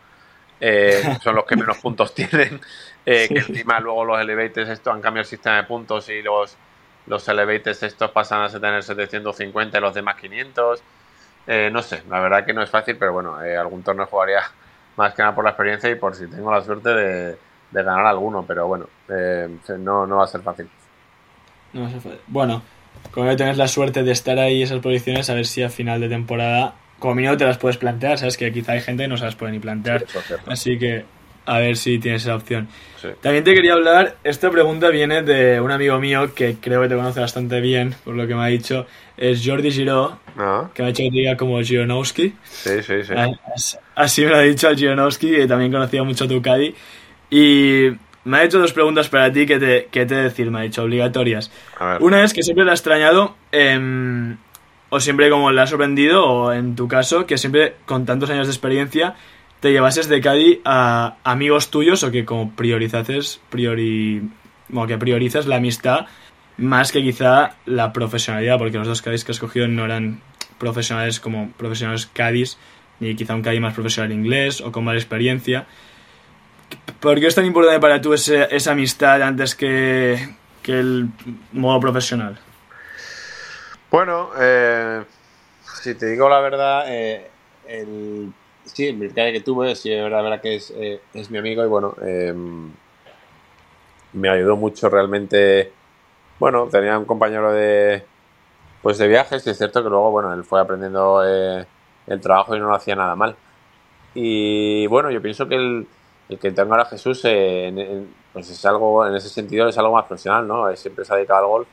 eh, 0.60 1.10
son 1.22 1.36
los 1.36 1.44
que 1.46 1.56
menos 1.56 1.78
puntos 1.78 2.14
tienen. 2.14 2.60
eh, 3.06 3.30
Que 3.32 3.40
encima 3.40 3.80
luego 3.80 4.04
los 4.04 4.20
elevators 4.20 4.68
estos 4.70 4.94
han 4.94 5.00
cambiado 5.00 5.22
el 5.22 5.28
sistema 5.28 5.56
de 5.56 5.64
puntos 5.64 6.08
y 6.08 6.22
los, 6.22 6.56
los 7.06 7.28
elevators 7.28 7.82
estos 7.82 8.10
pasan 8.12 8.42
a 8.42 8.48
tener 8.50 8.82
750 8.82 9.78
y 9.78 9.80
los 9.80 9.94
demás 9.94 10.16
500. 10.16 10.82
Eh, 11.46 11.70
no 11.72 11.82
sé, 11.82 12.02
la 12.08 12.20
verdad 12.20 12.44
que 12.44 12.52
no 12.52 12.62
es 12.62 12.70
fácil, 12.70 12.96
pero 12.98 13.12
bueno, 13.12 13.36
algún 13.36 13.82
torneo 13.82 14.06
jugaría 14.06 14.42
más 14.96 15.14
que 15.14 15.22
nada 15.22 15.34
por 15.34 15.44
la 15.44 15.50
experiencia 15.50 15.90
y 15.90 15.94
por 15.96 16.14
si 16.14 16.28
tengo 16.28 16.52
la 16.52 16.62
suerte 16.62 16.90
de, 16.90 17.38
de 17.70 17.82
ganar 17.82 18.06
alguno, 18.06 18.44
pero 18.46 18.66
bueno, 18.66 18.86
no, 19.78 20.06
no 20.06 20.16
va 20.18 20.24
a 20.24 20.28
ser 20.28 20.42
fácil. 20.42 20.68
No 21.72 21.88
sé, 21.88 22.00
fue- 22.00 22.20
Bueno, 22.26 22.62
como 23.10 23.26
ya 23.30 23.36
tienes 23.36 23.56
la 23.56 23.68
suerte 23.68 24.02
de 24.02 24.12
estar 24.12 24.38
ahí 24.38 24.62
esas 24.62 24.80
posiciones, 24.80 25.28
a 25.30 25.34
ver 25.34 25.46
si 25.46 25.62
a 25.62 25.68
final 25.70 26.00
de 26.00 26.08
temporada, 26.08 26.74
como 26.98 27.14
mínimo 27.16 27.36
te 27.36 27.44
las 27.44 27.58
puedes 27.58 27.76
plantear, 27.76 28.18
sabes 28.18 28.36
que 28.36 28.52
quizá 28.52 28.72
hay 28.72 28.80
gente 28.80 29.04
que 29.04 29.08
no 29.08 29.16
se 29.16 29.24
las 29.24 29.34
puede 29.34 29.52
ni 29.52 29.58
plantear. 29.58 30.02
Es 30.04 30.24
cierto. 30.26 30.50
Así 30.50 30.78
que 30.78 31.04
a 31.46 31.58
ver 31.58 31.76
si 31.76 31.98
tienes 31.98 32.22
esa 32.22 32.36
opción. 32.36 32.68
Sí. 33.00 33.08
También 33.22 33.42
te 33.42 33.54
quería 33.54 33.72
hablar, 33.72 34.16
esta 34.22 34.50
pregunta 34.50 34.88
viene 34.90 35.22
de 35.22 35.60
un 35.60 35.72
amigo 35.72 35.98
mío 35.98 36.32
que 36.34 36.56
creo 36.60 36.82
que 36.82 36.88
te 36.88 36.94
conoce 36.94 37.18
bastante 37.18 37.60
bien, 37.60 37.94
por 38.04 38.14
lo 38.14 38.26
que 38.28 38.34
me 38.34 38.42
ha 38.42 38.46
dicho, 38.46 38.86
es 39.16 39.42
Jordi 39.44 39.72
Giró, 39.72 40.20
¿No? 40.36 40.70
que 40.74 40.82
me 40.82 40.88
ha 40.88 40.90
hecho 40.90 41.02
que 41.02 41.10
te 41.10 41.16
diga 41.16 41.36
como 41.36 41.60
Gironowski. 41.62 42.34
Sí, 42.44 42.82
sí, 42.82 43.02
sí. 43.02 43.14
As- 43.16 43.78
Así 43.96 44.22
me 44.22 44.28
lo 44.30 44.36
ha 44.36 44.40
dicho 44.42 44.68
el 44.68 44.76
Gironowski, 44.76 45.30
que 45.30 45.46
también 45.46 45.72
conocía 45.72 46.04
mucho 46.04 46.24
a 46.24 46.42
Caddy. 46.42 46.74
Y 47.30 47.88
me 48.24 48.38
ha 48.38 48.44
hecho 48.44 48.58
dos 48.58 48.72
preguntas 48.72 49.08
para 49.08 49.32
ti 49.32 49.46
que 49.46 49.58
te, 49.58 49.88
que 49.90 50.06
te 50.06 50.14
decir, 50.14 50.50
me 50.50 50.60
ha 50.60 50.62
dicho, 50.62 50.82
obligatorias. 50.82 51.50
A 51.78 51.92
ver. 51.92 52.02
Una 52.02 52.22
es 52.24 52.32
que 52.32 52.42
siempre 52.42 52.64
le 52.64 52.70
ha 52.70 52.74
extrañado, 52.74 53.36
em, 53.52 54.36
o 54.90 55.00
siempre 55.00 55.30
como 55.30 55.50
le 55.50 55.60
ha 55.60 55.66
sorprendido, 55.66 56.24
o 56.24 56.52
en 56.52 56.76
tu 56.76 56.88
caso, 56.88 57.26
que 57.26 57.38
siempre 57.38 57.76
con 57.86 58.04
tantos 58.06 58.30
años 58.30 58.46
de 58.46 58.52
experiencia 58.52 59.14
te 59.60 59.72
llevases 59.72 60.08
de 60.08 60.20
Caddy 60.20 60.60
a 60.64 61.16
amigos 61.22 61.70
tuyos 61.70 62.02
o 62.02 62.10
que 62.10 62.24
como 62.24 62.52
priorizases, 62.52 63.40
priori, 63.50 64.22
bueno, 64.68 64.88
que 64.88 64.98
priorizas 64.98 65.46
la 65.46 65.56
amistad 65.56 66.06
más 66.56 66.92
que 66.92 67.02
quizá 67.02 67.56
la 67.66 67.92
profesionalidad, 67.92 68.58
porque 68.58 68.78
los 68.78 68.86
dos 68.86 69.02
Caddies 69.02 69.24
que 69.24 69.32
has 69.32 69.36
escogido 69.36 69.68
no 69.68 69.84
eran 69.84 70.20
profesionales 70.58 71.20
como 71.20 71.50
profesionales 71.52 72.06
Caddies, 72.06 72.58
ni 73.00 73.14
quizá 73.14 73.34
un 73.34 73.42
Caddy 73.42 73.60
más 73.60 73.74
profesional 73.74 74.12
inglés 74.12 74.60
o 74.60 74.72
con 74.72 74.84
más 74.84 74.96
experiencia. 74.96 75.66
¿Por 77.00 77.18
qué 77.18 77.26
es 77.26 77.34
tan 77.34 77.46
importante 77.46 77.80
para 77.80 78.00
tú 78.00 78.12
esa 78.12 78.72
amistad 78.72 79.22
antes 79.22 79.54
que, 79.54 80.34
que 80.62 80.78
el 80.78 81.08
modo 81.52 81.80
profesional? 81.80 82.38
Bueno, 83.90 84.30
eh, 84.38 85.02
si 85.82 85.94
te 85.94 86.06
digo 86.06 86.28
la 86.28 86.40
verdad, 86.40 86.84
eh, 86.88 87.30
el, 87.66 88.32
sí, 88.64 88.88
el 88.88 88.96
militario 88.96 89.32
que 89.32 89.40
tuve, 89.40 89.74
sí, 89.74 89.92
es 89.92 90.02
verdad, 90.02 90.18
la 90.18 90.22
verdad 90.22 90.40
que 90.42 90.56
es, 90.56 90.72
eh, 90.76 91.00
es 91.14 91.30
mi 91.30 91.38
amigo 91.38 91.64
y 91.64 91.68
bueno, 91.68 91.94
eh, 92.02 92.34
me 94.12 94.28
ayudó 94.28 94.56
mucho 94.56 94.88
realmente. 94.88 95.72
Bueno, 96.38 96.68
tenía 96.70 96.98
un 96.98 97.04
compañero 97.04 97.52
de 97.52 98.04
pues 98.82 98.98
de 98.98 99.08
viajes 99.08 99.46
y 99.46 99.50
es 99.50 99.58
cierto 99.58 99.82
que 99.82 99.90
luego, 99.90 100.10
bueno, 100.10 100.32
él 100.32 100.44
fue 100.44 100.60
aprendiendo 100.60 101.22
eh, 101.26 101.66
el 102.06 102.20
trabajo 102.20 102.56
y 102.56 102.58
no 102.58 102.68
lo 102.68 102.74
hacía 102.74 102.96
nada 102.96 103.14
mal. 103.14 103.36
Y 104.14 104.86
bueno, 104.86 105.10
yo 105.10 105.20
pienso 105.20 105.46
que 105.48 105.56
el, 105.56 105.86
el 106.30 106.38
que 106.38 106.50
tenga 106.52 106.70
ahora 106.70 106.84
Jesús, 106.86 107.24
eh, 107.24 107.66
en- 107.68 107.78
en- 107.78 108.14
pues 108.32 108.48
es 108.50 108.64
algo, 108.64 109.06
en 109.06 109.14
ese 109.14 109.28
sentido, 109.28 109.68
es 109.68 109.76
algo 109.78 109.92
más 109.94 110.06
profesional, 110.06 110.46
¿no? 110.46 110.74
Siempre 110.76 111.04
se 111.04 111.12
ha 111.12 111.16
dedicado 111.16 111.40
al 111.40 111.46
golf 111.46 111.68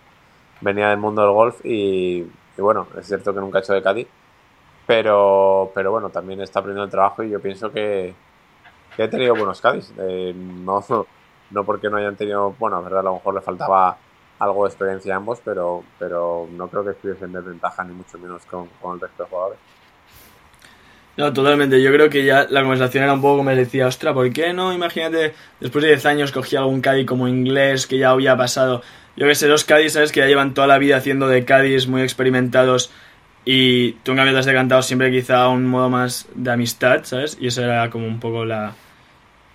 venía 0.62 0.90
del 0.90 0.98
mundo 0.98 1.22
del 1.22 1.32
golf 1.32 1.60
y, 1.64 2.26
bueno, 2.58 2.88
es 2.98 3.08
cierto 3.08 3.34
que 3.34 3.40
nunca 3.40 3.60
ha 3.60 3.62
hecho 3.62 3.74
de 3.74 3.82
Cádiz, 3.82 4.08
pero, 4.86 5.72
pero 5.74 5.92
bueno, 5.92 6.10
también 6.10 6.42
está 6.42 6.60
aprendiendo 6.60 6.86
el 6.86 6.92
trabajo 6.92 7.24
y 7.24 7.30
yo 7.30 7.40
pienso 7.40 7.72
que, 7.72 8.14
he 8.98 9.08
tenido 9.08 9.36
buenos 9.36 9.62
Cádiz. 9.62 9.94
Eh, 10.00 10.34
no, 10.36 10.84
no 11.52 11.64
porque 11.64 11.90
no 11.90 11.98
hayan 11.98 12.16
tenido, 12.16 12.56
bueno, 12.58 12.78
es 12.80 12.84
verdad, 12.84 13.02
a 13.02 13.04
lo 13.04 13.14
mejor 13.16 13.36
le 13.36 13.42
faltaba 13.42 13.98
algo 14.40 14.64
de 14.64 14.70
experiencia 14.70 15.14
a 15.14 15.18
ambos, 15.18 15.40
pero, 15.44 15.84
pero 16.00 16.48
no 16.52 16.68
creo 16.68 16.84
que 16.84 16.92
estuviesen 16.92 17.32
de 17.32 17.42
ventaja 17.42 17.84
ni 17.84 17.94
mucho 17.94 18.18
menos 18.20 18.46
con, 18.46 18.68
con 18.82 18.96
el 18.96 19.02
resto 19.02 19.24
de 19.24 19.30
jugadores. 19.30 19.60
No, 21.18 21.34
totalmente. 21.34 21.82
Yo 21.82 21.92
creo 21.92 22.10
que 22.10 22.24
ya 22.24 22.46
la 22.50 22.62
conversación 22.62 23.04
era 23.04 23.14
un 23.14 23.22
poco 23.22 23.38
como 23.38 23.50
decía, 23.50 23.88
ostra, 23.88 24.14
¿por 24.14 24.32
qué 24.32 24.54
no? 24.54 24.72
Imagínate, 24.72 25.34
después 25.60 25.82
de 25.84 25.90
10 25.90 26.06
años 26.06 26.32
cogí 26.32 26.56
algún 26.56 26.80
Cádiz 26.82 27.08
como 27.08 27.28
inglés 27.28 27.88
que 27.88 27.98
ya 27.98 28.12
había 28.12 28.38
pasado. 28.38 28.84
Yo 29.16 29.26
que 29.26 29.34
sé, 29.34 29.48
los 29.48 29.64
Cádiz, 29.66 29.94
¿sabes? 29.94 30.12
Que 30.12 30.20
ya 30.20 30.28
llevan 30.28 30.54
toda 30.54 30.68
la 30.68 30.78
vida 30.78 30.98
haciendo 30.98 31.28
de 31.28 31.44
Cádiz 31.44 31.88
muy 31.88 32.04
experimentados 32.04 32.92
y 33.46 33.94
tú 34.04 34.12
en 34.12 34.18
cambio 34.18 34.34
te 34.34 34.40
has 34.42 34.46
decantado 34.46 34.82
siempre 34.84 35.10
quizá 35.10 35.44
a 35.44 35.50
un 35.50 35.66
modo 35.66 35.90
más 35.90 36.28
de 36.36 36.52
amistad, 36.52 37.04
¿sabes? 37.04 37.36
Y 37.42 37.48
eso 37.48 37.64
era 37.64 37.90
como 37.90 38.06
un 38.06 38.20
poco 38.20 38.46
la... 38.46 38.74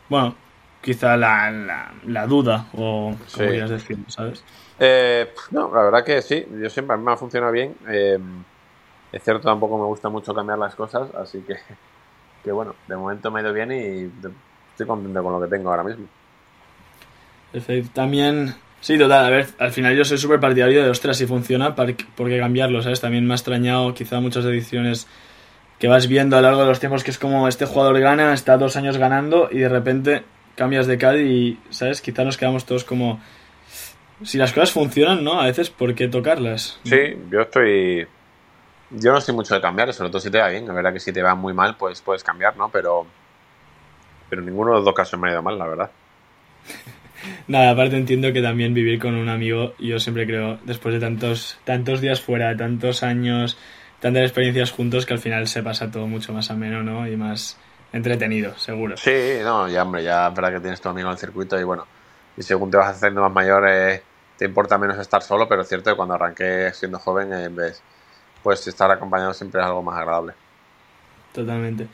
Bueno, 0.08 0.34
quizá 0.80 1.16
la, 1.16 1.48
la, 1.52 1.92
la 2.06 2.26
duda 2.26 2.66
o 2.72 3.14
como 3.14 3.18
Sí. 3.26 3.38
quieras 3.52 3.70
decir, 3.70 3.98
¿sabes? 4.08 4.42
Eh, 4.80 5.32
no, 5.52 5.72
la 5.72 5.82
verdad 5.84 6.04
que 6.04 6.20
sí, 6.22 6.44
yo 6.60 6.68
siempre 6.68 6.94
a 6.94 6.96
mí 6.96 7.04
me 7.04 7.12
ha 7.12 7.16
funcionado 7.16 7.52
bien. 7.52 7.76
Eh, 7.88 8.18
es 9.12 9.22
cierto, 9.22 9.48
tampoco 9.48 9.78
me 9.78 9.84
gusta 9.84 10.08
mucho 10.08 10.34
cambiar 10.34 10.58
las 10.58 10.74
cosas, 10.74 11.14
así 11.14 11.40
que, 11.40 11.56
que 12.42 12.52
bueno, 12.52 12.74
de 12.88 12.96
momento 12.96 13.30
me 13.30 13.40
ha 13.40 13.42
ido 13.42 13.52
bien 13.52 13.72
y 13.72 14.10
estoy 14.70 14.86
contento 14.86 15.22
con 15.22 15.32
lo 15.32 15.40
que 15.40 15.54
tengo 15.54 15.70
ahora 15.70 15.84
mismo. 15.84 16.06
Perfecto. 17.52 17.90
También, 17.92 18.54
sí, 18.80 18.98
total, 18.98 19.26
a 19.26 19.30
ver, 19.30 19.46
al 19.58 19.72
final 19.72 19.94
yo 19.94 20.04
soy 20.04 20.18
súper 20.18 20.40
partidario 20.40 20.82
de, 20.82 20.90
ostras, 20.90 21.18
si 21.18 21.26
funciona, 21.26 21.74
¿por 21.74 21.94
qué 21.94 22.04
por 22.16 22.28
qué 22.28 22.38
cambiarlo? 22.38 22.82
¿Sabes? 22.82 23.00
También 23.00 23.26
me 23.26 23.34
ha 23.34 23.36
extrañado 23.36 23.92
quizá 23.94 24.20
muchas 24.20 24.44
ediciones 24.46 25.06
que 25.78 25.88
vas 25.88 26.06
viendo 26.06 26.36
a 26.36 26.40
lo 26.40 26.46
largo 26.46 26.62
de 26.62 26.68
los 26.68 26.80
tiempos 26.80 27.04
que 27.04 27.10
es 27.10 27.18
como 27.18 27.48
este 27.48 27.66
jugador 27.66 27.98
gana, 27.98 28.32
está 28.32 28.56
dos 28.56 28.76
años 28.76 28.96
ganando 28.96 29.48
y 29.50 29.58
de 29.58 29.68
repente 29.68 30.22
cambias 30.54 30.86
de 30.86 30.96
CAD 30.96 31.16
y, 31.16 31.58
¿sabes? 31.70 32.00
Quizá 32.00 32.24
nos 32.24 32.36
quedamos 32.36 32.64
todos 32.64 32.84
como... 32.84 33.20
Si 34.22 34.38
las 34.38 34.52
cosas 34.52 34.70
funcionan, 34.70 35.24
¿no? 35.24 35.40
A 35.40 35.46
veces, 35.46 35.70
¿por 35.70 35.94
qué 35.96 36.06
tocarlas? 36.06 36.78
Sí, 36.84 37.16
yo 37.30 37.40
estoy... 37.40 38.06
Yo 38.94 39.12
no 39.12 39.18
estoy 39.18 39.34
mucho 39.34 39.54
de 39.54 39.60
cambiar, 39.60 39.92
sobre 39.92 40.10
todo 40.10 40.20
si 40.20 40.30
te 40.30 40.38
va 40.38 40.48
bien. 40.48 40.66
La 40.66 40.74
verdad 40.74 40.92
que 40.92 41.00
si 41.00 41.12
te 41.12 41.22
va 41.22 41.34
muy 41.34 41.54
mal, 41.54 41.76
pues 41.76 42.00
puedes 42.02 42.22
cambiar, 42.22 42.56
¿no? 42.56 42.68
Pero... 42.68 43.06
Pero 44.28 44.42
ninguno 44.42 44.70
de 44.70 44.76
los 44.76 44.84
dos 44.84 44.94
casos 44.94 45.18
me 45.20 45.28
ha 45.28 45.32
ido 45.32 45.42
mal, 45.42 45.58
la 45.58 45.66
verdad. 45.66 45.90
Nada, 47.48 47.70
aparte 47.70 47.96
entiendo 47.96 48.32
que 48.32 48.42
también 48.42 48.74
vivir 48.74 48.98
con 48.98 49.14
un 49.14 49.28
amigo, 49.28 49.74
yo 49.78 49.98
siempre 49.98 50.26
creo, 50.26 50.58
después 50.64 50.94
de 50.94 51.00
tantos, 51.00 51.58
tantos 51.64 52.00
días 52.00 52.20
fuera, 52.20 52.56
tantos 52.56 53.02
años, 53.02 53.58
tantas 54.00 54.22
experiencias 54.24 54.70
juntos, 54.72 55.06
que 55.06 55.14
al 55.14 55.20
final 55.20 55.46
se 55.48 55.62
pasa 55.62 55.90
todo 55.90 56.06
mucho 56.06 56.32
más 56.32 56.50
ameno, 56.50 56.82
¿no? 56.82 57.06
Y 57.06 57.16
más 57.16 57.58
entretenido, 57.92 58.56
seguro. 58.58 58.96
Sí, 58.96 59.38
no, 59.42 59.68
ya 59.68 59.82
hombre, 59.82 60.02
ya 60.02 60.28
es 60.28 60.34
verdad 60.34 60.52
que 60.54 60.60
tienes 60.60 60.80
tu 60.80 60.88
amigo 60.88 61.08
en 61.08 61.12
el 61.12 61.18
circuito 61.18 61.60
y 61.60 61.64
bueno, 61.64 61.86
y 62.36 62.42
según 62.42 62.70
te 62.70 62.78
vas 62.78 62.96
haciendo 62.96 63.20
más 63.20 63.32
mayor, 63.32 63.68
eh, 63.68 64.02
te 64.36 64.46
importa 64.46 64.78
menos 64.78 64.98
estar 64.98 65.22
solo, 65.22 65.46
pero 65.48 65.62
es 65.62 65.68
cierto 65.68 65.90
que 65.90 65.96
cuando 65.96 66.14
arranqué 66.14 66.72
siendo 66.72 66.98
joven, 66.98 67.32
en 67.32 67.54
vez, 67.54 67.82
pues 68.42 68.66
estar 68.66 68.90
acompañado 68.90 69.34
siempre 69.34 69.60
es 69.60 69.66
algo 69.66 69.82
más 69.82 69.98
agradable. 69.98 70.34
Totalmente. 71.32 71.88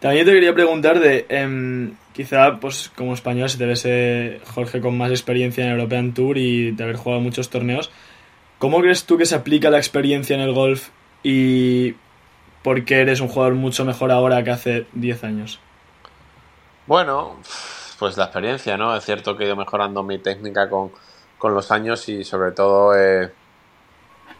También 0.00 0.26
te 0.26 0.32
quería 0.32 0.52
preguntar 0.52 0.98
de, 0.98 1.26
em, 1.28 1.94
quizá, 2.12 2.58
pues 2.58 2.90
como 2.96 3.14
español, 3.14 3.48
si 3.48 3.58
te 3.58 3.66
ves, 3.66 3.84
eh, 3.84 4.40
Jorge, 4.52 4.80
con 4.80 4.98
más 4.98 5.10
experiencia 5.10 5.64
en 5.64 5.70
European 5.70 6.12
Tour 6.12 6.38
y 6.38 6.72
de 6.72 6.82
haber 6.82 6.96
jugado 6.96 7.20
muchos 7.20 7.50
torneos, 7.50 7.90
¿cómo 8.58 8.80
crees 8.80 9.04
tú 9.04 9.16
que 9.16 9.26
se 9.26 9.36
aplica 9.36 9.70
la 9.70 9.78
experiencia 9.78 10.34
en 10.34 10.42
el 10.42 10.52
golf 10.52 10.88
y 11.22 11.94
por 12.62 12.84
qué 12.84 13.00
eres 13.02 13.20
un 13.20 13.28
jugador 13.28 13.54
mucho 13.54 13.84
mejor 13.84 14.10
ahora 14.10 14.42
que 14.42 14.50
hace 14.50 14.86
10 14.92 15.22
años? 15.22 15.60
Bueno, 16.86 17.36
pues 17.98 18.16
la 18.16 18.24
experiencia, 18.24 18.76
¿no? 18.76 18.96
Es 18.96 19.04
cierto 19.04 19.36
que 19.36 19.44
he 19.44 19.46
ido 19.46 19.54
mejorando 19.54 20.02
mi 20.02 20.18
técnica 20.18 20.68
con, 20.68 20.90
con 21.38 21.54
los 21.54 21.70
años 21.70 22.08
y 22.08 22.24
sobre 22.24 22.50
todo, 22.50 22.96
eh, 22.96 23.32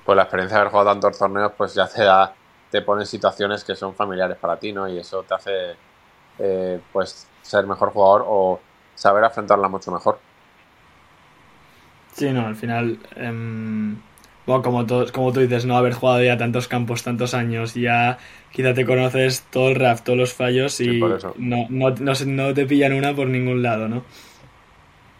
pues 0.05 0.17
la 0.17 0.23
experiencia 0.23 0.57
de 0.57 0.61
haber 0.63 0.73
jugado 0.73 0.91
tantos 0.91 1.19
torneos, 1.19 1.53
pues 1.57 1.75
ya 1.75 1.87
te 1.89 2.03
da 2.03 2.35
te 2.73 2.81
pone 2.81 3.03
en 3.03 3.07
situaciones 3.07 3.63
que 3.65 3.77
son 3.77 3.95
familiares 3.95 4.39
para 4.39 4.57
ti, 4.57 4.73
¿no? 4.73 4.89
Y 4.89 4.99
eso 4.99 5.23
te 5.25 5.35
hace, 5.35 5.77
eh, 6.39 6.81
pues, 6.91 7.29
ser 7.43 7.67
mejor 7.67 7.91
jugador 7.91 8.25
o 8.27 8.61
saber 8.95 9.23
afrontarla 9.23 9.69
mucho 9.69 9.93
mejor. 9.93 10.19
Sí, 12.15 12.31
no, 12.31 12.47
al 12.47 12.57
final, 12.57 12.99
em, 13.15 13.97
bueno, 14.47 14.63
como, 14.63 14.87
como 15.13 15.33
tú 15.33 15.41
dices, 15.41 15.67
no 15.67 15.77
haber 15.77 15.93
jugado 15.93 16.23
ya 16.23 16.39
tantos 16.39 16.67
campos, 16.67 17.03
tantos 17.03 17.35
años, 17.35 17.75
ya 17.75 18.19
quizá 18.51 18.73
te 18.73 18.87
conoces 18.87 19.43
todo 19.51 19.69
el 19.69 19.75
RAF, 19.77 20.03
todos 20.03 20.19
los 20.19 20.33
fallos 20.33 20.81
y 20.81 20.99
no, 21.37 21.67
no, 21.69 21.95
no, 22.01 22.55
te 22.55 22.67
pillan 22.67 22.95
una 22.95 23.15
por 23.15 23.27
ningún 23.27 23.63
lado, 23.63 23.87
¿no? 23.89 24.03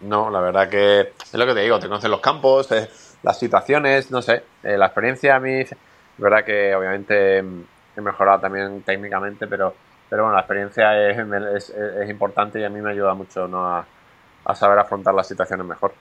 No, 0.01 0.31
la 0.31 0.41
verdad 0.41 0.71
que 0.71 1.01
es 1.01 1.35
lo 1.35 1.47
que 1.47 1.55
te 1.55 1.61
digo, 1.61 1.79
te 1.79 1.87
conoces 1.87 2.11
los 2.11 2.21
campos, 2.21 2.73
eh, 2.73 2.89
las 3.23 3.39
situaciones, 3.39 4.11
no 4.11 4.23
sé, 4.23 4.43
eh, 4.63 4.77
la 4.77 4.87
experiencia 4.87 5.37
a 5.37 5.41
mí 5.41 5.61
es 5.61 5.75
verdad 6.19 6.45
que 6.45 6.75
obviamente 6.75 7.39
he 7.39 8.01
mejorado 8.01 8.41
también 8.41 8.83
técnicamente, 8.83 9.47
pero, 9.47 9.75
pero 10.09 10.23
bueno, 10.23 10.35
la 10.35 10.41
experiencia 10.41 11.11
es, 11.11 11.71
es, 11.71 12.11
importante 12.11 12.61
y 12.61 12.65
a 12.65 12.69
mí 12.69 12.81
me 12.81 12.91
ayuda 12.91 13.15
mucho 13.15 13.47
¿no? 13.47 13.67
a, 13.67 14.55
saber 14.55 14.79
afrontar 14.79 15.15
las 15.15 15.29
situaciones 15.29 15.67
mejor. 15.67 15.93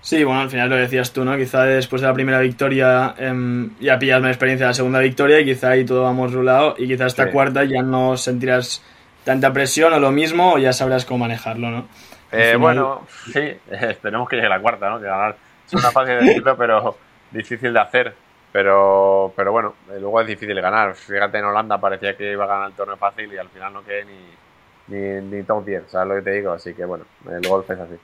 Sí, 0.00 0.22
bueno, 0.22 0.42
al 0.42 0.50
final 0.50 0.68
lo 0.68 0.76
decías 0.76 1.12
tú, 1.12 1.24
¿no? 1.24 1.34
Quizá 1.36 1.64
después 1.64 2.02
de 2.02 2.08
la 2.08 2.14
primera 2.14 2.38
victoria 2.40 3.14
em, 3.16 3.70
ya 3.80 3.98
pillas 3.98 4.20
más 4.20 4.32
experiencia 4.32 4.66
de 4.66 4.70
la 4.70 4.74
segunda 4.74 4.98
victoria 4.98 5.40
y 5.40 5.46
quizá 5.46 5.70
ahí 5.70 5.86
todo 5.86 6.02
vamos 6.02 6.32
rulado 6.32 6.74
y 6.76 6.86
quizá 6.86 7.06
esta 7.06 7.30
cuarta 7.30 7.64
ya 7.64 7.80
no 7.80 8.18
sentirás 8.18 8.82
tanta 9.24 9.54
presión 9.54 9.94
o 9.94 10.00
lo 10.00 10.12
mismo 10.12 10.54
o 10.54 10.58
ya 10.58 10.74
sabrás 10.74 11.06
cómo 11.06 11.20
manejarlo, 11.20 11.70
¿no? 11.70 11.88
Eh, 12.34 12.56
bueno, 12.56 13.06
sí, 13.32 13.40
esperemos 13.70 14.28
que 14.28 14.36
llegue 14.36 14.48
la 14.48 14.60
cuarta, 14.60 14.90
¿no? 14.90 14.98
Que 14.98 15.06
ganar 15.06 15.36
es 15.66 15.72
una 15.72 15.90
fácil 15.90 16.18
de 16.18 16.24
decirlo, 16.24 16.56
pero 16.56 16.96
difícil 17.30 17.72
de 17.72 17.80
hacer. 17.80 18.14
Pero, 18.52 19.32
pero 19.34 19.50
bueno, 19.50 19.74
eh, 19.90 19.98
luego 19.98 20.20
es 20.20 20.26
difícil 20.28 20.60
ganar. 20.60 20.94
Fíjate, 20.94 21.38
en 21.38 21.44
Holanda 21.44 21.78
parecía 21.78 22.16
que 22.16 22.32
iba 22.32 22.44
a 22.44 22.48
ganar 22.48 22.68
el 22.68 22.76
torneo 22.76 22.96
fácil 22.96 23.32
y 23.32 23.36
al 23.36 23.48
final 23.48 23.72
no 23.72 23.84
quedé 23.84 24.04
ni, 24.04 24.96
ni, 24.96 25.20
ni 25.22 25.42
top 25.42 25.64
10, 25.64 25.82
¿sabes 25.88 26.08
lo 26.08 26.14
que 26.16 26.22
te 26.22 26.36
digo? 26.36 26.52
Así 26.52 26.72
que 26.72 26.84
bueno, 26.84 27.04
el 27.28 27.46
golf 27.48 27.68
es 27.68 27.78
así. 27.80 27.94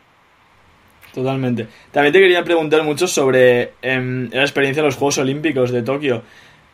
Totalmente. 1.13 1.67
También 1.91 2.13
te 2.13 2.21
quería 2.21 2.45
preguntar 2.45 2.83
mucho 2.83 3.07
sobre 3.07 3.75
em, 3.83 4.31
la 4.31 4.43
experiencia 4.43 4.83
de 4.83 4.89
los 4.89 4.97
Juegos 4.97 5.19
Olímpicos 5.19 5.71
de 5.71 5.83
Tokio, 5.83 6.23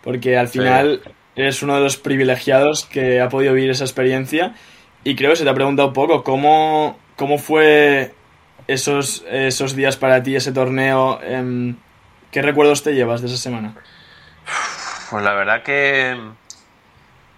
porque 0.02 0.36
al 0.36 0.48
final 0.48 1.02
eres 1.34 1.62
uno 1.62 1.74
de 1.74 1.80
los 1.80 1.96
privilegiados 1.96 2.84
que 2.86 3.20
ha 3.20 3.28
podido 3.28 3.54
vivir 3.54 3.70
esa 3.70 3.84
experiencia 3.84 4.54
y 5.04 5.14
creo 5.16 5.30
que 5.30 5.36
se 5.36 5.44
te 5.44 5.50
ha 5.50 5.54
preguntado 5.54 5.88
un 5.88 5.94
poco 5.94 6.22
cómo, 6.22 6.98
cómo 7.16 7.38
fue 7.38 8.14
esos, 8.66 9.24
esos 9.28 9.74
días 9.74 9.96
para 9.96 10.22
ti, 10.22 10.36
ese 10.36 10.52
torneo. 10.52 11.20
Em, 11.22 11.76
¿Qué 12.30 12.42
recuerdos 12.42 12.82
te 12.82 12.94
llevas 12.94 13.22
de 13.22 13.28
esa 13.28 13.36
semana? 13.36 13.74
Pues 15.10 15.24
la 15.24 15.34
verdad 15.34 15.62
que 15.62 16.16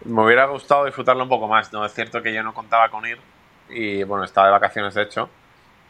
me 0.05 0.25
hubiera 0.25 0.47
gustado 0.47 0.85
disfrutarlo 0.87 1.23
un 1.23 1.29
poco 1.29 1.49
más. 1.49 1.73
No 1.73 1.85
es 1.85 1.93
cierto 1.93 2.23
que 2.23 2.33
yo 2.33 2.43
no 2.43 2.55
contaba 2.55 2.89
con 2.89 3.07
ir 3.07 3.19
y 3.69 4.03
bueno, 4.05 4.25
estaba 4.25 4.47
de 4.47 4.53
vacaciones 4.53 4.95
de 4.95 5.03
hecho 5.03 5.29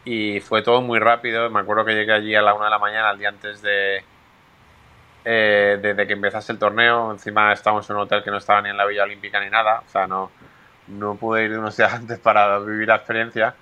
y 0.05 0.41
fue 0.41 0.63
todo 0.63 0.81
muy 0.81 0.99
rápido. 0.99 1.51
Me 1.51 1.61
acuerdo 1.61 1.85
que 1.85 1.95
llegué 1.95 2.13
allí 2.13 2.35
a 2.35 2.43
la 2.43 2.55
una 2.55 2.67
de 2.67 2.71
la 2.71 2.79
mañana, 2.79 3.11
el 3.11 3.19
día 3.19 3.29
antes 3.29 3.63
de, 3.63 4.03
eh, 5.25 5.79
de, 5.81 6.07
que 6.07 6.13
empezase 6.13 6.53
el 6.53 6.59
torneo. 6.59 7.13
Encima 7.13 7.53
estábamos 7.53 7.89
en 7.91 7.97
un 7.97 8.03
hotel 8.03 8.23
que 8.23 8.31
no 8.31 8.39
estaba 8.39 8.63
ni 8.63 8.71
en 8.71 8.77
la 8.77 8.87
Villa 8.87 9.05
Olímpica 9.05 9.41
ni 9.41 9.51
nada. 9.51 9.83
O 9.87 9.89
sea, 9.91 10.07
no, 10.07 10.31
no 10.89 11.15
pude 11.17 11.45
ir 11.45 11.59
unos 11.59 11.77
días 11.79 11.93
antes 11.93 12.19
para 12.19 12.59
vivir 12.59 12.89
la 12.89 12.97
experiencia. 12.97 13.55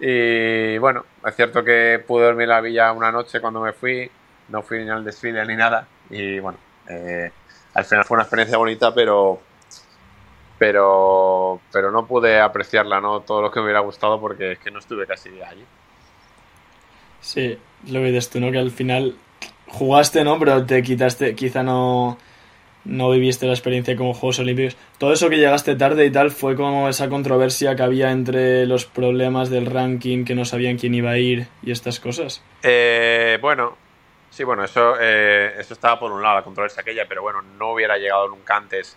Y 0.00 0.78
bueno, 0.78 1.04
es 1.24 1.34
cierto 1.34 1.64
que 1.64 2.02
pude 2.06 2.24
dormir 2.24 2.44
en 2.44 2.50
la 2.50 2.60
villa 2.60 2.92
una 2.92 3.10
noche 3.10 3.40
cuando 3.40 3.60
me 3.60 3.72
fui 3.72 4.10
no 4.48 4.62
fui 4.62 4.84
ni 4.84 4.90
al 4.90 5.04
desfile 5.04 5.44
ni 5.46 5.56
nada. 5.56 5.86
Y 6.10 6.38
bueno, 6.38 6.58
eh, 6.88 7.30
al 7.74 7.84
final 7.84 8.04
fue 8.04 8.16
una 8.16 8.22
experiencia 8.22 8.58
bonita, 8.58 8.94
pero 8.94 9.40
pero 10.58 11.60
pero 11.72 11.90
no 11.90 12.06
pude 12.06 12.40
apreciarla, 12.40 13.00
¿no? 13.00 13.20
Todo 13.20 13.42
lo 13.42 13.50
que 13.50 13.60
me 13.60 13.64
hubiera 13.64 13.80
gustado 13.80 14.20
porque 14.20 14.52
es 14.52 14.58
que 14.58 14.70
no 14.70 14.78
estuve 14.78 15.06
casi 15.06 15.30
allí. 15.42 15.64
Sí, 17.20 17.58
lo 17.88 18.00
que 18.00 18.06
dices 18.06 18.30
tú, 18.30 18.40
¿no? 18.40 18.52
Que 18.52 18.58
al 18.58 18.70
final 18.70 19.16
jugaste, 19.68 20.22
¿no? 20.24 20.38
Pero 20.38 20.64
te 20.64 20.82
quitaste, 20.82 21.34
quizá 21.34 21.62
no, 21.62 22.18
no 22.86 23.10
viviste 23.10 23.46
la 23.46 23.52
experiencia 23.52 23.96
como 23.96 24.14
Juegos 24.14 24.38
Olímpicos. 24.38 24.76
Todo 24.98 25.12
eso 25.12 25.28
que 25.28 25.36
llegaste 25.36 25.74
tarde 25.76 26.06
y 26.06 26.10
tal 26.10 26.30
fue 26.30 26.56
como 26.56 26.88
esa 26.88 27.08
controversia 27.08 27.76
que 27.76 27.82
había 27.82 28.12
entre 28.12 28.66
los 28.66 28.86
problemas 28.86 29.50
del 29.50 29.66
ranking, 29.66 30.24
que 30.24 30.34
no 30.34 30.44
sabían 30.44 30.78
quién 30.78 30.94
iba 30.94 31.10
a 31.10 31.18
ir 31.18 31.48
y 31.62 31.70
estas 31.70 32.00
cosas. 32.00 32.42
Eh, 32.62 33.38
bueno, 33.40 33.76
Sí, 34.36 34.44
bueno, 34.44 34.64
eso, 34.64 34.96
eh, 35.00 35.54
eso 35.58 35.72
estaba 35.72 35.98
por 35.98 36.12
un 36.12 36.22
lado, 36.22 36.34
la 36.34 36.42
controversia 36.42 36.82
aquella, 36.82 37.06
pero 37.08 37.22
bueno, 37.22 37.40
no 37.40 37.72
hubiera 37.72 37.96
llegado 37.96 38.28
nunca 38.28 38.54
antes. 38.56 38.94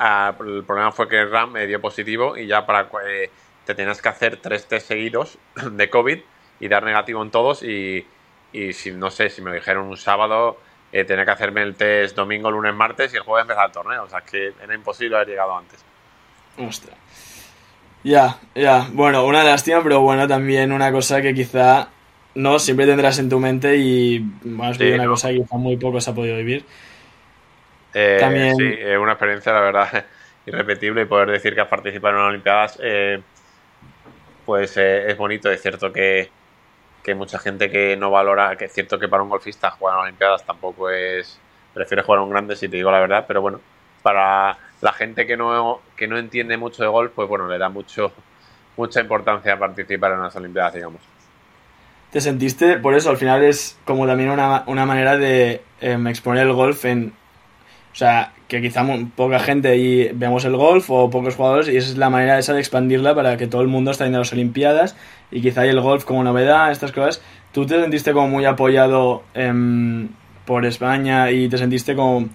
el 0.00 0.64
problema 0.64 0.90
fue 0.90 1.06
que 1.06 1.22
RAM 1.26 1.52
me 1.52 1.66
dio 1.66 1.82
positivo 1.82 2.34
y 2.34 2.46
ya 2.46 2.64
para 2.64 2.88
eh, 3.06 3.28
te 3.66 3.74
tenías 3.74 4.00
que 4.00 4.08
hacer 4.08 4.38
tres 4.38 4.66
test 4.66 4.88
seguidos 4.88 5.36
de 5.70 5.90
COVID 5.90 6.18
y 6.60 6.68
dar 6.68 6.82
negativo 6.82 7.22
en 7.22 7.30
todos 7.30 7.62
y, 7.62 8.06
y 8.54 8.72
si 8.72 8.92
no 8.92 9.10
sé, 9.10 9.28
si 9.28 9.42
me 9.42 9.50
lo 9.50 9.56
dijeron 9.56 9.86
un 9.86 9.98
sábado, 9.98 10.58
eh, 10.94 11.04
tenía 11.04 11.24
que 11.24 11.32
hacerme 11.32 11.60
el 11.62 11.74
test 11.74 12.14
domingo, 12.14 12.52
lunes, 12.52 12.72
martes 12.72 13.12
y 13.12 13.16
el 13.16 13.24
jueves 13.24 13.42
empezar 13.42 13.66
el 13.66 13.72
torneo. 13.72 14.04
O 14.04 14.08
sea, 14.08 14.20
que 14.20 14.52
era 14.62 14.74
imposible 14.76 15.16
haber 15.16 15.26
llegado 15.26 15.56
antes. 15.56 15.84
Ostras. 16.56 16.94
Ya, 18.04 18.38
ya. 18.54 18.86
Bueno, 18.92 19.24
una 19.24 19.42
lástima, 19.42 19.82
pero 19.82 20.02
bueno, 20.02 20.28
también 20.28 20.70
una 20.70 20.92
cosa 20.92 21.20
que 21.20 21.34
quizá 21.34 21.88
no, 22.36 22.60
siempre 22.60 22.86
tendrás 22.86 23.18
en 23.18 23.28
tu 23.28 23.40
mente 23.40 23.76
y 23.76 24.24
más 24.44 24.78
bien 24.78 24.94
una 24.94 25.08
cosa 25.08 25.30
que 25.30 25.38
quizá 25.38 25.56
muy 25.56 25.76
poco 25.76 26.00
se 26.00 26.10
ha 26.12 26.14
podido 26.14 26.36
vivir. 26.36 26.64
Eh, 27.92 28.18
También... 28.20 28.54
Sí, 28.54 28.74
es 28.78 28.96
una 28.96 29.12
experiencia, 29.14 29.52
la 29.52 29.62
verdad, 29.62 30.04
irrepetible 30.46 31.02
y 31.02 31.06
poder 31.06 31.28
decir 31.28 31.56
que 31.56 31.60
has 31.60 31.68
participado 31.68 32.14
en 32.14 32.20
unas 32.20 32.28
Olimpiadas, 32.28 32.78
eh, 32.80 33.20
pues 34.46 34.76
eh, 34.76 35.10
es 35.10 35.16
bonito. 35.16 35.50
Es 35.50 35.60
cierto 35.60 35.92
que, 35.92 36.30
que 37.04 37.14
mucha 37.14 37.38
gente 37.38 37.70
que 37.70 37.96
no 37.96 38.10
valora, 38.10 38.56
que 38.56 38.64
es 38.64 38.72
cierto 38.72 38.98
que 38.98 39.06
para 39.06 39.22
un 39.22 39.28
golfista 39.28 39.70
jugar 39.70 39.94
en 39.96 40.02
Olimpiadas 40.04 40.44
tampoco 40.44 40.90
es. 40.90 41.38
Prefiere 41.72 42.02
jugar 42.02 42.20
a 42.20 42.22
un 42.22 42.30
grande, 42.30 42.56
si 42.56 42.68
te 42.68 42.76
digo 42.76 42.90
la 42.90 43.00
verdad, 43.00 43.24
pero 43.28 43.40
bueno, 43.40 43.60
para 44.02 44.56
la 44.80 44.92
gente 44.92 45.26
que 45.26 45.36
no, 45.36 45.80
que 45.96 46.06
no 46.06 46.18
entiende 46.18 46.56
mucho 46.56 46.82
de 46.82 46.88
golf, 46.88 47.12
pues 47.14 47.28
bueno, 47.28 47.46
le 47.48 47.58
da 47.58 47.68
mucho 47.68 48.12
mucha 48.76 49.00
importancia 49.00 49.56
participar 49.58 50.12
en 50.12 50.18
unas 50.18 50.34
Olimpiadas, 50.34 50.74
digamos 50.74 51.14
te 52.14 52.20
sentiste, 52.20 52.78
por 52.78 52.94
eso 52.94 53.10
al 53.10 53.16
final 53.16 53.42
es 53.42 53.76
como 53.84 54.06
también 54.06 54.30
una, 54.30 54.86
manera 54.86 55.16
de 55.16 55.62
em, 55.80 56.06
exponer 56.06 56.46
el 56.46 56.52
golf 56.52 56.84
en... 56.84 57.12
O 57.94 57.96
sea, 57.96 58.32
que 58.48 58.60
quizá 58.60 58.84
poca 59.14 59.38
gente 59.38 59.68
ahí 59.68 60.10
veamos 60.12 60.44
el 60.44 60.56
golf 60.56 60.90
o 60.90 61.10
pocos 61.10 61.36
jugadores 61.36 61.68
y 61.68 61.76
esa 61.76 61.90
es 61.90 61.96
la 61.96 62.10
manera 62.10 62.40
esa 62.40 62.52
de 62.52 62.58
expandirla 62.58 63.14
para 63.14 63.36
que 63.36 63.46
todo 63.46 63.62
el 63.62 63.68
mundo 63.68 63.92
esté 63.92 64.04
en 64.04 64.12
las 64.14 64.32
Olimpiadas 64.32 64.96
y 65.30 65.40
quizá 65.40 65.64
el 65.64 65.80
golf 65.80 66.04
como 66.04 66.24
novedad, 66.24 66.72
estas 66.72 66.90
cosas. 66.90 67.22
¿Tú 67.52 67.66
te 67.66 67.80
sentiste 67.80 68.12
como 68.12 68.26
muy 68.26 68.46
apoyado 68.46 69.22
em, 69.34 70.08
por 70.44 70.66
España 70.66 71.30
y 71.30 71.48
te 71.48 71.56
sentiste 71.56 71.94
como, 71.94 72.28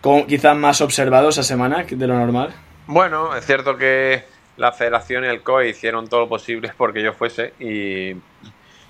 como 0.00 0.26
quizá 0.26 0.54
más 0.54 0.80
observado 0.80 1.28
esa 1.28 1.44
semana 1.44 1.84
de 1.88 2.06
lo 2.08 2.18
normal? 2.18 2.52
Bueno, 2.88 3.36
es 3.36 3.46
cierto 3.46 3.76
que 3.76 4.24
la 4.56 4.72
federación 4.72 5.24
y 5.24 5.28
el 5.28 5.42
COE 5.42 5.68
hicieron 5.68 6.08
todo 6.08 6.22
lo 6.22 6.28
posible 6.28 6.72
porque 6.76 7.00
yo 7.00 7.12
fuese 7.12 7.52
y, 7.60 8.10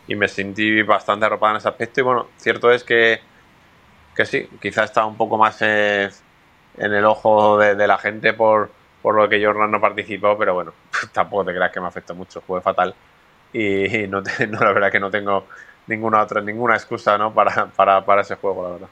y 0.09 0.17
me 0.17 0.29
sentí 0.29 0.81
bastante 0.81 1.27
arropado 1.27 1.53
en 1.53 1.59
ese 1.59 1.69
aspecto. 1.69 2.01
Y 2.01 2.05
bueno, 2.05 2.29
cierto 2.39 2.71
es 2.71 2.85
que, 2.85 3.21
que 4.17 4.25
sí, 4.25 4.49
quizá 4.61 4.85
estaba 4.85 5.07
un 5.07 5.17
poco 5.17 5.37
más 5.37 5.59
eh, 5.61 6.09
en 6.79 6.93
el 6.93 7.05
ojo 7.05 7.59
de, 7.59 7.75
de, 7.75 7.87
la 7.87 7.99
gente 7.99 8.33
por, 8.33 8.71
por 9.03 9.14
lo 9.14 9.29
que 9.29 9.45
Jordan 9.45 9.71
no 9.71 9.81
participó, 9.81 10.37
pero 10.39 10.55
bueno, 10.55 10.73
tampoco 11.12 11.45
te 11.45 11.55
creas 11.55 11.71
que 11.71 11.81
me 11.81 11.87
afectó 11.87 12.14
mucho, 12.14 12.43
jugué 12.47 12.62
fatal 12.62 12.95
y, 13.53 13.97
y 13.97 14.09
no, 14.09 14.23
te, 14.23 14.47
no, 14.49 14.59
la 14.61 14.73
verdad 14.73 14.91
que 14.91 15.01
no 15.01 15.11
tengo 15.11 15.47
ninguna 15.87 16.23
otra, 16.23 16.41
ninguna 16.41 16.75
excusa 16.75 17.17
¿no? 17.19 17.33
para, 17.33 17.67
para, 17.67 18.05
para 18.05 18.23
ese 18.23 18.37
juego, 18.37 18.62
la 18.64 18.71
verdad. 18.71 18.89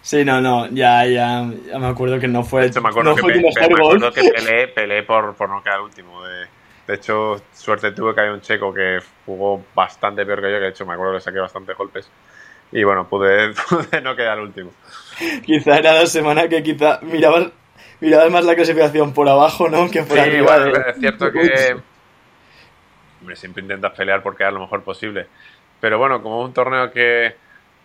Sí, 0.00 0.24
no, 0.24 0.40
no, 0.40 0.66
ya, 0.68 1.06
ya, 1.06 1.48
ya 1.70 1.78
me 1.78 1.86
acuerdo 1.86 2.18
que 2.18 2.26
no 2.26 2.42
fue. 2.42 2.62
De 2.62 2.66
hecho, 2.68 2.82
me 2.82 2.88
acuerdo 2.88 3.10
no 3.10 3.16
que, 3.16 3.20
fue 3.22 3.32
pe, 3.34 3.40
me 3.40 3.74
acuerdo 3.74 4.12
que 4.12 4.30
peleé, 4.30 4.68
peleé 4.68 5.02
por, 5.04 5.34
por 5.34 5.48
no 5.48 5.62
quedar 5.62 5.80
último. 5.80 6.24
De, 6.24 6.46
de 6.86 6.94
hecho, 6.94 7.40
suerte 7.52 7.92
tuve 7.92 8.12
que 8.14 8.20
había 8.20 8.32
un 8.32 8.40
checo 8.40 8.74
que 8.74 8.98
jugó 9.24 9.62
bastante 9.74 10.26
peor 10.26 10.40
que 10.40 10.50
yo, 10.50 10.56
que 10.56 10.64
de 10.64 10.68
hecho 10.70 10.86
me 10.86 10.94
acuerdo 10.94 11.14
que 11.14 11.20
saqué 11.20 11.38
bastantes 11.38 11.76
golpes. 11.76 12.10
Y 12.72 12.84
bueno, 12.84 13.06
pude, 13.08 13.52
pude 13.68 14.00
no 14.00 14.16
quedar 14.16 14.40
último. 14.40 14.70
Quizá 15.44 15.76
era 15.78 15.92
la 15.92 16.06
semana 16.06 16.48
que 16.48 16.62
quizá 16.62 16.98
mirabas, 17.02 17.48
mirabas 18.00 18.30
más 18.30 18.44
la 18.44 18.54
clasificación 18.54 19.12
por 19.12 19.28
abajo, 19.28 19.68
¿no? 19.68 19.90
Que 19.90 20.02
por 20.02 20.16
Sí, 20.16 20.20
arriba. 20.20 20.56
bueno, 20.56 20.64
de- 20.72 20.90
es 20.90 20.96
cierto 20.98 21.30
que 21.32 21.76
hombre, 23.20 23.36
siempre 23.36 23.62
intentas 23.62 23.92
pelear 23.92 24.22
por 24.22 24.36
quedar 24.36 24.52
lo 24.52 24.60
mejor 24.60 24.82
posible. 24.82 25.26
Pero 25.80 25.98
bueno, 25.98 26.22
como 26.22 26.42
es 26.42 26.48
un 26.48 26.54
torneo 26.54 26.90
que, 26.92 27.36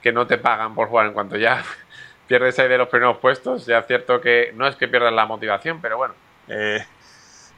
que 0.02 0.12
no 0.12 0.26
te 0.28 0.38
pagan 0.38 0.74
por 0.76 0.88
jugar 0.88 1.08
en 1.08 1.14
cuanto 1.14 1.36
ya 1.38 1.64
pierdes 2.28 2.58
ahí 2.60 2.68
de 2.68 2.78
los 2.78 2.88
primeros 2.90 3.18
puestos, 3.18 3.66
ya 3.66 3.80
es 3.80 3.88
cierto 3.88 4.22
que 4.22 4.52
no 4.56 4.68
es 4.68 4.76
que 4.76 4.88
pierdas 4.88 5.14
la 5.14 5.26
motivación, 5.26 5.80
pero 5.82 5.98
bueno, 5.98 6.14
eh, 6.48 6.84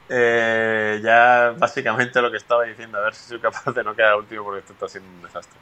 eh, 0.08 1.00
ya 1.02 1.54
básicamente 1.56 2.20
lo 2.20 2.30
que 2.30 2.36
estaba 2.38 2.64
diciendo, 2.64 2.98
a 2.98 3.02
ver 3.02 3.14
si 3.14 3.28
soy 3.28 3.38
capaz 3.40 3.72
de 3.72 3.84
no 3.84 3.94
quedar 3.94 4.16
último 4.16 4.44
porque 4.44 4.60
esto 4.60 4.72
está 4.72 4.88
siendo 4.88 5.08
un 5.10 5.22
desastre. 5.22 5.58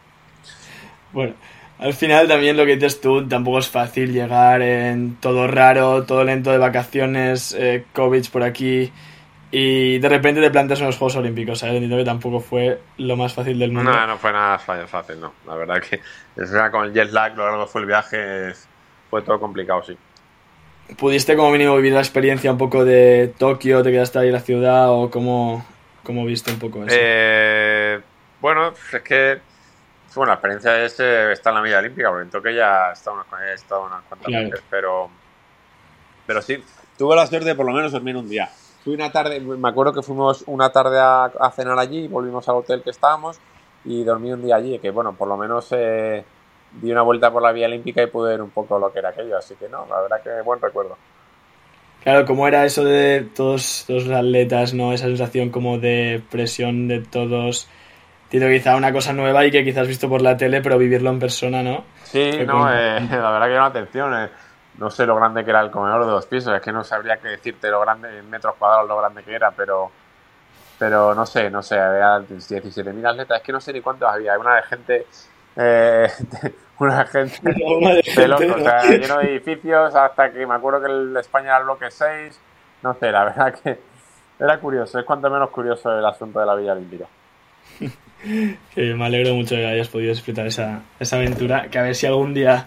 Bueno, 1.12 1.34
al 1.78 1.94
final 1.94 2.26
también 2.26 2.56
lo 2.56 2.66
que 2.66 2.76
dices 2.76 3.00
tú, 3.00 3.26
tampoco 3.28 3.60
es 3.60 3.68
fácil 3.68 4.12
llegar 4.12 4.62
en 4.62 5.16
todo 5.16 5.46
raro, 5.46 6.04
todo 6.04 6.24
lento 6.24 6.50
de 6.50 6.58
vacaciones, 6.58 7.54
eh, 7.58 7.84
COVID 7.92 8.26
por 8.32 8.42
aquí, 8.42 8.92
y 9.50 9.98
de 9.98 10.08
repente 10.08 10.40
te 10.40 10.50
plantas 10.50 10.80
en 10.80 10.86
los 10.86 10.98
Juegos 10.98 11.16
Olímpicos, 11.16 11.60
¿sabes? 11.60 11.76
Entiendo 11.76 11.96
que 11.96 12.04
tampoco 12.04 12.40
fue 12.40 12.80
lo 12.98 13.16
más 13.16 13.32
fácil 13.32 13.58
del 13.58 13.72
mundo. 13.72 13.90
No, 13.90 14.06
no 14.06 14.18
fue 14.18 14.32
nada 14.32 14.58
fácil, 14.58 15.20
no. 15.20 15.32
La 15.46 15.54
verdad 15.54 15.80
que 15.80 16.00
con 16.70 16.84
el 16.84 16.92
jet 16.92 17.12
lag, 17.12 17.36
lo 17.36 17.44
largo 17.44 17.64
que 17.64 17.70
fue 17.70 17.80
el 17.82 17.86
viaje, 17.86 18.52
fue 19.08 19.22
todo 19.22 19.40
complicado, 19.40 19.82
sí. 19.84 19.96
¿Pudiste 20.96 21.36
como 21.36 21.50
mínimo 21.50 21.76
vivir 21.76 21.92
la 21.92 22.00
experiencia 22.00 22.50
un 22.50 22.58
poco 22.58 22.84
de 22.84 23.32
Tokio, 23.38 23.82
te 23.82 23.90
quedaste 23.90 24.18
ahí 24.18 24.28
en 24.28 24.32
la 24.32 24.40
ciudad 24.40 24.90
o 24.90 25.10
cómo, 25.10 25.64
cómo 26.02 26.24
viste 26.24 26.50
un 26.50 26.58
poco 26.58 26.84
eso? 26.84 26.96
Eh, 26.98 28.00
bueno, 28.40 28.72
es 28.92 29.02
que 29.02 29.38
bueno, 30.14 30.30
la 30.30 30.34
experiencia 30.34 30.84
es 30.84 30.98
eh, 31.00 31.32
estar 31.32 31.52
en 31.52 31.56
la 31.56 31.62
media 31.62 31.78
olímpica, 31.78 32.08
porque 32.08 32.24
en 32.24 32.30
Tokio 32.30 32.50
ya 32.50 32.90
he 32.90 32.92
estado 32.92 33.16
unas, 33.16 33.42
he 33.42 33.52
estado 33.54 33.84
unas 33.84 34.02
cuantas 34.04 34.28
Claro. 34.28 34.48
veces, 34.48 34.64
pero, 34.70 35.10
pero 36.26 36.42
sí, 36.42 36.64
tuve 36.96 37.16
la 37.16 37.26
suerte 37.26 37.46
de 37.46 37.54
por 37.54 37.66
lo 37.66 37.72
menos 37.72 37.92
dormir 37.92 38.16
un 38.16 38.28
día. 38.28 38.48
Fui 38.84 38.94
una 38.94 39.10
tarde, 39.10 39.40
me 39.40 39.68
acuerdo 39.68 39.92
que 39.92 40.02
fuimos 40.02 40.44
una 40.46 40.70
tarde 40.70 40.98
a, 40.98 41.24
a 41.24 41.50
cenar 41.50 41.78
allí, 41.78 42.08
volvimos 42.08 42.48
al 42.48 42.56
hotel 42.56 42.82
que 42.82 42.90
estábamos 42.90 43.38
y 43.84 44.02
dormí 44.04 44.32
un 44.32 44.42
día 44.42 44.56
allí, 44.56 44.78
que 44.78 44.90
bueno, 44.90 45.12
por 45.14 45.28
lo 45.28 45.36
menos 45.36 45.68
eh, 45.72 46.24
di 46.80 46.90
una 46.90 47.02
vuelta 47.02 47.30
por 47.30 47.42
la 47.42 47.52
vía 47.52 47.66
olímpica 47.66 48.02
y 48.02 48.06
pude 48.06 48.30
ver 48.30 48.42
un 48.42 48.50
poco 48.50 48.78
lo 48.78 48.92
que 48.92 49.00
era 49.00 49.10
aquello, 49.10 49.36
así 49.36 49.54
que 49.56 49.68
no, 49.68 49.86
la 49.88 50.00
verdad 50.00 50.22
que 50.22 50.42
buen 50.42 50.60
recuerdo. 50.60 50.96
Claro, 52.02 52.24
¿cómo 52.24 52.46
era 52.46 52.64
eso 52.64 52.84
de 52.84 53.28
todos, 53.34 53.84
todos 53.86 54.06
los 54.06 54.16
atletas, 54.16 54.72
¿no? 54.72 54.92
Esa 54.92 55.06
sensación 55.06 55.50
como 55.50 55.78
de 55.78 56.22
presión 56.30 56.88
de 56.88 57.00
todos. 57.00 57.68
Que 58.30 58.38
quizá 58.38 58.76
una 58.76 58.92
cosa 58.92 59.12
nueva 59.12 59.44
y 59.46 59.50
que 59.50 59.64
quizás 59.64 59.82
has 59.82 59.88
visto 59.88 60.08
por 60.08 60.20
la 60.20 60.36
tele, 60.36 60.60
pero 60.60 60.76
vivirlo 60.78 61.10
en 61.10 61.18
persona, 61.18 61.62
¿no? 61.62 61.84
Sí, 62.04 62.30
Fue 62.34 62.44
no, 62.44 62.52
como- 62.52 62.70
eh, 62.70 63.00
la 63.10 63.30
verdad 63.30 63.46
que 63.46 63.54
llama 63.54 63.66
atención. 63.66 64.14
eh. 64.22 64.28
No 64.78 64.90
sé 64.90 65.06
lo 65.06 65.16
grande 65.16 65.44
que 65.44 65.50
era 65.50 65.60
el 65.60 65.70
comedor 65.72 66.04
de 66.04 66.10
dos 66.12 66.26
pisos, 66.26 66.54
es 66.54 66.60
que 66.62 66.70
no 66.70 66.84
sabría 66.84 67.16
qué 67.16 67.28
decirte 67.28 67.68
lo 67.68 67.80
grande 67.80 68.18
en 68.18 68.30
metros 68.30 68.54
cuadrados 68.56 68.86
lo 68.88 68.96
grande 68.98 69.24
que 69.24 69.34
era, 69.34 69.50
pero 69.50 69.90
pero 70.78 71.12
no 71.16 71.26
sé, 71.26 71.50
no 71.50 71.60
sé, 71.60 71.76
había 71.76 72.20
17.000 72.20 73.04
atletas, 73.04 73.38
es 73.38 73.42
que 73.42 73.50
no 73.52 73.60
sé 73.60 73.72
ni 73.72 73.80
cuántos 73.80 74.08
había, 74.08 74.38
una 74.38 74.54
de 74.54 74.62
gente, 74.62 75.06
eh, 75.56 76.08
una 76.78 77.04
gente 77.06 77.40
Una 77.66 77.94
de 77.94 78.28
loco, 78.28 78.54
o 78.54 78.60
sea, 78.60 78.82
lleno 78.84 79.18
de 79.18 79.24
edificios, 79.32 79.92
hasta 79.96 80.30
que 80.32 80.46
me 80.46 80.54
acuerdo 80.54 80.80
que 80.82 80.92
el 80.92 81.16
España 81.16 81.48
era 81.48 81.58
el 81.58 81.64
bloque 81.64 81.90
6, 81.90 82.40
no 82.82 82.94
sé, 82.94 83.10
la 83.10 83.24
verdad 83.24 83.54
que 83.60 83.80
era 84.38 84.60
curioso, 84.60 85.00
es 85.00 85.04
cuanto 85.04 85.28
menos 85.28 85.50
curioso 85.50 85.90
el 85.98 86.06
asunto 86.06 86.38
de 86.38 86.46
la 86.46 86.54
Villa 86.54 86.72
Olímpica. 86.74 87.06
Que 88.74 88.94
me 88.94 89.04
alegro 89.06 89.34
mucho 89.34 89.54
de 89.54 89.60
que 89.60 89.66
hayas 89.68 89.88
podido 89.88 90.10
disfrutar 90.12 90.46
esa, 90.46 90.82
esa 90.98 91.16
aventura. 91.16 91.68
Que 91.70 91.78
a 91.78 91.82
ver 91.82 91.94
si 91.94 92.06
algún 92.06 92.34
día 92.34 92.66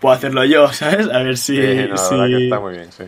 puedo 0.00 0.14
hacerlo 0.14 0.44
yo, 0.44 0.68
¿sabes? 0.72 1.08
A 1.10 1.18
ver 1.22 1.36
si, 1.36 1.56
Sí, 1.56 1.86
no, 1.88 1.96
si, 1.96 2.14
que 2.16 2.44
está 2.44 2.60
muy 2.60 2.74
bien, 2.74 2.92
sí. 2.92 3.04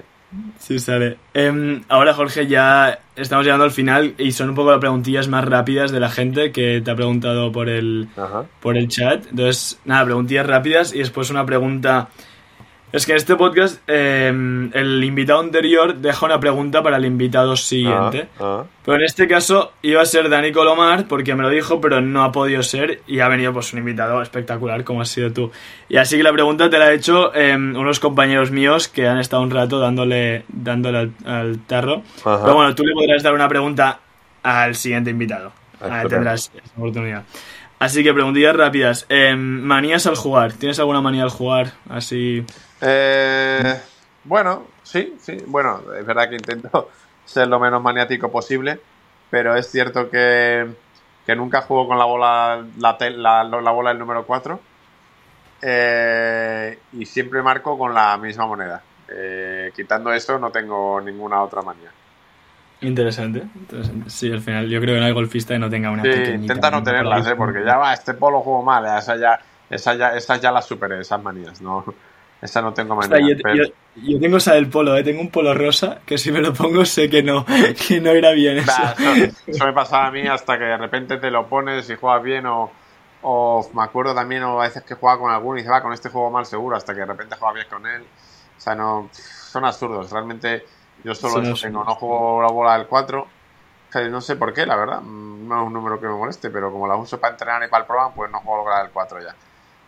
si 0.58 0.78
sale. 0.80 1.16
Em, 1.32 1.82
ahora, 1.88 2.12
Jorge, 2.12 2.48
ya 2.48 2.98
estamos 3.14 3.44
llegando 3.44 3.64
al 3.64 3.70
final 3.70 4.14
y 4.18 4.32
son 4.32 4.48
un 4.48 4.54
poco 4.56 4.72
las 4.72 4.80
preguntillas 4.80 5.28
más 5.28 5.44
rápidas 5.44 5.92
de 5.92 6.00
la 6.00 6.10
gente 6.10 6.50
que 6.50 6.80
te 6.84 6.90
ha 6.90 6.96
preguntado 6.96 7.52
por 7.52 7.68
el, 7.68 8.08
Ajá. 8.16 8.46
por 8.60 8.76
el 8.76 8.88
chat. 8.88 9.24
Entonces, 9.30 9.78
nada, 9.84 10.04
preguntillas 10.06 10.46
rápidas 10.46 10.92
y 10.92 10.98
después 10.98 11.30
una 11.30 11.46
pregunta. 11.46 12.08
Es 12.92 13.04
que 13.04 13.12
en 13.12 13.16
este 13.16 13.34
podcast 13.36 13.80
eh, 13.88 14.28
el 14.28 15.04
invitado 15.04 15.40
anterior 15.40 15.96
deja 15.96 16.24
una 16.24 16.38
pregunta 16.38 16.82
para 16.82 16.96
el 16.96 17.04
invitado 17.04 17.56
siguiente. 17.56 18.28
Ah, 18.38 18.62
ah. 18.62 18.64
Pero 18.84 18.98
en 18.98 19.04
este 19.04 19.26
caso 19.26 19.72
iba 19.82 20.00
a 20.00 20.04
ser 20.04 20.28
Dani 20.28 20.52
Colomar 20.52 21.08
porque 21.08 21.34
me 21.34 21.42
lo 21.42 21.50
dijo, 21.50 21.80
pero 21.80 22.00
no 22.00 22.22
ha 22.22 22.32
podido 22.32 22.62
ser 22.62 23.02
y 23.06 23.20
ha 23.20 23.28
venido 23.28 23.52
pues 23.52 23.72
un 23.72 23.80
invitado 23.80 24.22
espectacular 24.22 24.84
como 24.84 25.00
has 25.02 25.08
sido 25.08 25.32
tú. 25.32 25.50
Y 25.88 25.96
así 25.96 26.16
que 26.16 26.22
la 26.22 26.32
pregunta 26.32 26.70
te 26.70 26.78
la 26.78 26.92
he 26.92 26.94
hecho 26.94 27.34
eh, 27.34 27.54
unos 27.54 27.98
compañeros 27.98 28.50
míos 28.50 28.88
que 28.88 29.08
han 29.08 29.18
estado 29.18 29.42
un 29.42 29.50
rato 29.50 29.80
dándole, 29.80 30.44
dándole 30.48 30.98
al, 30.98 31.12
al 31.24 31.58
tarro. 31.66 32.02
Ajá. 32.24 32.40
Pero 32.42 32.54
bueno, 32.54 32.74
tú 32.74 32.84
le 32.84 32.94
podrás 32.94 33.22
dar 33.22 33.34
una 33.34 33.48
pregunta 33.48 33.98
al 34.42 34.76
siguiente 34.76 35.10
invitado. 35.10 35.52
Ah, 35.80 36.04
tendrás 36.08 36.50
esa 36.54 36.72
oportunidad. 36.76 37.24
Así 37.78 38.02
que 38.02 38.14
preguntillas 38.14 38.56
rápidas. 38.56 39.06
Eh, 39.08 39.34
manías 39.36 40.06
al 40.06 40.16
jugar. 40.16 40.52
¿Tienes 40.54 40.78
alguna 40.78 41.00
manía 41.00 41.22
al 41.22 41.30
jugar? 41.30 41.72
Así. 41.88 42.44
Eh, 42.80 43.80
bueno, 44.24 44.66
sí, 44.82 45.16
sí. 45.20 45.36
Bueno, 45.46 45.82
es 45.98 46.06
verdad 46.06 46.28
que 46.28 46.36
intento 46.36 46.90
ser 47.24 47.48
lo 47.48 47.60
menos 47.60 47.82
maniático 47.82 48.30
posible, 48.30 48.80
pero 49.30 49.54
es 49.54 49.70
cierto 49.70 50.08
que, 50.08 50.66
que 51.26 51.36
nunca 51.36 51.62
juego 51.62 51.88
con 51.88 51.98
la 51.98 52.04
bola 52.04 52.64
la, 52.78 52.96
la, 53.10 53.44
la 53.44 53.70
bola 53.70 53.90
del 53.90 53.98
número 53.98 54.24
4 54.24 54.60
y 56.92 57.06
siempre 57.06 57.42
marco 57.42 57.76
con 57.76 57.92
la 57.92 58.16
misma 58.16 58.46
moneda. 58.46 58.82
Eh, 59.08 59.72
quitando 59.74 60.12
eso, 60.12 60.38
no 60.38 60.50
tengo 60.50 61.00
ninguna 61.00 61.42
otra 61.42 61.62
manía. 61.62 61.90
Interesante, 62.82 63.42
interesante. 63.54 64.10
Sí, 64.10 64.30
al 64.30 64.40
final 64.42 64.68
yo 64.68 64.80
creo 64.80 64.94
que 64.94 65.00
no 65.00 65.06
hay 65.06 65.12
golfista 65.12 65.54
que 65.54 65.58
no 65.58 65.70
tenga 65.70 65.90
una 65.90 66.02
Sí, 66.02 66.08
intenta 66.34 66.70
no 66.70 66.82
tenerlas. 66.82 67.26
¿eh? 67.26 67.34
porque 67.36 67.64
ya 67.64 67.76
va, 67.78 67.94
este 67.94 68.14
polo 68.14 68.40
juego 68.40 68.62
mal, 68.62 68.84
eh, 68.84 68.98
esa 68.98 69.16
ya, 69.16 69.38
esa 69.70 69.94
ya, 69.94 70.14
esas 70.16 70.40
ya 70.40 70.52
las 70.52 70.66
superé, 70.66 71.00
esas 71.00 71.22
manías, 71.22 71.60
no, 71.62 71.84
esa 72.42 72.60
no 72.60 72.74
tengo 72.74 72.94
manía. 72.94 73.18
yo, 73.18 73.34
pero- 73.42 73.64
yo- 73.64 73.72
yo 73.96 74.20
tengo 74.20 74.36
esa 74.36 74.52
del 74.52 74.68
polo, 74.68 74.94
¿eh? 74.94 75.02
tengo 75.02 75.22
un 75.22 75.30
polo 75.30 75.54
rosa 75.54 76.00
que 76.04 76.18
si 76.18 76.30
me 76.30 76.40
lo 76.42 76.52
pongo 76.52 76.84
sé 76.84 77.08
que 77.08 77.22
no, 77.22 77.46
que 77.88 77.98
no 78.00 78.14
irá 78.14 78.32
bien. 78.32 78.58
eso. 78.58 78.70
Bah, 78.70 78.94
eso, 78.98 79.34
eso 79.46 79.64
me 79.64 79.72
pasaba 79.72 80.08
a 80.08 80.10
mí 80.10 80.26
hasta 80.26 80.58
que 80.58 80.64
de 80.64 80.76
repente 80.76 81.16
te 81.16 81.30
lo 81.30 81.46
pones 81.46 81.88
y 81.88 81.94
juegas 81.96 82.22
bien 82.22 82.44
o, 82.44 82.70
o 83.22 83.70
me 83.72 83.82
acuerdo 83.84 84.14
también 84.14 84.42
o 84.42 84.60
a 84.60 84.64
veces 84.64 84.82
que 84.82 84.94
jugaba 84.96 85.18
con 85.18 85.32
alguno 85.32 85.56
y 85.56 85.62
dice, 85.62 85.70
va, 85.72 85.80
con 85.82 85.94
este 85.94 86.10
juego 86.10 86.30
mal 86.30 86.44
seguro 86.44 86.76
hasta 86.76 86.92
que 86.92 87.00
de 87.00 87.06
repente 87.06 87.36
juegas 87.36 87.54
bien 87.54 87.66
con 87.70 87.86
él. 87.86 88.02
O 88.02 88.60
sea, 88.60 88.74
no, 88.74 89.08
son 89.12 89.64
absurdos. 89.64 90.10
Realmente 90.12 90.64
yo 91.06 91.14
solo 91.14 91.40
eso 91.40 91.54
tengo, 91.62 91.84
no 91.84 91.94
juego 91.94 92.42
la 92.42 92.48
bola 92.48 92.76
del 92.76 92.88
4. 92.88 93.26
que 93.92 94.08
No 94.08 94.20
sé 94.20 94.34
por 94.34 94.52
qué, 94.52 94.66
la 94.66 94.74
verdad. 94.74 95.00
No 95.02 95.60
es 95.62 95.66
un 95.68 95.72
número 95.72 96.00
que 96.00 96.08
me 96.08 96.14
moleste, 96.14 96.50
pero 96.50 96.72
como 96.72 96.88
la 96.88 96.96
uso 96.96 97.20
para 97.20 97.34
entrenar 97.34 97.62
y 97.62 97.68
para 97.68 97.82
el 97.82 97.86
programa, 97.86 98.12
pues 98.12 98.28
no 98.32 98.40
juego 98.40 98.68
la 98.68 98.82
del 98.82 98.90
4 98.90 99.22
ya. 99.22 99.36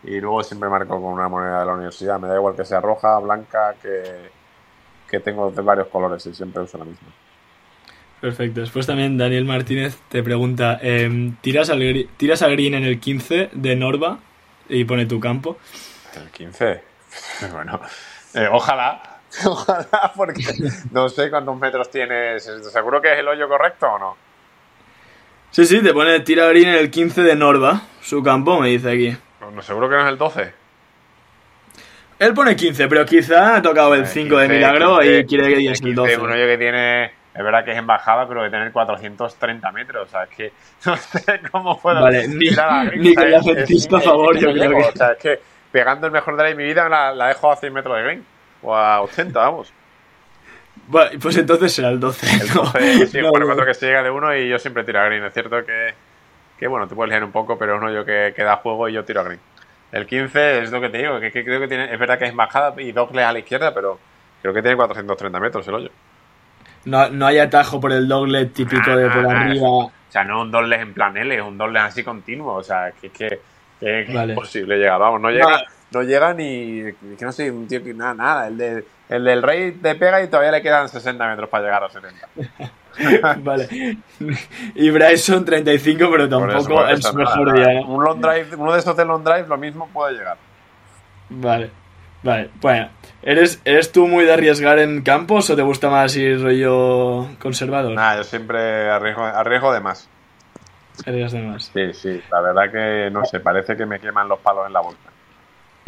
Y 0.05 0.21
luego 0.21 0.45
siempre 0.45 0.69
marco 0.69 0.95
con 0.95 1.13
una 1.13 1.29
moneda 1.29 1.59
de 1.59 1.67
la 1.67 1.73
universidad. 1.73 2.21
Me 2.21 2.29
da 2.29 2.37
igual 2.37 2.55
que 2.55 2.65
sea 2.65 2.81
roja, 2.81 3.19
blanca, 3.19 3.75
que, 3.83 4.31
que 5.11 5.19
tengo 5.19 5.51
de 5.51 5.61
varios 5.61 5.89
colores 5.89 6.25
y 6.25 6.33
siempre 6.33 6.63
uso 6.63 6.79
la 6.79 6.85
misma. 6.85 7.09
Perfecto. 8.21 8.61
Después 8.61 8.87
también 8.87 9.19
Daniel 9.19 9.45
Martínez 9.45 9.99
te 10.09 10.23
pregunta, 10.23 10.79
em, 10.81 11.35
¿tiras, 11.41 11.69
al, 11.69 12.09
¿tiras 12.17 12.43
al 12.43 12.53
green 12.53 12.75
en 12.75 12.85
el 12.85 13.01
15 13.01 13.51
de 13.53 13.75
Norva? 13.75 14.21
Y 14.69 14.85
pone 14.85 15.07
tu 15.07 15.19
campo. 15.19 15.59
El 16.15 16.31
15. 16.31 16.87
Bueno, 17.53 17.81
eh, 18.35 18.49
ojalá. 18.53 19.08
Ojalá, 19.47 20.13
porque 20.17 20.43
no 20.91 21.09
sé 21.09 21.31
cuántos 21.31 21.57
metros 21.59 21.91
tienes. 21.91 22.45
¿Seguro 22.45 23.01
que 23.01 23.13
es 23.13 23.19
el 23.19 23.29
hoyo 23.29 23.49
correcto 23.49 23.87
o 23.87 23.99
no? 23.99 24.17
Sí, 25.51 25.65
sí, 25.67 25.83
te 25.83 25.93
pone 25.93 26.21
tira 26.21 26.47
green 26.47 26.69
en 26.69 26.75
el 26.77 26.91
15 26.91 27.23
de 27.23 27.37
Norva. 27.37 27.83
Su 28.01 28.23
campo, 28.23 28.61
me 28.61 28.69
dice 28.69 28.91
aquí. 28.91 29.17
No, 29.41 29.51
no, 29.51 29.63
seguro 29.63 29.89
que 29.89 29.97
no 29.97 30.03
es 30.03 30.09
el 30.09 30.19
12. 30.19 30.53
Él 32.19 32.35
pone 32.35 32.57
15, 32.57 32.89
pero 32.89 33.07
quizá 33.07 33.57
ha 33.57 33.63
tocado 33.63 33.95
el 33.95 34.03
Eh, 34.03 34.07
5 34.07 34.37
de 34.37 34.47
15, 34.47 34.55
milagro 34.57 34.99
15, 34.99 35.19
y 35.19 35.25
quiere 35.27 35.49
que 35.49 35.57
digas 35.57 35.81
el 35.81 35.87
15, 35.87 35.95
12. 35.95 36.17
Un 36.19 36.33
hoyo 36.33 36.47
que 36.47 36.59
tiene 36.59 37.05
es 37.39 37.45
verdad 37.45 37.65
que 37.65 37.71
es 37.71 37.79
en 37.79 37.87
bajada, 37.87 38.27
pero 38.27 38.43
de 38.43 38.51
tener 38.51 38.73
430 38.73 39.71
metros. 39.71 40.09
O 40.09 40.11
sea, 40.11 40.25
es 40.25 40.31
que 40.31 40.53
no 40.87 40.97
sé 40.97 41.41
cómo 41.53 41.79
puedo 41.81 42.03
vale, 42.03 42.27
ni, 42.27 42.51
ni 42.97 43.15
que 43.15 43.29
la 43.29 43.39
a 43.39 44.01
favor, 44.01 44.37
yo 44.37 44.53
creo 44.53 44.71
que... 44.71 44.77
O 44.77 44.93
sea, 44.93 45.13
es 45.13 45.19
que 45.19 45.41
pegando 45.71 46.09
el 46.09 46.13
mejor 46.13 46.37
drive 46.37 46.51
de 46.51 46.55
mi 46.57 46.65
vida 46.65 46.89
la, 46.89 47.13
la 47.13 47.29
dejo 47.29 47.53
a 47.53 47.57
100 47.57 47.73
metros 47.73 47.97
de 47.97 48.03
green. 48.03 48.27
O 48.63 48.75
a 48.75 49.03
80, 49.03 49.39
vamos. 49.39 49.73
Bueno, 50.87 51.11
pues 51.21 51.37
entonces 51.37 51.73
será 51.73 51.91
el 51.91 52.01
12. 52.01 52.27
El 52.43 52.49
12, 52.49 53.07
sí, 53.09 53.19
no, 53.23 53.31
bueno, 53.31 53.65
que 53.65 53.75
se 53.75 53.87
llega 53.87 54.03
de 54.03 54.11
uno 54.11 54.35
y 54.35 54.49
yo 54.49 54.59
siempre 54.59 54.85
tiro 54.85 55.01
a 55.01 55.05
green. 55.05 55.25
Es 55.25 55.35
cierto 55.35 55.65
que, 55.65 55.95
que 56.59 56.67
bueno, 56.67 56.89
te 56.89 56.95
puedes 56.95 57.11
leer 57.11 57.25
un 57.25 57.33
poco, 57.33 57.59
pero 57.59 57.77
uno 57.77 57.93
yo 57.93 58.05
que, 58.05 58.33
que 58.35 58.43
da 58.43 58.57
juego 58.57 58.89
y 58.89 58.95
yo 58.95 59.05
tiro 59.05 59.21
a 59.21 59.25
green. 59.25 59.41
El 59.93 60.07
15 60.07 60.63
es 60.63 60.71
lo 60.71 60.81
que 60.81 60.91
te 60.91 60.99
digo, 60.99 61.19
que, 61.19 61.31
creo 61.31 61.61
que 61.61 61.69
tiene, 61.69 61.93
es 61.93 61.99
verdad 61.99 62.19
que 62.19 62.27
es 62.27 62.35
bajada 62.35 62.75
y 62.81 62.93
doble 62.93 63.23
a 63.23 63.33
la 63.33 63.39
izquierda, 63.39 63.73
pero 63.73 63.99
creo 64.43 64.53
que 64.53 64.61
tiene 64.61 64.77
430 64.77 65.41
metros 65.41 65.67
el 65.69 65.75
hoyo. 65.75 65.91
No, 66.85 67.09
no 67.09 67.27
hay 67.27 67.39
atajo 67.39 67.81
por 67.81 67.93
el 67.93 68.07
doble 68.07 68.47
típico 68.47 68.95
de 68.95 69.11
por 69.11 69.27
arriba. 69.27 69.69
O 69.69 69.93
sea, 70.09 70.25
no 70.25 70.43
un 70.43 70.51
doble 70.51 70.77
en 70.77 70.95
plan 70.95 71.17
L, 71.17 71.35
es 71.35 71.43
un 71.43 71.59
doble 71.59 71.81
así 71.81 72.03
continuo. 72.03 72.55
O 72.55 72.63
sea, 72.63 72.93
que, 73.01 73.11
que, 73.11 73.41
que 73.81 74.01
es 74.03 74.09
imposible 74.09 74.77
llegar. 74.77 74.99
Vamos, 74.99 75.21
no 75.21 75.31
llega, 75.31 75.65
no. 75.93 76.03
llega 76.03 76.35
ni. 76.35 76.93
Que 77.19 77.25
no 77.25 77.33
sé, 77.33 77.51
un 77.51 77.67
tío 77.67 77.83
que 77.83 77.95
nada, 77.95 78.15
nada. 78.15 78.47
El, 78.49 78.59
de, 78.59 78.85
el 79.09 79.25
del 79.25 79.43
rey 79.43 79.73
te 79.73 79.95
pega 79.95 80.23
y 80.23 80.29
todavía 80.29 80.53
le 80.53 80.63
quedan 80.63 80.89
60 80.89 81.27
metros 81.29 81.49
para 81.49 81.65
llegar 81.65 81.85
a 81.85 81.89
70. 81.89 82.29
vale. 83.43 83.99
Y 84.75 84.91
Bryson 84.91 85.45
35, 85.45 86.09
pero 86.11 86.29
tampoco 86.29 86.87
es 86.87 87.05
su 87.05 87.15
mejor 87.15 87.53
día. 87.55 87.73
¿eh? 87.73 87.85
Un 87.87 88.03
long 88.05 88.21
drive, 88.21 88.57
uno 88.57 88.73
de 88.73 88.79
esos 88.79 88.97
de 88.97 89.05
long 89.05 89.23
drive, 89.23 89.47
lo 89.47 89.57
mismo 89.57 89.89
puede 89.89 90.15
llegar. 90.15 90.37
Vale. 91.31 91.71
Vale, 92.23 92.51
bueno. 92.61 92.89
¿Eres, 93.23 93.61
¿Eres 93.65 93.93
tú 93.93 94.07
muy 94.07 94.25
de 94.25 94.33
arriesgar 94.33 94.79
en 94.79 95.03
campos 95.03 95.51
o 95.51 95.57
te 95.57 95.63
gusta 95.63 95.89
más 95.89 96.17
ir 96.17 96.43
rollo 96.43 97.29
conservador? 97.39 97.93
Nada, 97.93 98.17
yo 98.17 98.25
siempre 98.25 98.91
arriesgo, 98.91 99.25
arriesgo 99.25 99.73
de 99.73 99.81
más. 99.81 100.09
Arriesgas 101.07 101.33
de 101.33 101.43
más. 101.43 101.71
Sí, 101.73 101.93
sí. 101.93 102.23
La 102.31 102.41
verdad 102.41 102.73
que, 102.73 103.11
no 103.11 103.25
sé, 103.25 103.41
parece 103.41 103.77
que 103.77 103.87
me 103.87 104.01
queman 104.01 104.29
los 104.29 104.41
palos 104.41 104.67
en 104.67 104.73
la 104.73 104.81
bolsa. 104.81 105.11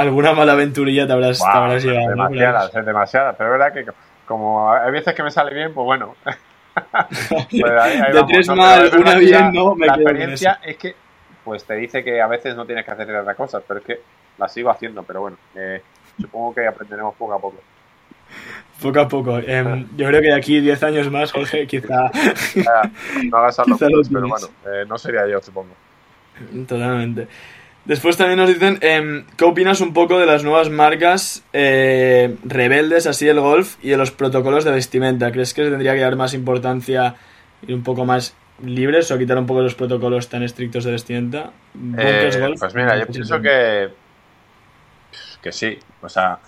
Alguna 0.00 0.32
mala 0.32 0.52
aventurilla 0.52 1.06
te 1.06 1.12
habrás, 1.12 1.38
llevado. 1.38 2.08
Demasiadas, 2.08 2.74
¿no? 2.74 2.82
demasiadas. 2.82 3.36
Pero 3.36 3.54
es 3.54 3.58
verdad 3.58 3.72
que 3.74 3.92
como 4.26 4.72
hay 4.72 4.92
veces 4.92 5.14
que 5.14 5.22
me 5.22 5.30
sale 5.30 5.52
bien, 5.54 5.74
pues 5.74 5.84
bueno. 5.84 6.14
pues 6.74 7.48
de 7.50 8.24
tres 8.28 8.48
mal, 8.48 8.90
una 8.96 9.16
bien, 9.16 9.52
no, 9.52 9.74
me 9.74 9.86
La 9.86 9.94
experiencia 9.94 10.60
es 10.64 10.76
que, 10.76 10.94
pues 11.44 11.64
te 11.64 11.74
dice 11.74 12.04
que 12.04 12.20
a 12.22 12.28
veces 12.28 12.54
no 12.54 12.64
tienes 12.64 12.84
que 12.84 12.92
hacer 12.92 13.14
otras 13.14 13.36
cosas, 13.36 13.62
pero 13.66 13.80
es 13.80 13.86
que 13.86 14.00
la 14.38 14.48
sigo 14.48 14.70
haciendo, 14.70 15.02
pero 15.02 15.22
bueno. 15.22 15.36
Eh, 15.54 15.82
supongo 16.20 16.54
que 16.54 16.66
aprenderemos 16.66 17.14
poco 17.16 17.34
a 17.34 17.40
poco. 17.40 17.58
Poco 18.80 19.00
a 19.00 19.08
poco. 19.08 19.38
Em, 19.38 19.88
yo 19.96 20.06
creo 20.06 20.20
que 20.20 20.28
de 20.28 20.36
aquí 20.36 20.60
10 20.60 20.82
años 20.84 21.10
más, 21.10 21.32
Jorge, 21.32 21.66
quizá. 21.66 22.10
no 23.30 23.36
hagas 23.36 23.58
algo, 23.58 23.76
pero 23.78 24.28
bueno, 24.28 24.46
eh, 24.66 24.84
no 24.88 24.96
sería 24.96 25.26
yo, 25.26 25.40
supongo. 25.40 25.74
Totalmente. 26.66 27.28
Después 27.84 28.16
también 28.16 28.38
nos 28.38 28.48
dicen, 28.48 28.78
eh, 28.82 29.24
¿qué 29.36 29.44
opinas 29.44 29.80
un 29.80 29.94
poco 29.94 30.18
de 30.18 30.26
las 30.26 30.44
nuevas 30.44 30.68
marcas 30.68 31.42
eh, 31.52 32.36
rebeldes 32.44 33.06
así 33.06 33.24
del 33.26 33.40
golf 33.40 33.76
y 33.82 33.88
de 33.88 33.96
los 33.96 34.10
protocolos 34.10 34.64
de 34.64 34.70
vestimenta? 34.70 35.32
¿Crees 35.32 35.54
que 35.54 35.62
tendría 35.62 35.94
que 35.94 36.00
dar 36.00 36.14
más 36.16 36.34
importancia 36.34 37.16
y 37.66 37.72
un 37.72 37.82
poco 37.82 38.04
más 38.04 38.34
libres 38.62 39.10
o 39.10 39.18
quitar 39.18 39.38
un 39.38 39.46
poco 39.46 39.62
los 39.62 39.74
protocolos 39.74 40.28
tan 40.28 40.42
estrictos 40.42 40.84
de 40.84 40.92
vestimenta? 40.92 41.52
Eh, 41.96 42.54
pues 42.58 42.74
mira, 42.74 42.98
yo 42.98 43.06
pienso 43.06 43.40
que, 43.40 43.88
que 45.42 45.50
sí. 45.50 45.78
O 46.02 46.08
sea, 46.08 46.38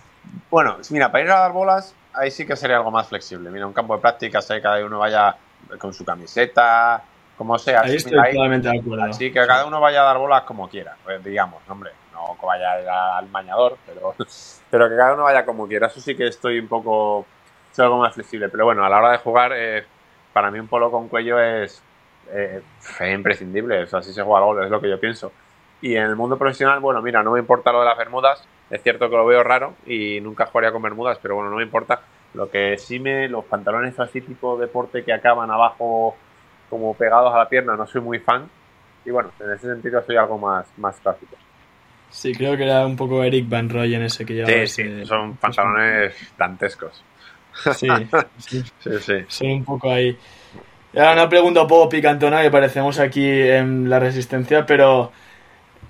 bueno, 0.50 0.78
mira, 0.90 1.10
para 1.10 1.24
ir 1.24 1.30
a 1.30 1.40
dar 1.40 1.52
bolas, 1.52 1.94
ahí 2.12 2.30
sí 2.30 2.46
que 2.46 2.56
sería 2.56 2.76
algo 2.76 2.90
más 2.90 3.08
flexible. 3.08 3.50
Mira, 3.50 3.66
un 3.66 3.72
campo 3.72 3.96
de 3.96 4.02
prácticas, 4.02 4.50
ahí 4.50 4.60
cada 4.60 4.84
uno 4.84 4.98
vaya 4.98 5.36
con 5.78 5.94
su 5.94 6.04
camiseta, 6.04 7.02
como 7.42 7.58
sea. 7.58 7.82
Ahí 7.82 7.96
estoy 7.96 8.12
totalmente 8.12 8.68
de 8.68 8.78
acuerdo. 8.78 9.04
Así 9.04 9.32
que 9.32 9.46
cada 9.46 9.66
uno 9.66 9.80
vaya 9.80 10.02
a 10.02 10.04
dar 10.04 10.18
bolas 10.18 10.42
como 10.42 10.68
quiera, 10.68 10.96
pues, 11.02 11.22
digamos, 11.24 11.60
hombre, 11.68 11.90
no 12.12 12.36
vaya 12.46 13.18
al 13.18 13.28
mañador, 13.30 13.76
pero, 13.84 14.14
pero 14.70 14.88
que 14.88 14.96
cada 14.96 15.14
uno 15.14 15.24
vaya 15.24 15.44
como 15.44 15.66
quiera. 15.66 15.88
Eso 15.88 16.00
sí 16.00 16.14
que 16.14 16.28
estoy 16.28 16.60
un 16.60 16.68
poco, 16.68 17.26
soy 17.72 17.84
algo 17.84 17.98
más 17.98 18.14
flexible. 18.14 18.48
Pero 18.48 18.64
bueno, 18.64 18.84
a 18.84 18.88
la 18.88 18.98
hora 18.98 19.10
de 19.10 19.18
jugar, 19.18 19.52
eh, 19.56 19.84
para 20.32 20.52
mí 20.52 20.60
un 20.60 20.68
polo 20.68 20.90
con 20.92 21.08
cuello 21.08 21.40
es, 21.40 21.82
eh, 22.30 22.62
imprescindible. 23.12 23.82
O 23.82 23.86
sea, 23.88 24.02
si 24.02 24.12
se 24.12 24.22
juega 24.22 24.38
al 24.38 24.44
gol, 24.44 24.64
es 24.64 24.70
lo 24.70 24.80
que 24.80 24.88
yo 24.88 25.00
pienso. 25.00 25.32
Y 25.80 25.96
en 25.96 26.04
el 26.04 26.14
mundo 26.14 26.38
profesional, 26.38 26.78
bueno, 26.78 27.02
mira, 27.02 27.24
no 27.24 27.32
me 27.32 27.40
importa 27.40 27.72
lo 27.72 27.80
de 27.80 27.86
las 27.86 27.98
bermudas. 27.98 28.46
Es 28.70 28.84
cierto 28.84 29.10
que 29.10 29.16
lo 29.16 29.26
veo 29.26 29.42
raro 29.42 29.74
y 29.84 30.20
nunca 30.20 30.46
jugaría 30.46 30.70
con 30.70 30.80
bermudas, 30.80 31.18
pero 31.20 31.34
bueno, 31.34 31.50
no 31.50 31.56
me 31.56 31.64
importa. 31.64 32.02
Lo 32.34 32.48
que 32.48 32.78
sí 32.78 33.00
me. 33.00 33.28
Los 33.28 33.44
pantalones 33.46 33.98
así 33.98 34.20
tipo 34.20 34.56
deporte 34.56 35.04
que 35.04 35.12
acaban 35.12 35.50
abajo 35.50 36.16
como 36.72 36.94
pegados 36.94 37.34
a 37.34 37.36
la 37.36 37.48
pierna, 37.50 37.76
no 37.76 37.86
soy 37.86 38.00
muy 38.00 38.18
fan. 38.18 38.48
Y 39.04 39.10
bueno, 39.10 39.30
en 39.40 39.52
ese 39.52 39.66
sentido 39.66 40.02
soy 40.06 40.16
algo 40.16 40.38
más, 40.38 40.66
más 40.78 40.96
clásico. 41.00 41.36
Sí, 42.08 42.32
creo 42.34 42.56
que 42.56 42.64
era 42.64 42.86
un 42.86 42.96
poco 42.96 43.22
Eric 43.22 43.46
Van 43.46 43.68
Roy 43.68 43.94
en 43.94 44.04
ese 44.04 44.24
que 44.24 44.32
llevaba. 44.32 44.66
Sí, 44.66 44.66
sí, 44.66 45.04
son 45.04 45.36
pantalones 45.36 46.14
dantescos. 46.38 47.04
Sí, 47.74 47.88
sí, 48.38 48.64
sí, 48.80 49.24
Son 49.28 49.50
un 49.50 49.64
poco 49.66 49.90
ahí. 49.90 50.16
Ahora 50.94 51.12
una 51.12 51.28
pregunta 51.28 51.60
un 51.60 51.68
poco 51.68 51.90
picantona 51.90 52.40
que 52.40 52.50
parecemos 52.50 52.98
aquí 52.98 53.28
en 53.28 53.90
la 53.90 53.98
resistencia, 53.98 54.64
pero 54.64 55.12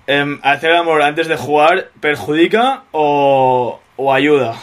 em, 0.05 0.37
¿hacer 0.43 0.71
el 0.71 0.77
amor 0.77 1.01
antes 1.01 1.29
de 1.29 1.37
jugar 1.37 1.91
perjudica 2.01 2.83
o, 2.91 3.79
o 3.95 4.13
ayuda? 4.13 4.55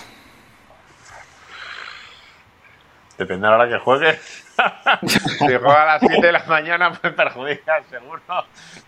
Depende 3.16 3.46
la 3.46 3.54
hora 3.54 3.68
que 3.70 3.78
juegues. 3.78 4.49
si 5.06 5.18
juega 5.38 5.82
a 5.82 5.86
las 5.86 6.00
7 6.00 6.26
de 6.26 6.32
la 6.32 6.44
mañana, 6.46 6.92
pues 6.92 7.12
perjudica, 7.12 7.82
seguro. 7.88 8.20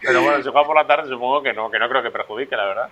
Pero 0.00 0.22
bueno, 0.22 0.42
si 0.42 0.50
juega 0.50 0.66
por 0.66 0.76
la 0.76 0.86
tarde, 0.86 1.08
supongo 1.08 1.42
que 1.42 1.52
no, 1.52 1.70
que 1.70 1.78
no 1.78 1.88
creo 1.88 2.02
que 2.02 2.10
perjudique, 2.10 2.56
la 2.56 2.64
verdad. 2.64 2.88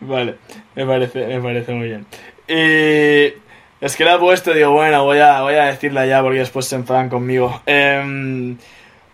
Vale, 0.00 0.36
me 0.74 0.86
parece, 0.86 1.26
me 1.26 1.40
parece 1.40 1.72
muy 1.72 1.88
bien. 1.88 2.06
Y 2.48 3.34
es 3.80 3.96
que 3.96 4.04
la 4.04 4.14
he 4.14 4.18
puesto, 4.18 4.52
digo, 4.52 4.70
bueno, 4.70 5.04
voy 5.04 5.18
a, 5.18 5.42
voy 5.42 5.54
a 5.54 5.64
decirla 5.64 6.06
ya 6.06 6.22
porque 6.22 6.40
después 6.40 6.66
se 6.66 6.76
enfadan 6.76 7.08
conmigo. 7.08 7.62
Eh, 7.66 8.56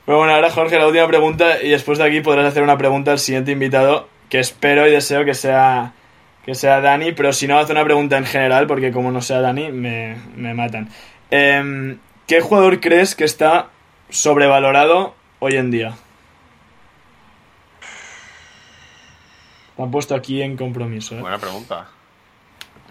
pero 0.04 0.18
bueno, 0.18 0.34
ahora 0.34 0.50
Jorge, 0.50 0.78
la 0.78 0.86
última 0.86 1.06
pregunta 1.06 1.62
y 1.62 1.68
después 1.68 1.98
de 1.98 2.04
aquí 2.04 2.20
podrás 2.22 2.46
hacer 2.46 2.62
una 2.62 2.78
pregunta 2.78 3.12
al 3.12 3.18
siguiente 3.18 3.52
invitado, 3.52 4.08
que 4.30 4.40
espero 4.40 4.86
y 4.86 4.90
deseo 4.90 5.24
que 5.24 5.34
sea 5.34 5.92
que 6.44 6.54
sea 6.54 6.80
Dani, 6.80 7.12
pero 7.12 7.34
si 7.34 7.46
no, 7.46 7.58
hace 7.58 7.72
una 7.72 7.84
pregunta 7.84 8.16
en 8.16 8.24
general, 8.24 8.66
porque 8.66 8.90
como 8.90 9.12
no 9.12 9.20
sea 9.20 9.42
Dani, 9.42 9.70
me, 9.70 10.16
me 10.34 10.54
matan. 10.54 10.88
Eh, 11.30 11.98
¿Qué 12.28 12.42
jugador 12.42 12.78
crees 12.78 13.14
que 13.14 13.24
está 13.24 13.70
sobrevalorado 14.10 15.14
hoy 15.38 15.56
en 15.56 15.70
día? 15.70 15.94
Te 19.74 19.82
han 19.82 19.90
puesto 19.90 20.14
aquí 20.14 20.42
en 20.42 20.54
compromiso. 20.54 21.16
¿eh? 21.16 21.22
Buena 21.22 21.38
pregunta. 21.38 21.88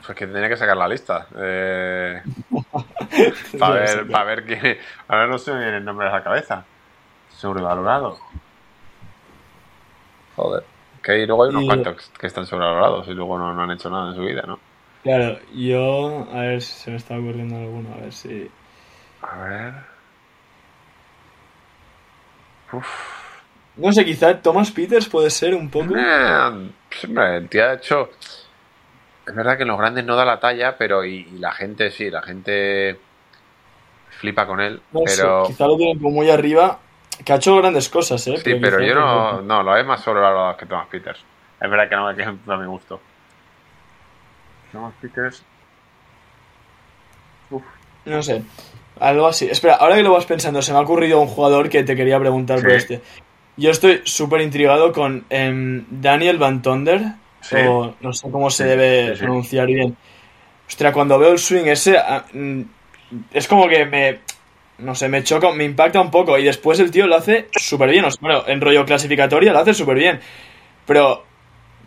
Pues 0.03 0.17
que 0.17 0.25
tendría 0.25 0.49
que 0.49 0.57
sacar 0.57 0.75
la 0.75 0.87
lista. 0.87 1.27
Eh, 1.37 2.19
para, 3.59 4.23
ver, 4.23 4.43
quién. 4.43 4.79
A 5.07 5.17
ver, 5.17 5.29
no 5.29 5.37
se 5.37 5.51
me 5.53 5.59
viene 5.59 5.77
el 5.77 5.85
nombre 5.85 6.07
de 6.07 6.13
la 6.13 6.23
cabeza. 6.23 6.65
Sobrevalorado. 7.29 8.17
Joder. 10.35 10.63
Que 11.03 11.27
luego 11.27 11.43
hay 11.43 11.51
unos 11.51 11.65
cuantos 11.65 12.11
que 12.19 12.25
están 12.25 12.47
sobrevalorados 12.47 13.07
y 13.07 13.13
luego 13.13 13.37
no, 13.37 13.53
no, 13.53 13.61
han 13.61 13.69
hecho 13.69 13.91
nada 13.91 14.09
en 14.09 14.15
su 14.15 14.21
vida, 14.21 14.41
¿no? 14.47 14.57
Claro, 15.03 15.37
yo. 15.53 16.27
A 16.33 16.39
ver 16.39 16.63
si 16.63 16.73
se 16.73 16.89
me 16.89 16.97
está 16.97 17.19
ocurriendo 17.19 17.55
alguno, 17.55 17.93
a 17.93 18.01
ver 18.01 18.13
si. 18.13 18.49
A 19.31 19.37
ver. 19.43 19.73
Uf. 22.71 22.87
No 23.75 23.91
sé, 23.91 24.03
quizá 24.03 24.41
Thomas 24.41 24.71
Peters 24.71 25.07
puede 25.07 25.29
ser 25.29 25.53
un 25.53 25.69
poco. 25.69 25.95
Eh, 25.95 26.71
el 27.03 27.49
tío 27.49 27.65
ha 27.65 27.73
hecho. 27.73 28.09
Es 29.25 29.35
verdad 29.35 29.57
que 29.57 29.63
en 29.63 29.67
los 29.67 29.77
grandes 29.77 30.05
no 30.05 30.15
da 30.15 30.25
la 30.25 30.39
talla, 30.39 30.77
pero 30.77 31.05
y, 31.05 31.25
la 31.37 31.51
gente 31.51 31.91
sí, 31.91 32.09
la 32.09 32.21
gente 32.21 32.99
flipa 34.09 34.47
con 34.47 34.61
él. 34.61 34.81
pero 35.05 35.43
quizá 35.45 35.67
lo 35.67 35.77
tienen 35.77 35.99
como 35.99 36.11
muy 36.11 36.29
arriba, 36.29 36.79
que 37.23 37.33
ha 37.33 37.35
hecho 37.35 37.55
grandes 37.57 37.89
cosas, 37.89 38.25
¿eh? 38.27 38.37
Sí, 38.37 38.55
pero, 38.55 38.81
yo 38.81 38.95
no, 38.95 39.41
no, 39.41 39.61
lo 39.61 39.77
es 39.77 39.85
más 39.85 40.01
sobrevalorado 40.01 40.57
que 40.57 40.65
Thomas 40.65 40.87
Peters. 40.87 41.19
Es 41.59 41.69
verdad 41.69 41.89
que 41.89 41.95
no 41.95 42.07
me 42.07 42.15
queda 42.15 42.29
a 42.29 42.57
mi 42.57 42.65
gusto. 42.65 42.99
Thomas 44.71 44.93
Peters. 45.01 45.43
Uf. 47.51 47.63
No 48.05 48.23
sé. 48.23 48.43
Algo 48.99 49.27
así. 49.27 49.47
Espera, 49.49 49.75
ahora 49.75 49.95
que 49.95 50.03
lo 50.03 50.13
vas 50.13 50.25
pensando, 50.25 50.61
se 50.61 50.71
me 50.71 50.79
ha 50.79 50.81
ocurrido 50.81 51.19
un 51.19 51.27
jugador 51.27 51.69
que 51.69 51.83
te 51.83 51.95
quería 51.95 52.19
preguntar 52.19 52.61
por 52.61 52.71
este. 52.71 53.01
Yo 53.57 53.71
estoy 53.71 54.01
súper 54.03 54.41
intrigado 54.41 54.91
con 54.91 55.25
em, 55.29 55.85
Daniel 55.89 56.37
Van 56.37 56.61
Tonder, 56.61 57.01
o 57.53 57.93
no 57.99 58.13
sé 58.13 58.29
cómo 58.29 58.49
se 58.49 58.65
debe 58.65 59.17
pronunciar 59.17 59.67
bien. 59.67 59.97
Ostras, 60.67 60.93
cuando 60.93 61.17
veo 61.17 61.31
el 61.31 61.39
swing 61.39 61.65
ese, 61.65 61.97
ah, 61.97 62.25
mm, 62.33 62.61
es 63.31 63.47
como 63.47 63.67
que 63.67 63.85
me, 63.85 64.19
no 64.79 64.95
sé, 64.95 65.07
me 65.07 65.23
choca, 65.23 65.51
me 65.51 65.63
impacta 65.63 66.01
un 66.01 66.11
poco. 66.11 66.37
Y 66.37 66.43
después 66.43 66.79
el 66.79 66.91
tío 66.91 67.07
lo 67.07 67.15
hace 67.15 67.47
súper 67.53 67.89
bien. 67.89 68.05
O 68.05 68.11
sea, 68.11 68.19
bueno, 68.21 68.43
en 68.47 68.61
rollo 68.61 68.85
clasificatoria 68.85 69.53
lo 69.53 69.59
hace 69.59 69.73
súper 69.73 69.97
bien. 69.97 70.19
Pero, 70.85 71.23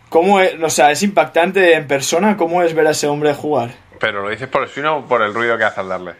¿cómo 0.09 0.41
es? 0.41 0.61
O 0.61 0.69
sea, 0.69 0.91
es 0.91 1.03
impactante 1.03 1.75
en 1.75 1.87
persona. 1.87 2.37
¿Cómo 2.37 2.63
es 2.63 2.73
ver 2.73 2.87
a 2.87 2.91
ese 2.91 3.07
hombre 3.07 3.33
jugar? 3.33 3.71
¿Pero 3.99 4.23
lo 4.23 4.29
dices 4.29 4.47
por 4.47 4.63
el 4.63 4.69
swing 4.69 4.85
o 4.85 5.05
por 5.05 5.21
el 5.21 5.33
ruido 5.33 5.57
que 5.57 5.63
hace 5.63 5.79
al 5.79 5.89
darle? 5.89 6.13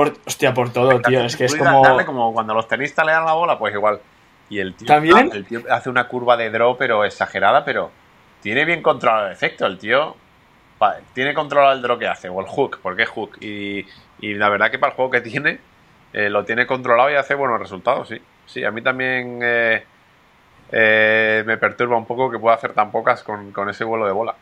Por, 0.00 0.14
hostia, 0.26 0.54
por 0.54 0.72
todo, 0.72 1.00
tío. 1.02 1.24
Es 1.24 1.36
que 1.36 1.44
es 1.44 1.54
como. 1.54 1.82
darle 1.84 2.06
como 2.06 2.32
cuando 2.32 2.54
los 2.54 2.66
tenistas 2.66 3.04
le 3.04 3.12
dan 3.12 3.26
la 3.26 3.34
bola, 3.34 3.58
pues 3.58 3.74
igual. 3.74 4.00
Y 4.48 4.58
el 4.58 4.74
tío, 4.74 4.86
¿También? 4.86 5.30
el 5.32 5.44
tío 5.44 5.62
hace 5.68 5.90
una 5.90 6.08
curva 6.08 6.36
de 6.38 6.50
draw, 6.50 6.76
pero 6.78 7.04
exagerada, 7.04 7.64
pero 7.64 7.90
tiene 8.40 8.64
bien 8.64 8.82
controlado 8.82 9.26
el 9.26 9.32
efecto. 9.32 9.66
El 9.66 9.78
tío 9.78 10.16
tiene 11.12 11.34
controlado 11.34 11.74
el 11.74 11.82
draw 11.82 11.98
que 11.98 12.08
hace, 12.08 12.30
o 12.30 12.40
el 12.40 12.46
hook, 12.46 12.78
porque 12.82 13.02
es 13.02 13.10
hook. 13.10 13.36
Y, 13.42 13.84
y 14.20 14.34
la 14.34 14.48
verdad 14.48 14.70
que 14.70 14.78
para 14.78 14.92
el 14.92 14.96
juego 14.96 15.10
que 15.10 15.20
tiene, 15.20 15.58
eh, 16.14 16.30
lo 16.30 16.44
tiene 16.44 16.66
controlado 16.66 17.10
y 17.10 17.16
hace 17.16 17.34
buenos 17.34 17.60
resultados, 17.60 18.08
sí. 18.08 18.20
Sí, 18.46 18.64
a 18.64 18.70
mí 18.70 18.80
también 18.80 19.38
eh, 19.42 19.84
eh, 20.72 21.44
me 21.46 21.58
perturba 21.58 21.96
un 21.96 22.06
poco 22.06 22.30
que 22.30 22.38
pueda 22.38 22.56
hacer 22.56 22.72
tan 22.72 22.90
pocas 22.90 23.22
con, 23.22 23.52
con 23.52 23.68
ese 23.68 23.84
vuelo 23.84 24.06
de 24.06 24.12
bola. 24.12 24.34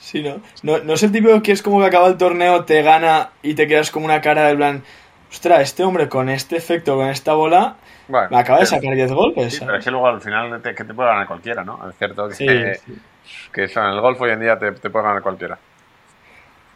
Sí, 0.00 0.22
¿no? 0.22 0.40
¿no? 0.62 0.78
No 0.82 0.94
es 0.94 1.02
el 1.02 1.12
típico 1.12 1.40
que 1.42 1.52
es 1.52 1.62
como 1.62 1.78
que 1.80 1.86
acaba 1.86 2.08
el 2.08 2.16
torneo, 2.16 2.64
te 2.64 2.82
gana 2.82 3.30
y 3.42 3.54
te 3.54 3.66
quedas 3.68 3.90
como 3.90 4.06
una 4.06 4.20
cara 4.20 4.48
de 4.48 4.56
plan. 4.56 4.82
Ostras, 5.30 5.60
este 5.60 5.84
hombre 5.84 6.08
con 6.08 6.28
este 6.28 6.56
efecto, 6.56 6.96
con 6.96 7.06
esta 7.08 7.34
bola, 7.34 7.76
Bueno, 8.08 8.26
me 8.30 8.38
acaba 8.38 8.58
de 8.60 8.66
sacar 8.66 8.94
10 8.94 9.12
golpes. 9.12 9.54
sí, 9.54 9.60
pero 9.64 9.76
es 9.78 9.84
que 9.84 9.90
luego 9.92 10.08
al 10.08 10.20
final 10.20 10.60
te, 10.62 10.74
que 10.74 10.82
te 10.84 10.92
puede 10.94 11.08
ganar 11.10 11.26
cualquiera, 11.28 11.62
¿no? 11.62 11.78
Es 11.88 11.96
cierto 11.96 12.28
que, 12.28 12.34
Sí, 12.34 12.46
sí. 12.84 12.98
que 13.52 13.64
eso 13.64 13.80
en 13.80 13.90
el 13.92 14.00
golf 14.00 14.20
hoy 14.20 14.30
en 14.32 14.40
día 14.40 14.58
te, 14.58 14.72
te 14.72 14.90
puede 14.90 15.04
ganar 15.04 15.22
cualquiera. 15.22 15.56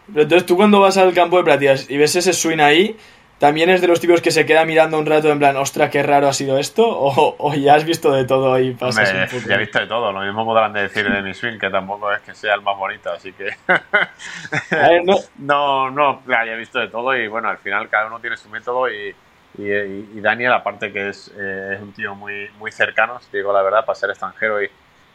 Pero 0.06 0.22
entonces 0.22 0.46
tú 0.46 0.54
cuando 0.56 0.80
vas 0.80 0.96
al 0.98 1.12
campo 1.14 1.38
de 1.38 1.44
platillas 1.44 1.90
y 1.90 1.96
ves 1.96 2.14
ese 2.14 2.32
swing 2.34 2.60
ahí, 2.60 2.96
¿también 3.38 3.70
es 3.70 3.80
de 3.80 3.88
los 3.88 4.00
tipos 4.00 4.20
que 4.20 4.30
se 4.30 4.46
queda 4.46 4.64
mirando 4.64 4.98
un 4.98 5.06
rato 5.06 5.30
en 5.30 5.38
plan, 5.38 5.56
ostra, 5.56 5.90
qué 5.90 6.02
raro 6.02 6.28
ha 6.28 6.32
sido 6.32 6.58
esto? 6.58 6.84
¿O, 6.98 7.36
o 7.38 7.54
ya 7.54 7.74
has 7.74 7.84
visto 7.84 8.12
de 8.12 8.24
todo 8.24 8.58
y 8.58 8.72
pasas 8.72 9.12
Hombre, 9.12 9.28
un 9.36 9.48
ya 9.48 9.54
he 9.54 9.58
visto 9.58 9.78
de 9.78 9.86
todo. 9.86 10.12
Lo 10.12 10.20
mismo 10.20 10.44
podrán 10.44 10.72
decir 10.72 11.08
de 11.08 11.22
mi 11.22 11.34
swing, 11.34 11.58
que 11.58 11.70
tampoco 11.70 12.12
es 12.12 12.20
que 12.20 12.34
sea 12.34 12.54
el 12.54 12.62
más 12.62 12.76
bonito, 12.76 13.10
así 13.10 13.32
que. 13.32 13.50
Ver, 14.70 15.02
no, 15.04 15.14
no, 15.38 15.90
no, 15.90 16.22
ya 16.26 16.44
he 16.44 16.56
visto 16.56 16.78
de 16.78 16.88
todo 16.88 17.16
y 17.16 17.28
bueno, 17.28 17.48
al 17.48 17.58
final 17.58 17.88
cada 17.88 18.06
uno 18.06 18.20
tiene 18.20 18.36
su 18.36 18.48
método 18.48 18.88
y, 18.90 19.14
y, 19.58 19.62
y- 19.72 20.10
y 20.14 20.20
Daniel, 20.20 20.52
aparte 20.52 20.92
que 20.92 21.08
es, 21.10 21.32
eh, 21.38 21.74
es 21.76 21.80
un 21.82 21.92
tío 21.92 22.14
muy, 22.14 22.50
muy 22.58 22.72
cercano, 22.72 23.20
si 23.20 23.30
te 23.30 23.38
digo 23.38 23.52
la 23.52 23.62
verdad, 23.62 23.84
para 23.84 23.94
ser 23.94 24.10
extranjero 24.10 24.62
y, 24.62 24.68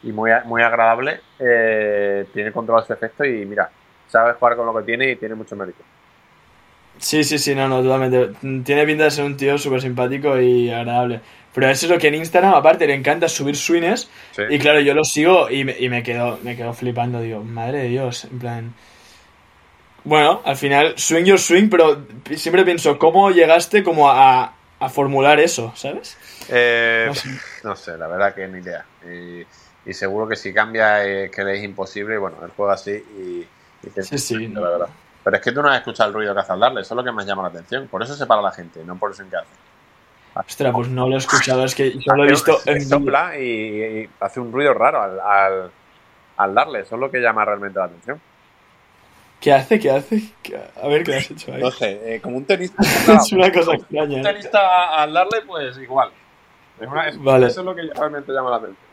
y 0.04 0.12
muy, 0.12 0.32
muy 0.46 0.62
agradable, 0.64 1.22
eh, 1.40 2.26
tiene 2.34 2.52
controlado 2.52 2.86
ese 2.86 2.94
efecto 2.94 3.26
y 3.26 3.46
mira, 3.46 3.70
sabe 4.08 4.34
jugar 4.34 4.56
con 4.56 4.66
lo 4.66 4.76
que 4.76 4.84
tiene 4.84 5.12
y 5.12 5.16
tiene 5.18 5.36
mucho 5.36 5.56
mérito. 5.56 5.84
Sí, 7.00 7.24
sí, 7.24 7.40
sí, 7.40 7.56
no, 7.56 7.68
no, 7.68 7.82
totalmente. 7.82 8.32
Tiene 8.64 8.86
pinta 8.86 9.06
de 9.06 9.12
ser 9.12 9.26
un 9.26 9.38
tío 9.38 9.58
súper 9.58 9.82
simpático 9.82 10.40
y 10.40 10.70
agradable. 10.70 11.22
Pero 11.54 11.70
eso 11.70 11.86
es 11.86 11.92
lo 11.92 11.98
que 11.98 12.08
en 12.10 12.16
Instagram, 12.16 12.54
aparte, 12.54 12.86
le 12.86 12.94
encanta 12.94 13.28
subir 13.28 13.56
swings. 13.56 14.10
Sí. 14.32 14.44
Y 14.50 14.60
claro, 14.60 14.80
yo 14.82 14.94
lo 14.94 15.04
sigo 15.04 15.50
y 15.50 15.64
me, 15.64 15.76
y 15.80 15.90
me 15.90 16.04
quedo 16.04 16.40
me 16.44 16.56
quedo 16.56 16.74
flipando. 16.74 17.22
Digo, 17.22 17.44
madre 17.44 17.80
de 17.80 17.88
Dios, 17.90 18.26
en 18.26 18.40
plan... 18.40 18.74
Bueno, 20.04 20.42
al 20.46 20.56
final, 20.56 20.94
swing 20.98 21.26
your 21.26 21.40
swing, 21.40 21.70
pero 21.70 22.06
siempre 22.36 22.64
pienso, 22.64 22.98
¿cómo 22.98 23.32
llegaste 23.32 23.84
como 23.84 24.10
a, 24.10 24.54
a 24.80 24.90
formular 24.90 25.40
eso, 25.40 25.74
¿sabes? 25.76 26.18
Eh, 26.50 27.06
No 27.08 27.16
sé. 27.16 27.30
no 27.64 27.76
sé, 27.76 27.98
la 27.98 28.08
verdad 28.08 28.34
que 28.34 28.48
ni 28.48 28.60
idea. 28.60 28.86
Y, 29.06 29.90
y 29.90 29.94
seguro 29.94 30.28
que 30.28 30.36
si 30.36 30.54
cambia, 30.54 31.06
eh, 31.06 31.30
que 31.30 31.44
le 31.44 31.58
es 31.58 31.64
imposible. 31.64 32.16
Y 32.16 32.18
bueno, 32.18 32.38
él 32.44 32.52
juega 32.56 32.74
así 32.74 32.92
y, 32.92 33.46
Sí, 34.02 34.18
sí, 34.18 34.48
no. 34.48 34.62
la 34.62 34.70
verdad. 34.72 34.90
Pero 35.30 35.38
es 35.38 35.44
que 35.44 35.52
tú 35.52 35.62
no 35.62 35.70
has 35.70 35.78
escuchado 35.78 36.08
el 36.10 36.16
ruido 36.16 36.34
que 36.34 36.40
hace 36.40 36.54
al 36.54 36.60
darle, 36.60 36.82
eso 36.82 36.96
es 36.96 36.98
lo 36.98 37.04
que 37.04 37.12
me 37.12 37.24
llama 37.24 37.44
la 37.44 37.50
atención. 37.50 37.88
Por 37.88 38.02
eso 38.02 38.16
se 38.16 38.26
para 38.26 38.42
la 38.42 38.52
gente, 38.52 38.84
no 38.84 38.98
por 38.98 39.12
eso 39.12 39.22
en 39.22 39.30
que 39.30 39.36
hace. 39.36 39.48
Ostras, 40.34 40.74
pues 40.74 40.88
no 40.88 41.08
lo 41.08 41.14
he 41.14 41.18
escuchado, 41.20 41.64
es 41.66 41.76
que 41.76 41.92
yo 42.00 42.16
lo 42.16 42.24
he 42.26 42.30
visto 42.30 42.58
en... 42.66 42.82
sopla 42.82 43.38
y, 43.38 43.44
y 43.44 44.10
hace 44.22 44.40
un 44.40 44.52
ruido 44.52 44.74
raro 44.74 45.04
al, 45.04 45.20
al, 45.20 45.72
al 46.38 46.56
darle, 46.56 46.80
eso 46.80 46.96
es 46.96 47.02
lo 47.02 47.12
que 47.12 47.20
llama 47.20 47.46
realmente 47.46 47.78
la 47.78 47.86
atención. 47.86 48.20
¿Qué 49.40 49.54
hace? 49.54 49.80
¿Qué 49.80 49.92
hace? 49.92 50.34
¿Qué- 50.42 50.60
A 50.82 50.88
ver, 50.88 51.04
¿qué 51.04 51.18
has 51.18 51.30
hecho 51.30 51.54
ahí? 51.54 51.62
No 51.62 51.70
sé, 51.70 52.16
eh, 52.16 52.22
como 52.22 52.38
un 52.38 52.46
tenista. 52.46 52.82
es 53.14 53.32
una 53.32 53.52
cosa 53.52 53.74
extraña. 53.76 54.16
un 54.16 54.20
¿eh? 54.22 54.24
tenista 54.24 54.96
al 55.00 55.14
darle, 55.14 55.42
pues 55.46 55.78
igual. 55.78 56.10
Es 56.80 56.88
una- 56.88 57.08
es- 57.08 57.24
Vale. 57.24 57.46
Eso 57.48 57.60
es 57.60 57.66
lo 57.68 57.76
que 57.76 57.84
realmente 57.94 58.32
llama 58.32 58.50
la 58.50 58.56
atención. 58.56 58.89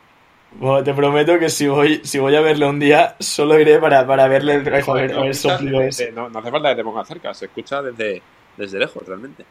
Bueno, 0.52 0.82
te 0.82 0.94
prometo 0.94 1.38
que 1.38 1.50
si 1.50 1.66
voy, 1.68 2.00
si 2.04 2.18
voy 2.18 2.34
a 2.34 2.40
verle 2.40 2.66
un 2.66 2.78
día, 2.78 3.14
solo 3.18 3.58
iré 3.60 3.78
para, 3.78 4.06
para 4.06 4.26
verle 4.28 4.54
el 4.54 5.34
soplido 5.34 5.82
ese. 5.82 6.12
no, 6.12 6.30
no 6.30 6.38
hace 6.38 6.50
falta 6.50 6.70
que 6.70 6.76
te 6.76 6.84
pongas 6.84 7.06
cerca, 7.08 7.34
se 7.34 7.46
escucha 7.46 7.82
desde, 7.82 8.22
desde 8.56 8.78
lejos 8.78 9.06
realmente. 9.06 9.44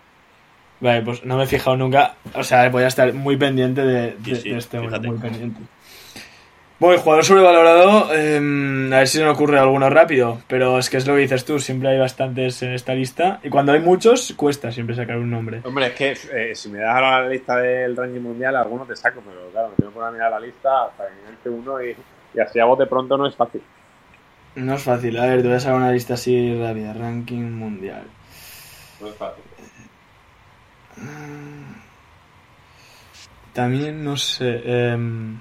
Vale, 0.80 1.02
pues 1.04 1.24
no 1.24 1.38
me 1.38 1.44
he 1.44 1.48
fijado 1.48 1.78
nunca. 1.78 2.16
O 2.34 2.44
sea, 2.44 2.70
voy 2.70 2.84
a 2.84 2.88
estar 2.88 3.14
muy 3.14 3.38
pendiente 3.38 3.82
de, 3.82 4.16
de- 4.18 4.36
Sí, 4.36 4.42
sí, 4.42 4.50
de 4.50 4.58
este 4.58 4.80
muy 4.80 5.18
pendiente. 5.20 5.62
Bueno, 6.78 6.96
el 6.96 7.02
jugador 7.02 7.24
sobrevalorado, 7.24 8.14
eh, 8.14 8.38
a 8.38 8.98
ver 8.98 9.08
si 9.08 9.18
se 9.18 9.24
me 9.24 9.30
ocurre 9.30 9.58
alguno 9.58 9.90
rápido, 9.90 10.42
pero 10.48 10.78
es 10.78 10.90
que 10.90 10.98
es 10.98 11.08
lo 11.08 11.14
que 11.14 11.22
dices 11.22 11.46
tú, 11.46 11.58
siempre 11.58 11.88
hay 11.88 11.98
bastantes 11.98 12.62
en 12.64 12.74
esta 12.74 12.94
lista, 12.94 13.40
y 13.44 13.50
cuando 13.50 13.72
hay 13.72 13.80
muchos, 13.80 14.34
cuesta 14.36 14.74
siempre 14.74 14.94
sacar 14.94 15.18
un 15.18 15.32
nombre. 15.32 15.62
Hombre, 15.64 15.88
es 15.88 15.94
que 15.94 16.18
eh, 16.34 16.54
si 16.54 16.68
me 16.68 16.80
das 16.80 16.94
ahora 16.94 17.22
la 17.22 17.30
lista 17.30 17.56
del 17.56 17.96
ranking 17.96 18.20
mundial, 18.20 18.58
algunos 18.58 18.90
te 18.90 18.96
saco, 18.98 19.22
pero 19.26 19.50
claro, 19.52 19.70
me 19.70 19.76
tengo 19.78 19.90
que 19.90 19.94
poner 19.94 20.10
a 20.10 20.12
mirar 20.12 20.32
la 20.32 20.40
lista 20.42 20.86
hasta 20.88 21.08
que 21.08 21.14
me 21.24 21.30
entre 21.30 21.50
uno 21.50 21.82
y, 21.82 21.96
y 22.34 22.40
así 22.42 22.60
a 22.60 22.66
bote 22.66 22.86
pronto 22.88 23.18
no 23.18 23.26
es 23.26 23.36
fácil. 23.36 23.62
No 24.56 24.74
es 24.76 24.84
fácil, 24.84 25.18
a 25.18 25.28
ver, 25.28 25.42
te 25.42 25.48
voy 25.48 25.58
a 25.58 25.60
sacar 25.62 25.78
una 25.78 25.92
lista 25.94 26.16
así 26.16 26.60
rápida, 26.62 26.92
ranking 26.92 27.52
mundial. 27.52 28.04
No 29.00 29.08
es 29.08 29.16
fácil. 29.16 29.44
También, 33.54 34.04
no 34.04 34.18
sé. 34.18 34.62
em, 34.66 35.40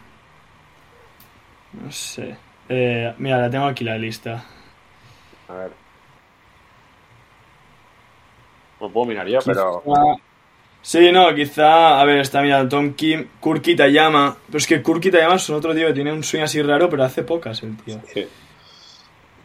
no 1.83 1.91
sé. 1.91 2.37
Eh, 2.69 3.15
mira, 3.19 3.39
la 3.39 3.51
tengo 3.51 3.67
aquí 3.67 3.85
la 3.85 3.99
lista. 3.99 4.45
A 5.49 5.55
ver. 5.55 5.71
No 8.81 8.91
puedo 8.91 9.07
mirar 9.07 9.27
yo, 9.29 9.39
pero. 9.45 9.83
Sí, 10.83 11.11
no, 11.13 11.35
quizá. 11.35 12.01
A 12.01 12.05
ver, 12.05 12.19
está 12.19 12.43
mirando 12.43 12.69
Tom 12.77 12.93
Kim, 12.95 13.27
Kurt 13.41 13.63
Kitayama. 13.63 14.37
Pero 14.47 14.59
es 14.59 14.67
que 14.67 14.83
Kurt 14.83 15.03
Kitayama 15.03 15.37
es 15.37 15.49
otro 15.51 15.75
tío 15.75 15.87
que 15.87 15.95
tiene 15.95 16.13
un 16.13 16.23
swing 16.23 16.43
así 16.43 16.61
raro, 16.63 16.89
pero 16.91 17.05
hace 17.05 17.23
pocas 17.23 17.63
el 17.63 17.77
tío. 17.79 18.01
Sí. 18.13 18.27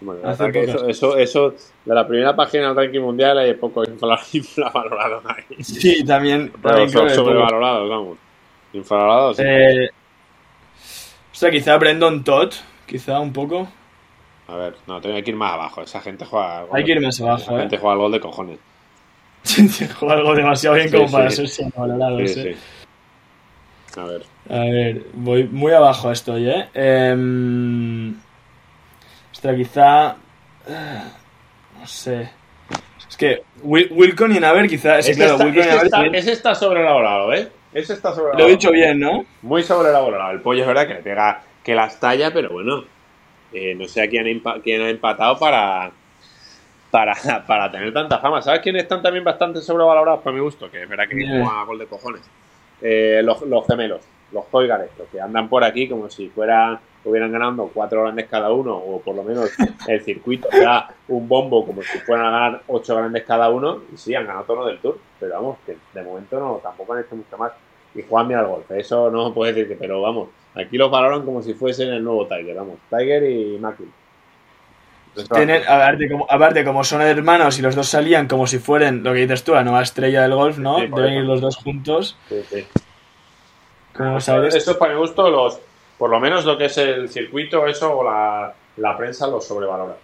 Bueno, 0.01 0.21
la 0.23 0.29
Hace 0.31 0.43
verdad 0.43 0.53
que 0.53 0.67
pocas. 0.67 0.89
eso, 0.89 1.17
eso, 1.17 1.17
eso, 1.17 1.55
de 1.85 1.93
la 1.95 2.07
primera 2.07 2.35
página 2.35 2.67
del 2.67 2.75
ranking 2.75 2.99
mundial 3.01 3.37
hay 3.37 3.53
poco 3.53 3.83
infravalorado 4.33 5.21
ahí. 5.25 5.63
Sí, 5.63 6.03
también. 6.05 6.51
Pero 6.61 6.75
también 6.87 7.09
sobrevalorados, 7.15 7.89
vamos. 7.89 8.17
Infravalorados. 8.73 9.37
sí. 9.37 9.43
Eh, 9.45 9.89
sea, 11.39 11.51
quizá 11.51 11.77
Brandon 11.77 12.23
Todd, 12.23 12.53
quizá 12.85 13.19
un 13.19 13.31
poco. 13.33 13.67
A 14.47 14.55
ver, 14.55 14.75
no, 14.87 14.99
tengo 14.99 15.21
que 15.23 15.29
ir 15.29 15.35
más 15.35 15.53
abajo. 15.53 15.81
Esa 15.83 16.01
gente 16.01 16.25
juega. 16.25 16.59
al 16.59 16.67
gol 16.67 16.77
Hay 16.77 16.83
que 16.83 16.91
ir 16.91 17.01
más 17.01 17.21
abajo, 17.21 17.41
Esa 17.43 17.59
gente 17.59 17.75
eh. 17.75 17.79
juega 17.79 17.93
al 17.93 17.99
gol 17.99 18.11
de 18.11 18.19
cojones. 18.19 18.59
Juega 19.99 20.15
algo 20.15 20.35
demasiado 20.35 20.75
bien 20.75 20.89
Sí, 20.89 20.97
como 20.97 21.09
para 21.11 21.29
ser. 21.29 21.47
Sí, 21.47 21.63
sí. 22.27 22.33
sí. 22.33 22.55
A 23.97 24.03
ver. 24.03 24.23
A 24.49 24.59
ver, 24.59 25.05
voy 25.13 25.45
muy 25.45 25.71
abajo 25.71 26.11
estoy, 26.11 26.49
¿eh? 26.49 26.67
eh 26.73 28.11
ostras, 29.31 29.55
quizá... 29.55 30.15
eh, 30.67 31.01
No 31.79 31.87
sé. 31.87 32.29
Es 33.07 33.15
que 33.15 33.41
Wil- 33.63 33.87
Wilcon 33.91 34.35
y 34.35 34.39
Naver 34.39 34.67
quizá... 34.67 35.01
Sí, 35.01 35.11
Ese 35.11 35.19
claro, 35.19 35.33
está, 35.35 35.45
Wilcon 35.45 35.63
y 35.63 35.67
Naver 35.67 35.85
está- 35.85 35.97
también- 35.97 36.15
ese 36.15 36.31
está 36.33 36.53
sobrevalorado, 36.55 37.33
¿eh? 37.33 37.49
Ese 37.73 37.93
está 37.93 38.09
sobrevalorado. 38.11 38.39
Lo 38.43 38.47
he 38.49 38.51
dicho 38.55 38.71
bien, 38.71 38.99
¿no? 38.99 39.25
Muy 39.41 39.63
sobrevalorado. 39.63 40.31
El 40.31 40.41
pollo 40.41 40.61
es 40.61 40.67
verdad 40.67 40.87
que 40.87 40.93
le 40.95 41.01
pega 41.01 41.41
que 41.63 41.75
las 41.75 41.99
talla, 41.99 42.31
pero 42.33 42.49
bueno. 42.49 42.83
eh, 43.53 43.75
no 43.75 43.87
sé 43.87 44.01
a 44.01 44.07
quién 44.09 44.25
empa- 44.25 44.61
quién 44.61 44.81
ha 44.81 44.89
empatado 44.89 45.37
para, 45.39 45.91
para, 46.91 47.15
para 47.47 47.71
tener 47.71 47.93
tanta 47.93 48.19
fama. 48.19 48.41
¿Sabes 48.41 48.61
quiénes 48.61 48.83
están 48.83 49.01
también 49.01 49.23
bastante 49.23 49.61
sobrevalorados 49.61 50.21
para 50.21 50.35
mi 50.35 50.41
gusto? 50.41 50.69
Que 50.69 50.83
es 50.83 50.89
verdad 50.89 51.05
que 51.07 51.15
juegan 51.27 51.47
a 51.59 51.63
gol 51.65 51.79
de 51.79 51.85
cojones. 51.87 52.21
Eh, 52.81 53.21
los, 53.23 53.41
los 53.41 53.65
gemelos, 53.67 54.01
los 54.31 54.45
Hoygar 54.51 54.81
estos, 54.81 55.07
que 55.09 55.19
andan 55.19 55.49
por 55.49 55.63
aquí 55.63 55.87
como 55.87 56.09
si 56.09 56.29
fueran, 56.29 56.79
hubieran 57.03 57.31
ganando 57.31 57.69
cuatro 57.73 58.03
grandes 58.03 58.27
cada 58.27 58.51
uno, 58.51 58.75
o 58.75 59.01
por 59.01 59.15
lo 59.15 59.23
menos 59.23 59.49
el 59.87 60.01
circuito 60.01 60.47
da 60.51 60.93
un 61.07 61.27
bombo 61.27 61.65
como 61.65 61.81
si 61.81 61.97
fueran 61.99 62.27
a 62.27 62.31
ganar 62.31 62.61
ocho 62.67 62.95
grandes 62.95 63.23
cada 63.23 63.49
uno, 63.49 63.83
y 63.93 63.97
sí, 63.97 64.13
han 64.15 64.27
ganado 64.27 64.45
tono 64.45 64.65
del 64.65 64.79
Tour, 64.79 64.99
pero 65.19 65.35
vamos, 65.35 65.57
que 65.65 65.77
de 65.93 66.03
momento 66.03 66.39
no, 66.39 66.59
tampoco 66.61 66.93
han 66.93 67.01
hecho 67.01 67.15
mucho 67.15 67.37
más. 67.37 67.51
Y 67.95 68.03
juegan 68.03 68.27
bien 68.27 68.39
al 68.39 68.45
golf, 68.45 68.69
eso 68.69 69.09
no 69.09 69.33
puedes 69.33 69.55
decir, 69.55 69.75
pero 69.79 69.99
vamos, 69.99 70.29
aquí 70.53 70.77
los 70.77 70.91
valoran 70.91 71.25
como 71.25 71.41
si 71.41 71.55
fuesen 71.55 71.89
el 71.89 72.03
nuevo 72.03 72.27
Tiger, 72.27 72.55
vamos, 72.55 72.75
Tiger 72.89 73.23
y 73.23 73.57
Macklin. 73.57 73.91
Tienen, 75.33 75.63
aparte, 75.67 76.09
como, 76.09 76.27
aparte, 76.29 76.63
como 76.63 76.83
son 76.83 77.01
hermanos 77.01 77.57
y 77.57 77.61
los 77.61 77.75
dos 77.75 77.87
salían 77.87 78.27
como 78.27 78.45
si 78.45 78.59
fueran, 78.59 79.03
lo 79.03 79.13
que 79.13 79.21
dices 79.21 79.43
tú, 79.43 79.53
la 79.53 79.63
nueva 79.63 79.81
estrella 79.81 80.21
del 80.21 80.35
golf, 80.35 80.59
¿no? 80.59 80.77
Sí, 80.79 80.87
Deben 80.87 81.13
ir 81.13 81.23
los 81.23 81.41
dos 81.41 81.57
juntos. 81.57 82.15
Sí, 82.29 82.43
sí. 82.47 82.67
Eso 84.55 84.71
es 84.71 84.77
para 84.77 84.93
mi 84.93 84.99
gusto, 84.99 85.29
los, 85.29 85.59
por 85.97 86.09
lo 86.09 86.19
menos 86.19 86.45
lo 86.45 86.57
que 86.57 86.65
es 86.65 86.77
el 86.77 87.09
circuito, 87.09 87.65
eso 87.67 87.97
o 87.97 88.03
la, 88.03 88.53
la 88.77 88.97
prensa 88.97 89.27
los 89.27 89.45
sobrevalora. 89.45 89.95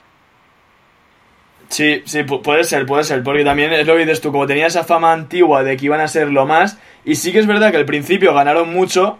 Sí, 1.70 2.04
sí, 2.06 2.20
pu- 2.20 2.42
puede 2.42 2.64
ser, 2.64 2.86
puede 2.86 3.04
ser, 3.04 3.24
porque 3.24 3.44
también 3.44 3.74
es 3.74 3.88
lo 3.88 3.94
que 3.94 4.02
dices 4.02 4.22
tú, 4.22 4.32
como 4.32 4.46
tenía 4.46 4.68
esa 4.68 4.84
fama 4.84 5.12
antigua 5.14 5.64
de 5.64 5.76
que 5.78 5.86
iban 5.86 6.00
a 6.00 6.08
ser 6.08 6.30
lo 6.30 6.46
más, 6.46 6.80
y 7.04 7.16
sí 7.16 7.32
que 7.32 7.40
es 7.40 7.48
verdad 7.48 7.72
que 7.72 7.78
al 7.78 7.86
principio 7.86 8.34
ganaron 8.34 8.72
mucho, 8.72 9.18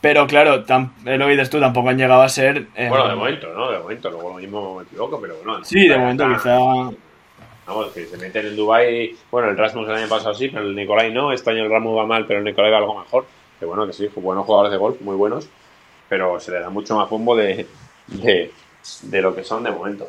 pero 0.00 0.26
claro, 0.26 0.54
es 0.56 1.18
lo 1.18 1.26
que 1.26 1.32
dices 1.32 1.50
tú, 1.50 1.60
tampoco 1.60 1.90
han 1.90 1.96
llegado 1.98 2.22
a 2.22 2.28
ser... 2.28 2.66
eh, 2.74 2.88
Bueno, 2.88 3.08
de 3.08 3.14
momento, 3.14 3.48
¿no? 3.54 3.70
De 3.70 3.78
momento, 3.78 4.10
luego 4.10 4.30
lo 4.30 4.34
mismo 4.34 4.76
me 4.76 4.82
equivoco, 4.84 5.20
pero 5.20 5.36
bueno. 5.44 5.64
Sí, 5.64 5.86
de 5.86 5.96
momento 5.96 6.26
quizá... 6.28 6.58
Vamos, 7.66 7.92
que 7.94 8.04
se 8.04 8.18
meten 8.18 8.44
en 8.48 8.56
Dubai 8.56 9.16
Bueno, 9.30 9.48
el 9.48 9.56
Rasmus 9.56 9.88
el 9.88 9.94
año 9.94 10.08
pasado 10.08 10.34
sí, 10.34 10.48
pero 10.48 10.66
el 10.66 10.76
Nicolai 10.76 11.10
no. 11.10 11.32
Este 11.32 11.50
año 11.50 11.64
el 11.64 11.70
Rasmus 11.70 11.96
va 11.96 12.04
mal, 12.06 12.26
pero 12.26 12.40
el 12.40 12.44
Nicolai 12.44 12.70
va 12.70 12.76
algo 12.78 12.98
mejor. 12.98 13.24
Que 13.58 13.66
bueno, 13.66 13.86
que 13.86 13.92
sí, 13.92 14.08
buenos 14.16 14.44
jugadores 14.46 14.72
de 14.72 14.78
golf, 14.78 15.00
muy 15.00 15.16
buenos. 15.16 15.48
Pero 16.08 16.38
se 16.40 16.52
le 16.52 16.60
da 16.60 16.70
mucho 16.70 16.96
más 16.96 17.08
bombo 17.08 17.34
de, 17.36 17.66
de, 18.08 18.52
de 19.02 19.22
lo 19.22 19.34
que 19.34 19.44
son 19.44 19.62
de 19.64 19.70
momento. 19.70 20.08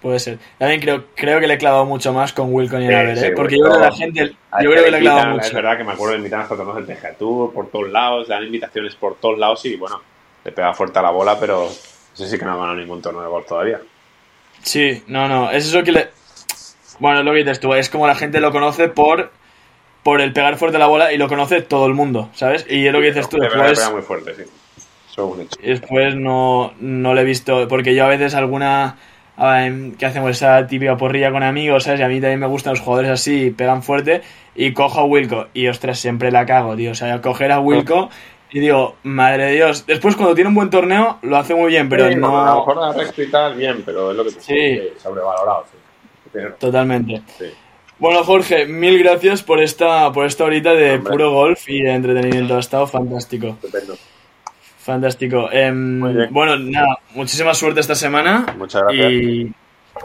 Puede 0.00 0.18
ser. 0.18 0.38
También 0.58 0.80
creo, 0.80 1.04
creo 1.14 1.40
que 1.40 1.46
le 1.46 1.54
he 1.54 1.58
clavado 1.58 1.84
mucho 1.86 2.12
más 2.12 2.32
con 2.32 2.52
Wilcon 2.52 2.82
y 2.82 2.86
Naver, 2.86 3.18
¿eh? 3.18 3.32
porque 3.34 3.56
yo 3.56 3.64
creo 3.64 3.76
que 3.76 3.80
la 3.80 3.92
gente. 3.92 4.36
Yo 4.62 4.70
creo 4.70 4.84
que 4.84 4.90
le 4.90 4.98
he 4.98 5.00
clavado 5.00 5.30
mucho. 5.30 5.46
Es 5.46 5.54
verdad 5.54 5.76
que 5.76 5.84
me 5.84 5.92
acuerdo 5.92 6.12
de 6.12 6.18
invitar 6.18 6.40
a 6.40 6.48
torneos 6.48 6.86
del 6.86 7.16
Tour 7.18 7.52
por 7.52 7.70
todos 7.70 7.90
lados, 7.90 8.28
dan 8.28 8.44
invitaciones 8.44 8.94
por 8.94 9.16
todos 9.16 9.38
lados 9.38 9.64
y 9.64 9.76
bueno, 9.76 10.00
le 10.44 10.52
pega 10.52 10.74
fuerte 10.74 10.98
a 10.98 11.02
la 11.02 11.10
bola, 11.10 11.40
pero 11.40 11.66
ese 11.66 12.28
sí 12.28 12.38
que 12.38 12.44
no 12.44 12.52
ha 12.52 12.56
ganado 12.56 12.76
ningún 12.76 13.00
torneo 13.00 13.22
de 13.22 13.28
golf 13.28 13.46
todavía. 13.46 13.80
Sí, 14.62 15.02
no, 15.06 15.28
no. 15.28 15.50
Es 15.50 15.66
eso 15.66 15.82
que 15.82 15.92
le. 15.92 16.08
Bueno, 16.98 17.20
es 17.20 17.24
lo 17.24 17.32
que 17.32 17.38
dices 17.38 17.60
tú, 17.60 17.74
es 17.74 17.88
como 17.88 18.06
la 18.06 18.14
gente 18.14 18.40
lo 18.40 18.52
conoce 18.52 18.88
por 18.88 19.30
por 20.06 20.20
el 20.20 20.32
pegar 20.32 20.56
fuerte 20.56 20.78
la 20.78 20.86
bola 20.86 21.12
y 21.12 21.18
lo 21.18 21.26
conoce 21.26 21.62
todo 21.62 21.86
el 21.86 21.92
mundo, 21.92 22.28
¿sabes? 22.32 22.64
Y 22.70 22.86
es 22.86 22.92
lo 22.92 23.00
que 23.00 23.08
dices 23.08 23.28
tú, 23.28 23.38
después... 23.38 23.76
Pega 23.76 23.90
muy 23.90 24.02
fuerte, 24.02 24.36
sí. 24.36 24.44
Después 25.60 26.14
no, 26.14 26.74
no 26.78 27.12
lo 27.12 27.20
he 27.20 27.24
visto, 27.24 27.66
porque 27.66 27.92
yo 27.92 28.04
a 28.04 28.08
veces 28.08 28.36
alguna 28.36 28.98
que 29.36 30.06
hacemos 30.06 30.30
esa 30.30 30.64
típica 30.68 30.96
porrilla 30.96 31.32
con 31.32 31.42
amigos, 31.42 31.82
¿sabes? 31.82 31.98
Y 31.98 32.02
a 32.04 32.08
mí 32.08 32.20
también 32.20 32.38
me 32.38 32.46
gustan 32.46 32.74
los 32.74 32.80
jugadores 32.82 33.10
así, 33.10 33.50
pegan 33.50 33.82
fuerte, 33.82 34.22
y 34.54 34.72
cojo 34.74 35.00
a 35.00 35.04
Wilco, 35.04 35.48
y 35.52 35.66
ostras, 35.66 35.98
siempre 35.98 36.30
la 36.30 36.46
cago, 36.46 36.76
tío. 36.76 36.92
O 36.92 36.94
sea, 36.94 37.20
coger 37.20 37.50
a 37.50 37.58
Wilco 37.58 38.08
y 38.52 38.60
digo, 38.60 38.94
madre 39.02 39.46
de 39.46 39.52
Dios. 39.54 39.86
Después, 39.86 40.14
cuando 40.14 40.36
tiene 40.36 40.50
un 40.50 40.54
buen 40.54 40.70
torneo, 40.70 41.18
lo 41.22 41.36
hace 41.36 41.56
muy 41.56 41.70
bien, 41.70 41.88
pero 41.88 42.08
no. 42.14 42.46
A 42.46 42.54
lo 42.54 42.56
mejor 42.58 42.76
la 42.76 42.92
recta 42.92 43.22
y 43.24 43.26
tal, 43.28 43.56
bien, 43.56 43.82
pero 43.84 44.12
es 44.12 44.16
lo 44.16 44.22
que 44.22 44.30
te 44.30 44.40
sí. 44.40 44.82
sobrevalorado, 45.02 45.64
sí. 46.32 46.38
Totalmente. 46.60 47.22
Bueno, 47.98 48.22
Jorge, 48.24 48.66
mil 48.66 48.98
gracias 48.98 49.42
por 49.42 49.62
esta, 49.62 50.12
por 50.12 50.26
esta 50.26 50.44
horita 50.44 50.74
de 50.74 50.98
puro 50.98 51.32
golf 51.32 51.68
y 51.68 51.82
de 51.82 51.94
entretenimiento. 51.94 52.56
Ha 52.56 52.60
estado 52.60 52.86
fantástico. 52.86 53.48
Estupendo. 53.48 53.96
Fantástico. 54.78 55.48
Em, 55.50 56.30
bueno, 56.30 56.58
nada, 56.58 56.98
muchísima 57.14 57.54
suerte 57.54 57.80
esta 57.80 57.94
semana. 57.94 58.54
Muchas 58.58 58.82
gracias. 58.82 59.12
Y, 59.12 59.52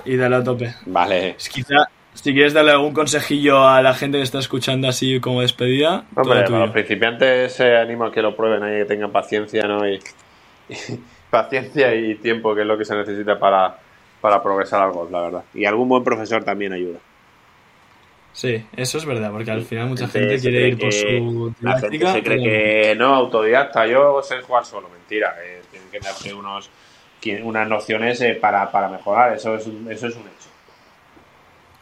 y 0.05 0.15
dale 0.15 0.37
a 0.37 0.43
tope. 0.43 0.73
Vale. 0.85 1.35
quizá, 1.51 1.89
si 2.13 2.33
quieres 2.33 2.53
darle 2.53 2.71
algún 2.71 2.93
consejillo 2.93 3.67
a 3.67 3.81
la 3.81 3.93
gente 3.93 4.17
que 4.17 4.23
está 4.23 4.39
escuchando 4.39 4.87
así 4.87 5.19
como 5.19 5.41
despedida. 5.41 6.05
Hombre, 6.15 6.43
para 6.43 6.59
los 6.59 6.71
principiantes 6.71 7.59
eh, 7.59 7.77
animo 7.77 8.05
a 8.05 8.11
que 8.11 8.21
lo 8.21 8.35
prueben 8.35 8.63
ahí, 8.63 8.79
que 8.79 8.85
tengan 8.85 9.11
paciencia, 9.11 9.63
¿no? 9.63 9.87
Y, 9.87 9.99
paciencia 11.29 11.93
y 11.93 12.15
tiempo, 12.15 12.55
que 12.55 12.61
es 12.61 12.67
lo 12.67 12.77
que 12.77 12.85
se 12.85 12.95
necesita 12.95 13.37
para, 13.37 13.77
para 14.21 14.41
progresar 14.41 14.81
algo, 14.81 15.07
la 15.11 15.21
verdad. 15.21 15.43
Y 15.53 15.65
algún 15.65 15.89
buen 15.89 16.03
profesor 16.03 16.43
también 16.43 16.71
ayuda. 16.73 16.99
Sí, 18.33 18.65
eso 18.75 18.97
es 18.97 19.05
verdad, 19.05 19.31
porque 19.31 19.51
al 19.51 19.63
final 19.63 19.89
mucha 19.89 20.07
gente 20.07 20.39
quiere 20.39 20.69
ir 20.69 20.79
por 20.79 20.93
su 20.93 21.53
La 21.59 21.79
gente 21.79 22.11
se 22.11 22.23
cree 22.23 22.41
que 22.41 22.95
no, 22.95 23.13
autodidacta, 23.13 23.85
yo 23.87 24.21
sé 24.23 24.41
jugar 24.41 24.65
solo, 24.65 24.89
mentira, 24.89 25.35
eh, 25.43 25.61
tienen 25.69 25.89
que 25.89 25.99
darte 25.99 26.33
unos, 26.33 26.69
unas 27.43 27.67
nociones 27.67 28.21
eh, 28.21 28.35
para, 28.35 28.71
para 28.71 28.87
mejorar, 28.87 29.35
eso 29.35 29.55
es, 29.55 29.67
eso 29.89 30.07
es 30.07 30.15
un 30.15 30.21
hecho. 30.21 30.49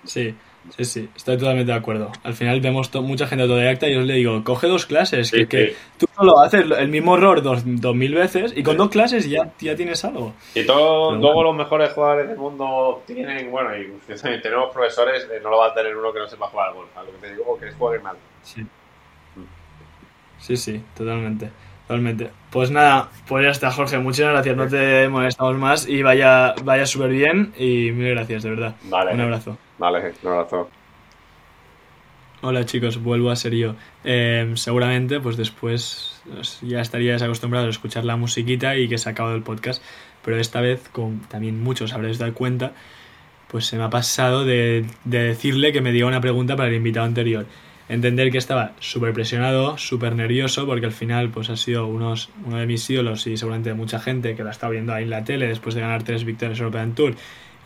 Sí, 0.06 0.36
Sí, 0.78 0.86
sí, 0.86 1.10
estoy 1.16 1.38
totalmente 1.38 1.72
de 1.72 1.78
acuerdo. 1.78 2.12
Al 2.24 2.34
final 2.34 2.62
vemos 2.62 2.94
mucha 3.02 3.28
gente 3.28 3.44
autodidacta 3.44 3.88
y 3.88 3.94
yo 3.94 4.02
le 4.02 4.16
digo, 4.16 4.44
coge 4.44 4.68
dos 4.68 4.86
clases, 4.86 5.32
que, 5.32 5.76
tú 5.98 6.08
solo 6.16 6.40
haces 6.40 6.66
el 6.78 6.88
mismo 6.90 7.18
error 7.18 7.42
dos, 7.42 7.66
mil 7.66 8.14
veces 8.14 8.54
y 8.56 8.64
con 8.64 8.78
dos 8.78 8.90
clases 8.90 9.30
ya, 9.30 9.52
ya 9.60 9.76
tienes 9.76 10.04
algo. 10.06 10.34
Y 10.56 10.66
todo, 10.66 11.20
todos 11.20 11.44
los 11.44 11.56
mejores 11.56 11.92
jugadores 11.92 12.30
del 12.30 12.38
mundo 12.38 13.04
tienen, 13.06 13.52
bueno, 13.52 13.72
y 13.76 13.92
tenemos 14.42 14.72
profesores, 14.74 15.28
eh, 15.32 15.40
no 15.42 15.50
lo 15.50 15.58
va 15.58 15.68
a 15.68 15.74
tener 15.74 15.96
uno 15.96 16.14
que 16.14 16.20
no 16.20 16.28
sepa 16.28 16.48
jugar 16.48 16.70
al 16.70 16.76
golf, 16.76 16.90
lo 16.96 17.06
que 17.06 17.28
te 17.28 17.34
digo, 17.34 17.58
que 17.58 17.68
es 17.68 17.76
juegue 17.76 18.00
mal. 18.00 18.16
Sí. 18.44 18.66
Sí, 20.40 20.56
sí, 20.56 20.82
totalmente. 20.96 21.50
Totalmente. 21.90 22.30
Pues 22.52 22.70
nada, 22.70 23.10
pues 23.28 23.46
ya 23.46 23.50
está, 23.50 23.72
Jorge. 23.72 23.98
Muchas 23.98 24.32
gracias. 24.32 24.56
No 24.56 24.68
te 24.68 25.10
molestamos 25.10 25.58
más 25.58 25.88
y 25.88 26.04
vaya, 26.04 26.54
vaya 26.64 26.86
súper 26.86 27.10
bien. 27.10 27.52
Y 27.58 27.92
mil 27.92 28.12
gracias, 28.12 28.44
de 28.44 28.52
verdad. 28.52 28.76
Vale. 28.84 29.14
Un 29.14 29.22
abrazo. 29.22 29.58
Vale, 29.80 30.14
un 30.22 30.30
abrazo. 30.30 30.70
Hola 32.42 32.66
chicos, 32.66 33.02
vuelvo 33.02 33.32
a 33.32 33.36
ser 33.36 33.54
yo. 33.56 33.76
Eh, 34.04 34.52
seguramente, 34.56 35.20
pues 35.20 35.36
después 35.36 36.22
ya 36.62 36.80
estaríais 36.80 37.22
acostumbrados 37.22 37.68
a 37.68 37.72
escuchar 37.72 38.06
la 38.06 38.16
musiquita 38.16 38.78
y 38.78 38.88
que 38.88 38.98
se 38.98 39.10
ha 39.10 39.14
acabado 39.14 39.36
el 39.36 39.44
podcast. 39.44 39.82
Pero 40.24 40.38
esta 40.38 40.62
vez, 40.62 40.88
como 40.90 41.20
también 41.28 41.62
muchos 41.62 41.94
habréis 41.94 42.18
dado 42.18 42.34
cuenta, 42.34 42.74
pues 43.48 43.66
se 43.66 43.78
me 43.78 43.84
ha 43.84 43.90
pasado 43.90 44.46
de, 44.46 44.86
de 45.06 45.24
decirle 45.24 45.74
que 45.74 45.82
me 45.82 45.92
diga 45.92 46.08
una 46.08 46.22
pregunta 46.22 46.56
para 46.56 46.70
el 46.70 46.76
invitado 46.76 47.06
anterior 47.06 47.46
entender 47.90 48.32
que 48.32 48.38
estaba 48.38 48.74
súper 48.80 49.14
presionado, 49.14 49.78
súper 49.78 50.16
nervioso, 50.16 50.66
porque 50.68 50.86
al 50.86 50.92
final 50.92 51.30
pues 51.30 51.50
ha 51.50 51.58
sido 51.58 51.88
unos, 51.88 52.30
uno 52.46 52.58
de 52.58 52.68
mis 52.68 52.88
ídolos 52.88 53.26
y 53.26 53.36
seguramente 53.36 53.74
mucha 53.74 54.00
gente 54.00 54.36
que 54.36 54.44
la 54.44 54.52
está 54.52 54.70
viendo 54.70 54.94
ahí 54.94 55.04
en 55.04 55.10
la 55.10 55.24
tele 55.24 55.48
después 55.48 55.74
de 55.74 55.82
ganar 55.82 56.04
tres 56.04 56.24
victorias 56.24 56.60
European 56.60 56.94
Tour 56.94 57.16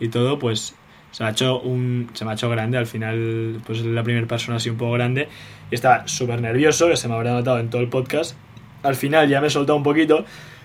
y 0.00 0.08
todo, 0.08 0.38
pues 0.38 0.74
se 1.14 1.22
me 1.22 1.28
ha 1.28 1.32
hecho, 1.32 1.60
un, 1.60 2.10
se 2.12 2.24
me 2.24 2.32
ha 2.32 2.34
hecho 2.34 2.50
grande, 2.50 2.76
al 2.76 2.88
final 2.88 3.60
pues 3.64 3.84
la 3.84 4.02
primera 4.02 4.26
persona 4.26 4.56
así 4.56 4.68
un 4.68 4.76
poco 4.76 4.90
grande 4.94 5.28
y 5.70 5.74
estaba 5.76 6.08
súper 6.08 6.40
nervioso, 6.40 6.88
que 6.88 6.96
se 6.96 7.06
me 7.06 7.14
habrá 7.14 7.34
notado 7.34 7.60
en 7.60 7.70
todo 7.70 7.82
el 7.82 7.88
podcast. 7.88 8.34
Al 8.82 8.96
final 8.96 9.28
ya 9.28 9.40
me 9.40 9.46
he 9.46 9.50
soltado 9.50 9.76
un 9.76 9.84
poquito, 9.84 10.24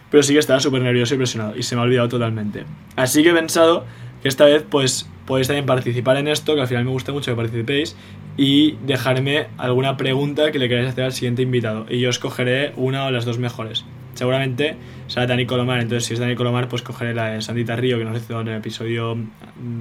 pero 0.09 0.23
sí 0.23 0.33
que 0.33 0.39
estaba 0.39 0.59
súper 0.59 0.81
nervioso 0.81 1.13
y 1.13 1.17
presionado 1.17 1.55
y 1.55 1.61
se 1.61 1.75
me 1.75 1.81
ha 1.81 1.83
olvidado 1.83 2.09
totalmente. 2.09 2.65
Así 2.95 3.21
que 3.21 3.29
he 3.29 3.33
pensado 3.33 3.85
que 4.23 4.27
esta 4.27 4.45
vez 4.45 4.65
pues 4.67 5.07
podéis 5.27 5.45
también 5.45 5.67
participar 5.67 6.17
en 6.17 6.27
esto, 6.27 6.55
que 6.55 6.61
al 6.61 6.67
final 6.67 6.83
me 6.83 6.89
gusta 6.89 7.11
mucho 7.11 7.29
que 7.31 7.35
participéis 7.35 7.95
y 8.35 8.71
dejarme 8.87 9.49
alguna 9.59 9.97
pregunta 9.97 10.51
que 10.51 10.57
le 10.57 10.67
queráis 10.67 10.89
hacer 10.89 11.03
al 11.03 11.13
siguiente 11.13 11.43
invitado. 11.43 11.85
Y 11.87 11.99
yo 11.99 12.09
escogeré 12.09 12.73
una 12.75 13.05
o 13.05 13.11
las 13.11 13.23
dos 13.23 13.37
mejores. 13.37 13.85
Seguramente 14.19 14.75
será 15.07 15.27
Dani 15.27 15.45
Colomar, 15.45 15.79
entonces 15.79 16.03
si 16.03 16.13
es 16.13 16.19
Dani 16.19 16.35
Colomar, 16.35 16.67
pues 16.67 16.81
cogeré 16.81 17.13
la 17.13 17.29
de 17.29 17.41
Sandita 17.41 17.77
Río 17.77 17.97
que 17.97 18.03
nos 18.03 18.17
hizo 18.17 18.41
en 18.41 18.49
el 18.49 18.57
episodio 18.57 19.17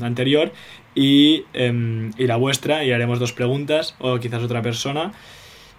anterior 0.01 0.53
y, 0.95 1.43
em, 1.55 2.12
y 2.16 2.28
la 2.28 2.36
vuestra 2.36 2.84
y 2.84 2.93
haremos 2.93 3.18
dos 3.18 3.32
preguntas 3.32 3.97
o 3.99 4.20
quizás 4.20 4.41
otra 4.41 4.62
persona. 4.62 5.11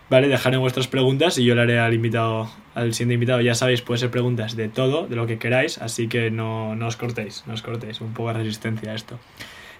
Vale, 0.10 0.28
dejaré 0.28 0.58
vuestras 0.58 0.90
preguntas 0.90 1.38
y 1.38 1.46
yo 1.46 1.56
le 1.56 1.62
haré 1.62 1.80
al 1.80 1.94
invitado, 1.94 2.50
al 2.76 2.94
siguiente 2.94 3.14
invitado. 3.14 3.40
Ya 3.40 3.56
sabéis, 3.56 3.82
puede 3.82 4.00
ser 4.00 4.12
preguntas 4.12 4.58
de 4.58 4.68
todo, 4.68 5.08
de 5.08 5.16
lo 5.16 5.26
que 5.26 5.40
queráis, 5.40 5.78
así 5.78 6.10
que 6.10 6.30
no, 6.30 6.76
no 6.76 6.88
os 6.88 6.98
cortéis, 6.98 7.46
no 7.48 7.54
os 7.54 7.62
cortéis, 7.62 8.02
un 8.02 8.12
poco 8.12 8.34
de 8.34 8.40
resistencia 8.40 8.92
a 8.92 8.96
esto. 8.96 9.18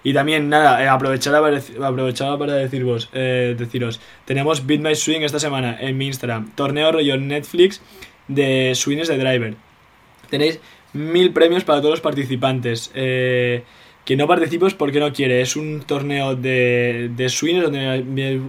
Y 0.02 0.14
también, 0.14 0.48
nada, 0.48 0.82
eh, 0.82 0.88
aprovechar, 0.88 1.34
para, 1.34 2.54
deciros, 2.54 3.10
eh, 3.12 3.54
deciros, 3.58 4.00
tenemos 4.24 4.66
Beat 4.66 4.94
Swing 4.94 5.20
esta 5.20 5.38
semana 5.38 5.76
en 5.78 5.98
mi 5.98 6.06
Instagram, 6.06 6.52
torneo 6.54 6.90
rollo 6.90 7.18
Netflix 7.18 7.82
de 8.34 8.72
swings 8.74 9.08
de 9.08 9.18
driver. 9.18 9.54
Tenéis 10.30 10.60
mil 10.92 11.32
premios 11.32 11.64
para 11.64 11.80
todos 11.80 11.92
los 11.92 12.00
participantes. 12.00 12.90
Eh, 12.94 13.62
no 14.16 14.26
participe 14.26 14.66
porque 14.76 15.00
no 15.00 15.12
quiere. 15.12 15.40
Es 15.40 15.56
un 15.56 15.82
torneo 15.82 16.36
de, 16.36 17.10
de 17.14 17.28
swings 17.28 17.62
donde 17.62 18.04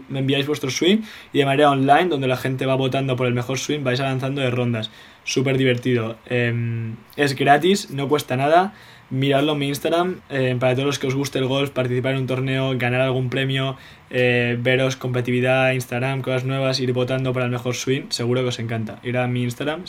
me 0.10 0.20
enviáis 0.20 0.48
vuestro 0.48 0.70
swing 0.70 1.00
y 1.34 1.40
de 1.40 1.46
manera 1.46 1.72
online 1.72 2.06
donde 2.06 2.28
la 2.28 2.38
gente 2.38 2.66
va 2.66 2.76
votando 2.76 3.16
por 3.16 3.28
el 3.28 3.34
mejor 3.34 3.60
swing, 3.60 3.84
vais 3.84 4.00
avanzando 4.00 4.42
de 4.42 4.50
rondas. 4.50 4.92
Súper 5.24 5.58
divertido. 5.58 6.18
Em, 6.28 6.96
es 7.16 7.36
gratis, 7.36 7.92
no 7.92 8.08
cuesta 8.08 8.36
nada 8.36 8.74
miradlo 9.12 9.54
en 9.54 9.60
mi 9.60 9.68
Instagram. 9.68 10.22
Eh, 10.30 10.56
para 10.60 10.74
todos 10.74 10.88
los 10.88 11.00
que 11.00 11.08
os 11.08 11.16
guste 11.16 11.38
el 11.38 11.46
golf, 11.46 11.70
participar 11.70 12.14
en 12.14 12.22
un 12.22 12.28
torneo, 12.28 12.78
ganar 12.78 13.02
algún 13.02 13.30
premio, 13.30 13.78
eh, 14.10 14.58
veros 14.60 14.96
competitividad, 14.96 15.72
Instagram, 15.74 16.22
cosas 16.22 16.46
nuevas, 16.46 16.80
ir 16.80 16.92
votando 16.94 17.34
para 17.34 17.46
el 17.46 17.52
mejor 17.52 17.76
swing, 17.76 18.04
seguro 18.10 18.42
que 18.42 18.48
os 18.48 18.60
encanta. 18.60 19.00
Ir 19.04 19.18
a 19.18 19.28
mi 19.28 19.44
Instagram, 19.44 19.84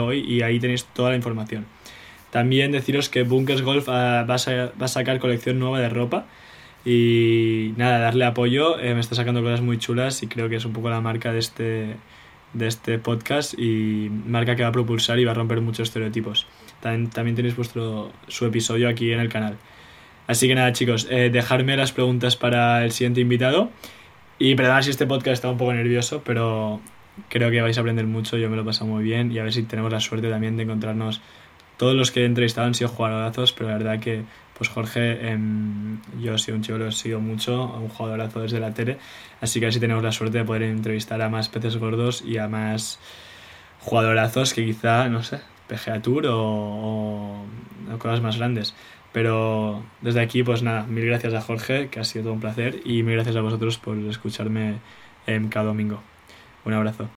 hoy 0.00 0.20
y 0.20 0.42
ahí 0.42 0.58
tenéis 0.58 0.84
toda 0.86 1.10
la 1.10 1.16
información. 1.16 1.66
También 2.30 2.70
deciros 2.72 3.08
que 3.08 3.24
Bunkers 3.24 3.62
Golf 3.62 3.88
ah, 3.88 4.24
va, 4.28 4.34
a, 4.36 4.88
sacar 4.88 5.18
colección 5.18 5.58
nueva 5.58 5.80
de 5.80 5.88
ropa. 5.88 6.26
Y 6.84 7.74
nada, 7.76 7.98
darle 7.98 8.24
apoyo. 8.24 8.78
Eh, 8.78 8.94
me 8.94 9.00
está 9.00 9.14
sacando 9.14 9.42
cosas 9.42 9.60
muy 9.60 9.78
chulas 9.78 10.22
y 10.22 10.28
creo 10.28 10.48
que 10.48 10.56
es 10.56 10.64
un 10.64 10.72
poco 10.72 10.88
la 10.88 11.00
marca 11.00 11.32
de 11.32 11.40
este, 11.40 11.96
de 12.54 12.66
este 12.66 12.98
podcast 12.98 13.58
y 13.58 14.10
marca 14.26 14.56
que 14.56 14.62
va 14.62 14.68
a 14.68 14.72
propulsar 14.72 15.18
y 15.18 15.24
va 15.24 15.32
a 15.32 15.34
romper 15.34 15.60
muchos 15.60 15.88
estereotipos. 15.88 16.46
También, 16.80 17.34
tenéis 17.34 17.56
vuestro, 17.56 18.10
su 18.28 18.46
episodio 18.46 18.88
aquí 18.88 19.12
en 19.12 19.20
el 19.20 19.28
canal. 19.28 19.56
Así 20.26 20.48
que 20.48 20.54
nada, 20.54 20.72
chicos, 20.72 21.06
eh, 21.10 21.30
dejarme 21.30 21.76
las 21.76 21.92
preguntas 21.92 22.36
para 22.36 22.84
el 22.84 22.92
siguiente 22.92 23.20
invitado. 23.20 23.70
Y 24.38 24.54
perdonad 24.54 24.82
si 24.82 24.90
este 24.90 25.06
podcast 25.06 25.34
está 25.34 25.50
un 25.50 25.58
poco 25.58 25.74
nervioso, 25.74 26.22
pero 26.24 26.80
creo 27.28 27.50
que 27.50 27.60
vais 27.60 27.76
a 27.76 27.80
aprender 27.80 28.06
mucho. 28.06 28.38
Yo 28.38 28.48
me 28.48 28.56
lo 28.56 28.62
he 28.62 28.64
pasado 28.64 28.86
muy 28.86 29.02
bien 29.02 29.32
y 29.32 29.38
a 29.38 29.42
ver 29.42 29.52
si 29.52 29.64
tenemos 29.64 29.92
la 29.92 30.00
suerte 30.00 30.30
también 30.30 30.56
de 30.56 30.62
encontrarnos. 30.62 31.20
Todos 31.76 31.94
los 31.94 32.10
que 32.10 32.22
he 32.22 32.24
entrevistado 32.24 32.66
han 32.66 32.74
sido 32.74 32.88
jugadorazos, 32.88 33.52
pero 33.52 33.70
la 33.70 33.78
verdad 33.78 34.00
que, 34.00 34.22
pues 34.56 34.68
Jorge, 34.68 35.30
em, 35.30 35.98
yo 36.20 36.34
he 36.34 36.38
sido 36.38 36.56
un 36.56 36.62
chico, 36.62 36.78
lo 36.78 36.88
he 36.88 36.92
sido 36.92 37.20
mucho, 37.20 37.64
un 37.64 37.88
jugadorazo 37.88 38.40
desde 38.40 38.60
la 38.60 38.72
tele. 38.72 38.98
Así 39.40 39.60
que 39.60 39.66
a 39.66 39.68
ver 39.68 39.74
si 39.74 39.80
tenemos 39.80 40.02
la 40.02 40.12
suerte 40.12 40.38
de 40.38 40.44
poder 40.44 40.62
entrevistar 40.62 41.20
a 41.22 41.28
más 41.28 41.48
peces 41.48 41.76
gordos 41.76 42.22
y 42.26 42.38
a 42.38 42.48
más 42.48 42.98
jugadorazos 43.80 44.54
que 44.54 44.64
quizá, 44.64 45.08
no 45.08 45.22
sé, 45.22 45.40
PGA 45.70 46.02
Tour 46.02 46.24
o, 46.28 47.44
cosas 47.98 48.20
más 48.20 48.36
grandes. 48.38 48.74
Pero 49.12 49.82
desde 50.00 50.20
aquí, 50.20 50.42
pues 50.42 50.62
nada, 50.62 50.84
mil 50.84 51.04
gracias 51.04 51.34
a 51.34 51.40
Jorge, 51.40 51.88
que 51.88 52.00
ha 52.00 52.04
sido 52.04 52.24
todo 52.24 52.32
un 52.34 52.40
placer, 52.40 52.80
y 52.84 53.02
mil 53.02 53.14
gracias 53.14 53.36
a 53.36 53.40
vosotros 53.40 53.78
por 53.78 53.96
escucharme 53.98 54.76
cada 55.48 55.66
domingo. 55.66 56.02
Un 56.64 56.74
abrazo. 56.74 57.08